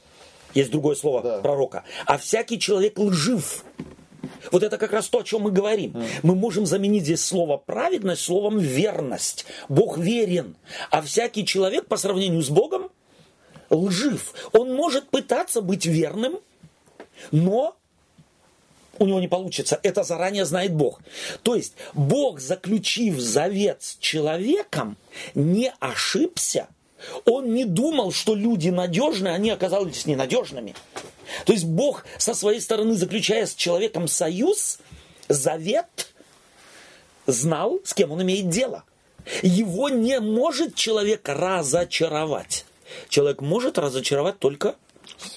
[0.54, 1.38] есть другое слово Да.
[1.40, 3.64] пророка, а всякий человек лжив.
[4.52, 5.94] Вот это как раз то, о чем мы говорим.
[6.22, 9.46] Мы можем заменить здесь слово праведность словом верность.
[9.68, 10.56] Бог верен,
[10.90, 12.90] а всякий человек по сравнению с Богом
[13.70, 14.34] лжив.
[14.52, 16.38] Он может пытаться быть верным,
[17.30, 17.76] но
[19.00, 19.80] у него не получится.
[19.82, 21.00] Это заранее знает Бог.
[21.42, 24.96] То есть Бог, заключив завет с человеком,
[25.34, 26.68] не ошибся.
[27.24, 30.74] Он не думал, что люди надежные, они оказались ненадежными.
[31.46, 34.78] То есть Бог со своей стороны, заключая с человеком союз,
[35.28, 36.12] завет,
[37.26, 38.84] знал, с кем он имеет дело.
[39.42, 42.66] Его не может человек разочаровать.
[43.08, 44.76] Человек может разочаровать только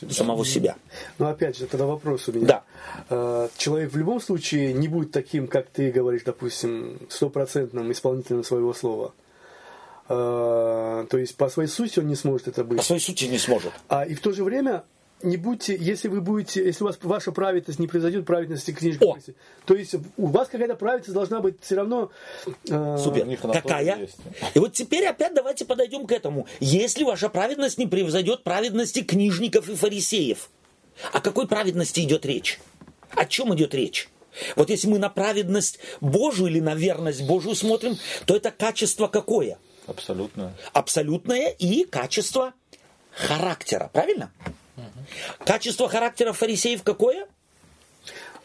[0.10, 0.76] самого себя.
[1.20, 2.48] Но опять же, тогда вопрос у меня.
[2.48, 2.64] Да.
[3.10, 8.74] Э, Человек в любом случае не будет таким, как ты говоришь, допустим, стопроцентным исполнителем своего
[8.74, 9.14] слова.
[10.10, 12.80] Э, То есть по своей сути он не сможет это быть.
[12.80, 13.72] По своей сути не сможет.
[13.88, 14.84] А и в то же время
[15.24, 19.18] не будьте, если вы будете, если у вас ваша праведность не произойдет праведности книжки, О!
[19.66, 22.12] то есть у вас какая-то праведность должна быть все равно.
[22.70, 23.38] э, Супер.
[23.52, 23.98] Какая?
[24.00, 24.18] есть.
[24.54, 26.48] И вот теперь опять давайте подойдем к этому.
[26.60, 30.50] Если ваша праведность не превзойдет праведности книжников и фарисеев,
[31.12, 32.60] о какой праведности идет речь?
[33.16, 34.10] О чем идет речь?
[34.56, 39.58] Вот если мы на праведность Божию или на верность Божию смотрим, то это качество какое?
[39.86, 40.54] Абсолютно.
[40.74, 42.54] Абсолютное и качество
[43.12, 43.90] характера.
[43.94, 44.32] Правильно?
[45.46, 47.28] Качество характера фарисеев какое?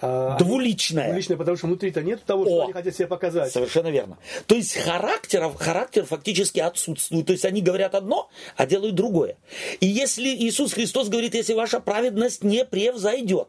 [0.01, 1.13] а, Двуличное.
[1.15, 2.65] Личное, потому что внутри-то нет того, что О!
[2.65, 3.53] они хотят себе показать.
[3.53, 4.17] Совершенно верно.
[4.47, 7.27] То есть характер, характер фактически отсутствует.
[7.27, 9.37] То есть они говорят одно, а делают другое.
[9.81, 13.49] И если Иисус Христос говорит, если ваша праведность не превзойдет,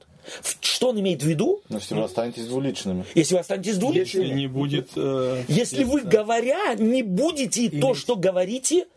[0.61, 1.61] что он имеет в виду?
[1.69, 3.06] Но если вы останетесь двуличными.
[3.15, 4.26] Если вы останетесь двуличными.
[4.26, 4.90] И не будет...
[4.95, 8.88] э, Если вы, говоря, не будете то, что говорите,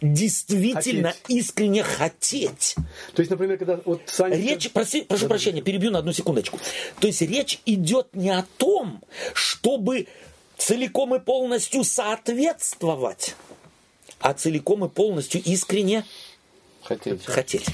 [0.00, 1.24] действительно Хотеть.
[1.28, 2.74] искренне хотеть.
[3.14, 4.36] То есть, например, когда вот Саня...
[4.36, 6.58] Речь, проси- прошу прощения, перебью на одну секундочку.
[7.00, 9.02] То есть речь идет не о том,
[9.34, 10.06] чтобы
[10.56, 13.34] целиком и полностью соответствовать,
[14.20, 16.04] а целиком и полностью искренне
[16.82, 17.20] Хотите.
[17.30, 17.66] хотеть.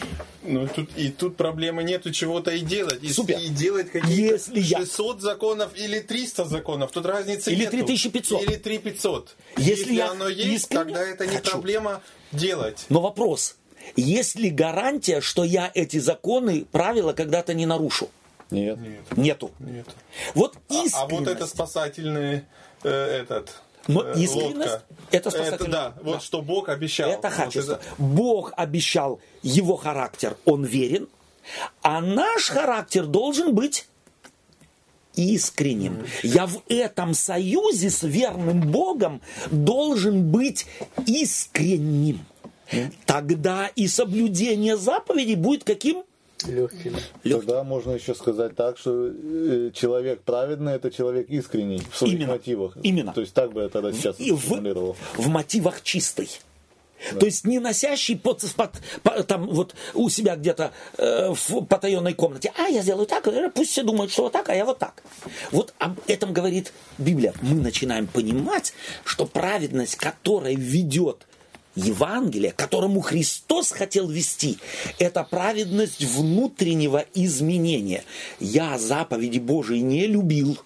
[0.43, 3.03] Ну, тут, и тут проблемы нету чего-то и делать.
[3.03, 3.39] И, Супер.
[3.39, 6.91] и делать какие-то Если я- 600 законов или 300 законов.
[6.93, 7.71] Тут разницы Или нету.
[7.73, 8.43] 3500.
[8.43, 9.37] Или 3500.
[9.57, 11.51] Если я оно есть, искренне тогда это не хочу.
[11.51, 12.03] проблема
[12.33, 12.85] делать.
[12.89, 13.57] Но вопрос,
[13.97, 18.11] есть ли гарантия, что я эти законы, правила когда-то не нарушу?
[18.51, 18.79] Нет.
[19.17, 19.51] Нету.
[19.59, 19.87] Нет.
[20.35, 20.95] Вот А, искренность.
[20.97, 22.43] а вот это спасательный
[22.85, 22.91] э,
[23.23, 23.55] этот...
[23.89, 24.83] Но э, искренность лодка.
[25.11, 27.09] это спасательный- да, вот что Бог обещал.
[27.11, 27.73] Это Вот качество.
[27.75, 31.09] это- Бог обещал его характер, он верен,
[31.83, 33.87] а наш характер должен быть
[35.15, 36.05] искренним.
[36.23, 40.67] Я в этом союзе с верным Богом должен быть
[41.07, 42.25] искренним.
[43.07, 46.03] Тогда и соблюдение заповедей будет каким?
[46.47, 46.95] Легким.
[47.23, 52.33] Тогда можно еще сказать так, что э, человек праведный это человек искренний в своих Именно.
[52.33, 52.77] мотивах.
[52.83, 53.13] Именно.
[53.13, 54.97] То есть так бы я тогда сейчас И в, сформулировал.
[55.17, 56.29] в мотивах чистый.
[57.21, 62.15] То есть не носящий под, под- по- там вот у себя где-то э, в потаенной
[62.15, 64.79] комнате, а я сделаю так, э, пусть все думают, что вот так, а я вот
[64.79, 65.03] так.
[65.53, 67.35] Вот об этом говорит Библия.
[67.43, 68.73] Мы начинаем понимать,
[69.05, 71.27] что праведность, которая ведет
[71.77, 74.59] Евангелие, которому Христос хотел вести,
[74.99, 78.05] это праведность внутреннего изменения.
[78.41, 80.59] Я заповеди Божии не любил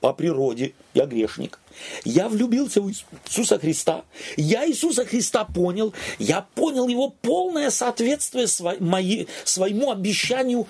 [0.00, 1.60] по природе, я грешник.
[2.04, 4.04] Я влюбился в Иисуса Христа.
[4.36, 5.94] Я Иисуса Христа понял.
[6.18, 10.66] Я понял его полное соответствие сво- мои- своему обещанию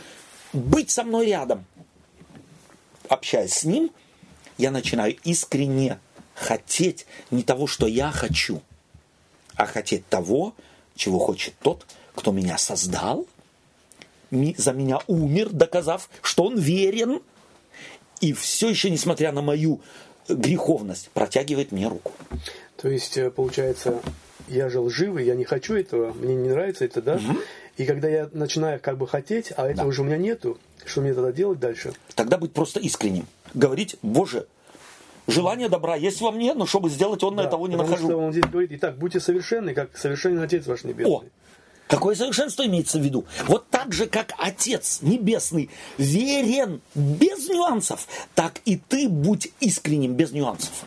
[0.53, 1.65] быть со мной рядом.
[3.09, 3.90] Общаясь с ним,
[4.59, 5.99] я начинаю искренне
[6.35, 8.62] хотеть не того, что я хочу,
[9.57, 10.55] а хотеть того,
[10.95, 13.27] чего хочет тот, кто меня создал,
[14.31, 17.20] за меня умер, доказав, что он верен,
[18.20, 19.81] и все еще, несмотря на мою
[20.29, 22.12] греховность, протягивает мне руку.
[22.77, 24.01] То есть, э, получается,
[24.49, 27.20] я же лживый, я не хочу этого, мне не нравится это, да?
[27.77, 31.15] И когда я начинаю как бы хотеть, а этого уже у меня нету, что мне
[31.15, 31.93] тогда делать дальше?
[32.15, 33.27] Тогда быть просто искренним.
[33.55, 34.47] Говорить, Боже,
[35.27, 38.07] желание добра есть во мне, но чтобы сделать он, Да, того не нахожу.
[38.09, 41.12] что он здесь говорит, итак, будьте совершенны, как совершенный Отец ваш Небесный.
[41.15, 41.24] О,
[41.89, 43.24] какое совершенство имеется в виду?
[43.47, 50.32] Вот так же, как Отец Небесный верен без нюансов, так и ты будь искренним без
[50.32, 50.86] нюансов.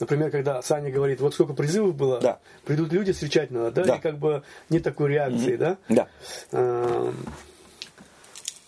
[0.00, 2.38] Например, когда Саня говорит, вот сколько призывов было, Да.
[2.64, 3.96] придут люди встречать надо, да, Да.
[3.96, 5.76] и как бы нет такой реакции, да?
[5.88, 6.08] Да.
[6.52, 7.14] Эм,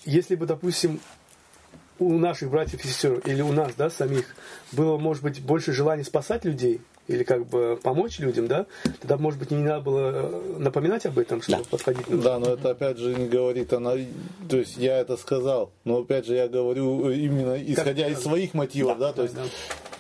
[0.05, 1.01] Если бы, допустим,
[1.99, 4.35] у наших братьев и сестер или у нас, да, самих,
[4.73, 8.67] было, может быть, больше желания спасать людей или как бы помочь людям, да,
[9.01, 11.63] тогда, может быть, не надо было э, напоминать об этом, что Да.
[11.71, 12.23] подходить нужно.
[12.23, 13.95] Да, но это опять же не говорит она,
[14.49, 18.53] то есть я это сказал, но опять же я говорю э, именно исходя из своих
[18.55, 19.43] мотивов, да, то есть да.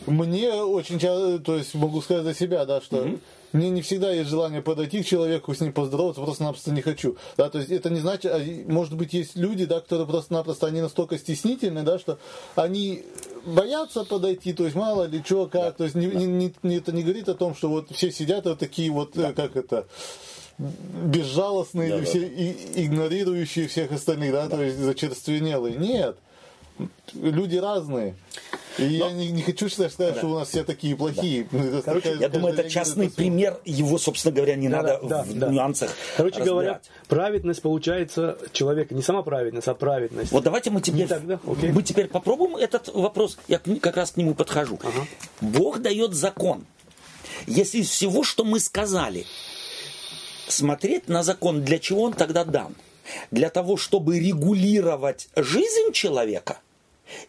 [0.07, 3.09] мне очень часто, то есть могу сказать за себя, да, что
[3.53, 7.16] мне не всегда есть желание подойти к человеку, с ним поздороваться, просто-напросто не хочу.
[7.37, 10.81] Да, то есть это не значит, а, может быть, есть люди, да, которые просто-напросто они
[10.81, 12.19] настолько стеснительны, да, что
[12.57, 13.05] они
[13.47, 16.93] боятся подойти, то есть мало ли что, как, то есть не, не- не- не- это
[16.93, 19.87] не говорит о том, что вот все сидят вот такие вот, э, как это,
[20.59, 25.77] безжалостные, Да, или да, все и- игнорирующие всех остальных, да, то есть зачерственелые.
[25.77, 26.16] Нет,
[27.15, 28.15] люди разные.
[28.79, 31.47] И я не, не хочу сказать, сказать, что у нас все такие плохие.
[31.53, 33.59] Это Короче, такая- Я думаю, это частный это пример.
[33.65, 35.49] Его, собственно говоря, не Да, надо да, в да.
[35.49, 36.91] нюансах Короче говоря, разбирать.
[37.09, 40.31] праведность получается человека, не сама праведность, а праведность.
[40.33, 41.41] Вот давайте мы теперь, так, да?
[41.47, 41.71] Окей.
[41.73, 43.39] мы теперь попробуем этот вопрос.
[43.49, 44.79] Я как раз к нему подхожу.
[45.41, 46.65] Бог дает закон.
[47.47, 49.25] Если из всего, что мы сказали,
[50.49, 52.75] смотреть на закон, для чего он тогда дан?
[53.31, 56.59] Для того, чтобы регулировать жизнь человека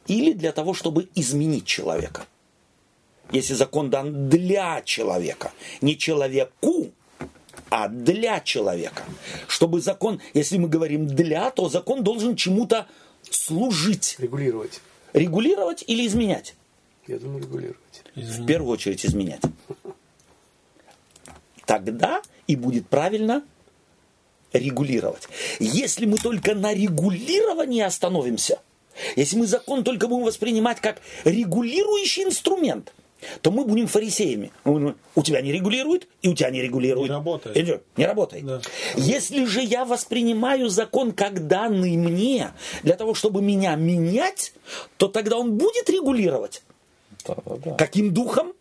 [0.08, 2.26] или для того, чтобы изменить человека?
[3.32, 5.52] Если закон дан для человека,
[5.82, 6.92] не человеку,
[7.70, 9.04] а для человека.
[9.48, 12.88] Чтобы закон, если мы говорим для, то закон должен чему-то
[13.30, 14.16] служить.
[14.18, 14.82] Регулировать.
[15.14, 16.56] Регулировать или изменять?
[17.08, 18.04] Я думаю, регулировать.
[18.16, 19.42] В первую очередь изменять.
[21.66, 23.44] Тогда и будет правильно
[24.54, 25.28] регулировать.
[25.60, 28.60] Если мы только на регулировании остановимся,
[29.16, 32.94] если мы закон только будем воспринимать как регулирующий инструмент,
[33.42, 34.52] то мы будем фарисеями.
[34.64, 37.10] У тебя не регулирует, и у тебя не регулирует.
[37.10, 37.58] Не работает.
[37.58, 38.46] И не- работает.
[38.46, 38.62] Да.
[38.96, 42.52] Если же я воспринимаю закон как данный мне,
[42.84, 44.54] для того, чтобы меня менять,
[44.98, 46.64] то тогда он будет регулировать.
[47.78, 48.54] Каким духом?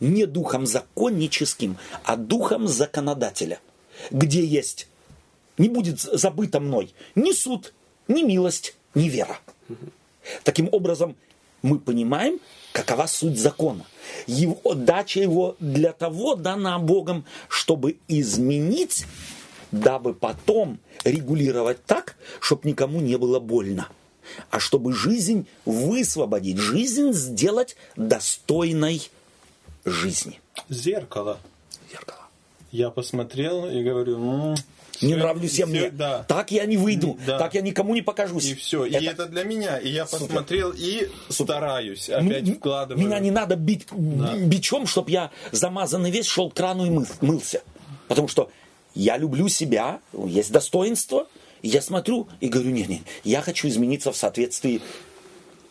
[0.00, 3.58] Не духом законническим, а духом законодателя.
[4.10, 4.88] Где есть,
[5.58, 7.74] не будет забыто мной ни суд,
[8.08, 9.38] ни милость, ни вера.
[10.42, 11.16] Таким образом,
[11.62, 12.40] мы понимаем,
[12.72, 13.86] какова суть закона.
[14.26, 19.06] Его, дача его для того дана Богом, чтобы изменить,
[19.72, 23.88] дабы потом регулировать так, чтобы никому не было больно.
[24.50, 29.10] А чтобы жизнь высвободить, жизнь сделать достойной
[29.84, 30.40] жизни.
[30.68, 31.38] Зеркало.
[31.90, 32.28] Зеркало.
[32.72, 34.54] Я посмотрел и говорю, ну...
[35.02, 35.90] Не нравлюсь я всё- мне.
[35.90, 36.24] Да.
[36.28, 37.18] Так я не выйду.
[37.26, 37.38] Да.
[37.38, 38.46] Так я никому не покажусь.
[38.46, 38.84] И все.
[38.86, 39.78] И Это- это для меня.
[39.78, 40.26] И я Супер.
[40.26, 42.08] посмотрел и стараюсь.
[42.08, 43.04] М- Опять м- вкладываю.
[43.06, 47.62] Меня не надо бить бичом, чтобы я замазанный весь шел к крану и мыл- мылся.
[48.08, 48.50] Потому что
[48.94, 51.26] я люблю себя, есть достоинство,
[51.62, 54.80] и я смотрю и говорю, нет, нет, я хочу измениться в соответствии.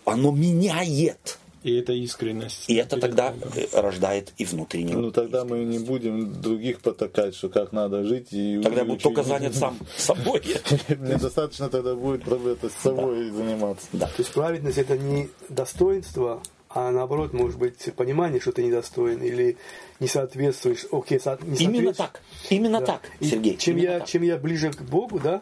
[0.06, 1.38] Оно меняет.
[1.64, 2.69] И это искренность.
[2.69, 3.52] И это тогда Богом.
[3.56, 4.99] э, рождает и внутреннюю.
[4.99, 8.27] Ну тогда мы не будем других потакать, что как надо жить.
[8.31, 10.41] И Тогда я буду только занят сам собой.
[10.90, 13.88] Мне достаточно тогда будет это с собой заниматься.
[13.94, 14.07] Да.
[14.07, 19.57] То есть праведность это не достоинство, а наоборот, может быть, понимание, что ты недостоин или
[19.99, 20.85] не соответствуешь.
[20.91, 21.98] Окей, со- не Именно соответствуешь.
[21.98, 22.22] так.
[22.49, 22.85] Именно Да.
[22.85, 23.57] так, И Сергей.
[23.57, 24.07] Чем именно я, так.
[24.10, 25.41] чем я ближе к Богу, да,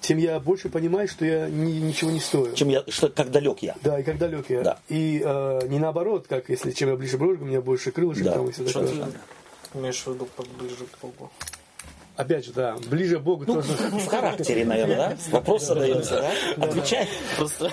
[0.00, 2.52] тем я больше понимаю, что я ни- ничего не стою.
[2.54, 3.74] Чем я, что, как далек я.
[3.82, 4.62] Да, и как далек я.
[4.62, 4.78] Да.
[4.88, 8.24] И э, не наоборот, как если чем я ближе к Богу, у меня больше крылышек
[8.24, 8.32] Да.
[8.34, 9.06] там и все Что такое.
[9.72, 11.30] ты имеешь в виду ближе к Богу?
[12.16, 13.62] Опять же, да, ближе к Богу тоже.
[13.72, 15.16] В характере, наверное, да?
[15.30, 16.20] Вопрос задается,
[16.56, 16.64] да?
[16.66, 17.08] Отвечай.
[17.36, 17.70] Просто,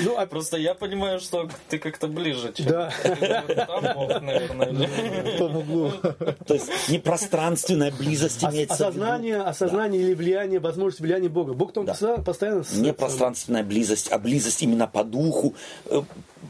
[0.00, 2.92] Ну, а просто я понимаю, что ты как-то ближе, чем Да.
[3.66, 4.88] там Бог, наверное.
[5.40, 5.92] углу.
[6.46, 11.52] То есть не пространственная близость Ос- имеется осознание, осознание или влияние, возможность влияния Бога.
[11.54, 11.86] Бог там
[12.24, 15.54] постоянно- Не пространственная близость, а близость именно по духу,
[15.86, 16.02] э,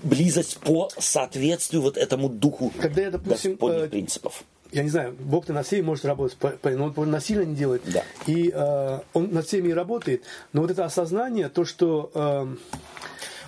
[0.02, 4.44] близость по соответствию вот этому духу Когда я, допустим, э, принципов.
[4.72, 7.82] Я не знаю, Бог-то над всеми может работать, но он насильно не делает.
[7.86, 8.02] Да.
[8.26, 10.22] И э, он над всеми и работает.
[10.52, 12.56] Но вот это осознание, то, что э,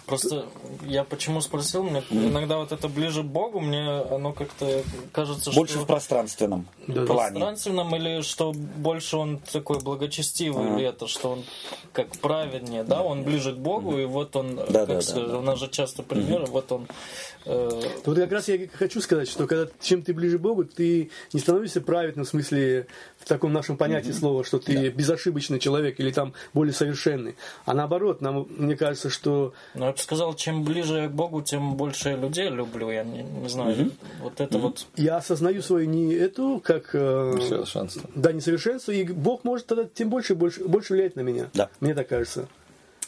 [0.08, 0.46] Просто
[0.86, 4.82] я почему спросил, мне иногда вот это ближе к Богу, мне оно как-то
[5.12, 7.32] кажется, Больше что в пространственном Да, плане.
[7.32, 11.44] пространственном или что больше он такой благочестивый или это, что он
[11.92, 15.38] как праведнее, да, он ближе к Богу, и вот он, Да, как да, сказать, да.
[15.38, 16.88] у нас же часто примеры, вот он
[17.48, 21.40] Вот как раз я хочу сказать, что когда чем ты ближе к Богу, ты не
[21.40, 22.86] становишься праведным в смысле
[23.18, 27.36] в таком нашем понятии слова, что ты безошибочный человек или там более совершенный.
[27.64, 31.74] А наоборот, нам, мне кажется, что Ну, я бы сказал, чем ближе к Богу, тем
[31.76, 32.90] больше людей люблю.
[32.90, 34.86] Я не, не знаю, вот это вот...
[34.96, 36.90] я осознаю свою не эту, как...
[36.94, 38.10] э, Совершенство.
[38.14, 41.48] да, несовершенство, и Бог может тогда тем больше, больше, больше влиять на меня.
[41.54, 41.70] Да.
[41.80, 42.48] Мне так кажется.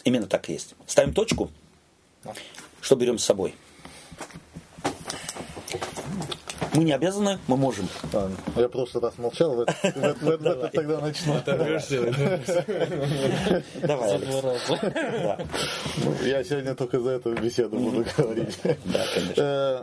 [0.04, 0.74] Именно так и есть.
[0.86, 1.50] Ставим точку.
[2.80, 3.54] Что берем с собой?
[6.72, 7.88] Мы не обязаны, мы можем.
[8.56, 11.34] Я просто раз молчал, в это- в это- в это- в это тогда начну.
[13.82, 14.20] Давай,
[16.04, 18.56] Ну, Я сегодня только за эту беседу буду говорить.
[18.62, 19.34] да, конечно.
[19.42, 19.82] Э,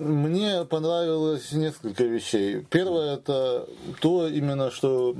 [0.00, 2.66] Мне понравилось несколько вещей.
[2.68, 3.64] Первое это
[4.00, 5.14] то именно, что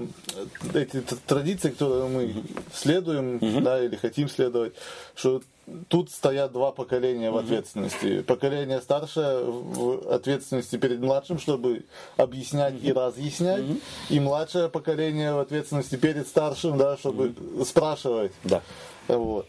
[0.74, 2.34] эти традиции, которые мы
[2.72, 4.72] следуем, да, или хотим следовать,
[5.14, 5.42] что
[5.88, 8.22] тут стоят два поколения в ответственности.
[8.22, 11.84] Поколение старшее в ответственности перед младшим, чтобы
[12.16, 13.64] объяснять и разъяснять,
[14.10, 17.34] и младшее поколение в ответственности перед старшим, да, чтобы
[17.64, 18.32] спрашивать.
[18.44, 18.62] Да.
[19.08, 19.46] Вот.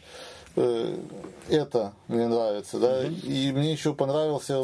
[0.56, 0.98] Э,
[1.48, 3.06] Это мне нравится, да.
[3.06, 4.60] И мне еще понравился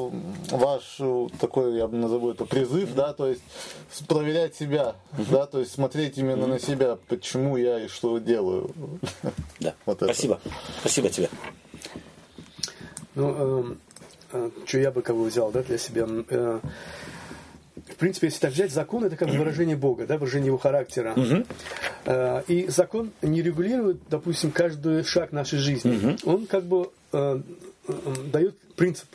[0.49, 3.43] ваш э, такой, я бы назову это призыв, да, то есть
[4.07, 4.95] проверять себя,
[5.29, 8.71] да, то есть смотреть именно на себя, почему я и что делаю.
[9.59, 9.75] Да.
[9.85, 10.13] Вот это.
[10.13, 10.39] Спасибо.
[10.79, 11.29] Спасибо тебе.
[13.13, 13.75] Ну,
[14.65, 16.07] что я бы кого взял, да, для себя.
[16.29, 16.59] Э,
[18.01, 21.13] принципе, если так взять, закон это как бы выражение Бога, да, выражение его характера.
[22.05, 26.17] Э, и закон не регулирует, допустим, каждый шаг нашей жизни.
[26.25, 27.41] Он как бы э,
[27.87, 27.93] э,
[28.31, 29.07] дает принцип.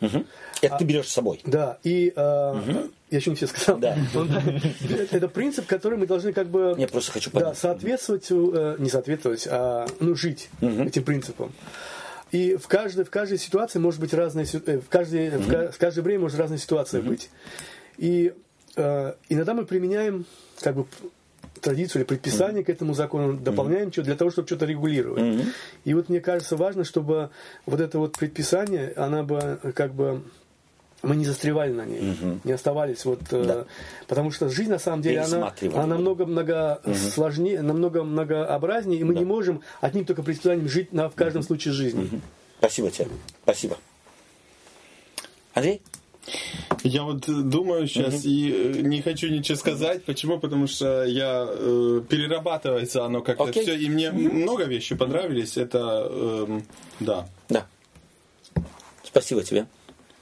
[0.00, 0.24] Мгм.
[0.62, 1.40] Это ты берешь с собой.
[1.44, 3.78] Да, и э, я еще не все сказал.
[3.78, 3.96] Да.
[4.14, 4.30] Он-
[5.10, 9.46] это принцип, который мы должны как бы Я просто хочу да, соответствовать, э, не соответствовать,
[9.50, 11.52] а ну, жить этим принципам.
[12.30, 16.02] И в каждой, в каждой ситуации может быть разная в каждой, в, ка- в каждое
[16.02, 17.28] время может разная ситуация быть.
[18.00, 18.32] И
[18.76, 20.24] э, иногда мы применяем
[20.60, 20.86] как бы
[21.60, 25.44] традицию или предписание к этому закону, дополняем что для того, чтобы что-то регулировать.
[25.84, 27.28] И вот мне кажется важно, чтобы
[27.66, 30.22] вот это вот предписание, она бы э, как бы
[31.02, 33.64] мы не застревали на ней, не оставались вот, э, Да.
[34.08, 36.80] потому что жизнь на самом деле она, она намного много
[37.12, 41.74] сложнее, намного многообразнее, и мы не можем одним только предписанием жить на, в каждом случае
[41.74, 42.08] жизни.
[42.58, 43.08] Спасибо тебе.
[43.42, 43.76] Спасибо.
[45.52, 45.82] Андрей?
[46.82, 50.04] Я вот э, думаю сейчас и э, не хочу ничего сказать.
[50.04, 50.38] Почему?
[50.38, 53.62] Потому что я э, перерабатывается оно как-то Окей.
[53.62, 55.56] все, и мне много вещей понравились.
[55.56, 56.66] Это эм,
[57.00, 57.28] да.
[57.48, 57.66] Да.
[59.02, 59.66] Спасибо тебе.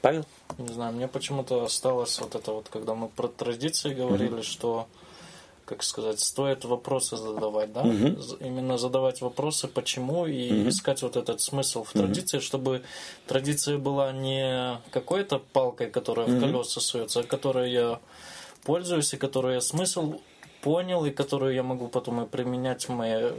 [0.01, 0.25] Павел?
[0.59, 4.89] Не знаю, мне почему-то осталось вот это вот, когда мы про традиции говорили, что,
[5.69, 7.85] как сказать, стоит вопросы задавать, да?
[7.85, 12.83] З- Именно задавать вопросы, почему, и искать вот этот смысл в традиции, чтобы
[13.27, 18.01] традиция была не какой-то палкой, которая в колеса суется, а которой я
[18.65, 20.21] пользуюсь, и которую я смысл
[20.63, 23.33] понял, и которую я могу потом и применять в моей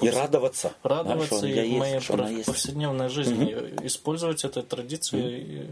[0.00, 0.72] И радоваться.
[0.82, 2.46] да, радоваться он и в моей есть, есть.
[2.46, 3.52] повседневной жизни
[3.84, 5.66] использовать эту традицию и,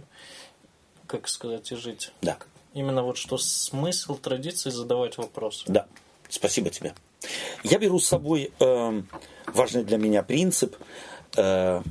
[1.09, 2.13] как сказать, и жить.
[2.23, 2.39] Да.
[2.73, 5.65] Именно вот что смысл традиции задавать вопросы.
[5.69, 5.87] Да,
[6.29, 6.95] спасибо тебе.
[7.63, 9.03] Я беру с собой э,
[9.47, 10.77] важный для меня принцип,
[11.37, 11.83] э,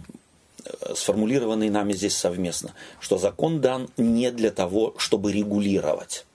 [0.65, 6.26] э, сформулированный нами здесь совместно, что закон дан не для того, чтобы регулировать,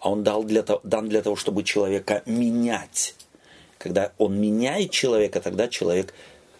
[0.00, 3.14] а он дал для дан для того, чтобы человека менять.
[3.78, 6.14] Когда он меняет человека, тогда человек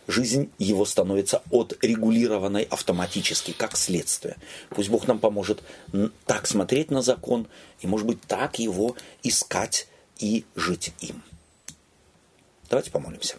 [0.06, 4.36] жизнь его становится отрегулированной автоматически, как следствие.
[4.70, 5.62] Пусть Бог нам поможет
[6.26, 7.48] так смотреть на закон
[7.80, 11.22] и, может быть, так его искать и жить им.
[12.68, 13.36] Давайте помолимся.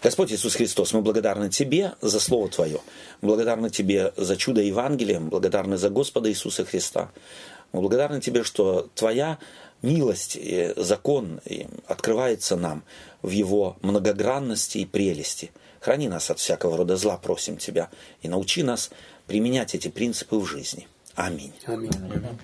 [0.00, 2.80] Господь Иисус Христос, мы благодарны Тебе за Слово Твое.
[3.20, 7.10] Благодарны Тебе за чудо Евангелия, благодарны за Господа Иисуса Христа.
[7.72, 9.38] Мы благодарны Тебе, что Твоя
[9.82, 11.40] милость и закон
[11.86, 12.84] открывается нам
[13.22, 15.50] в Его многогранности и прелести.
[15.80, 17.90] Храни нас от всякого рода зла, просим Тебя,
[18.22, 18.90] и научи нас
[19.26, 20.86] применять эти принципы в жизни.
[21.16, 21.52] Аминь.
[21.66, 21.90] Аминь.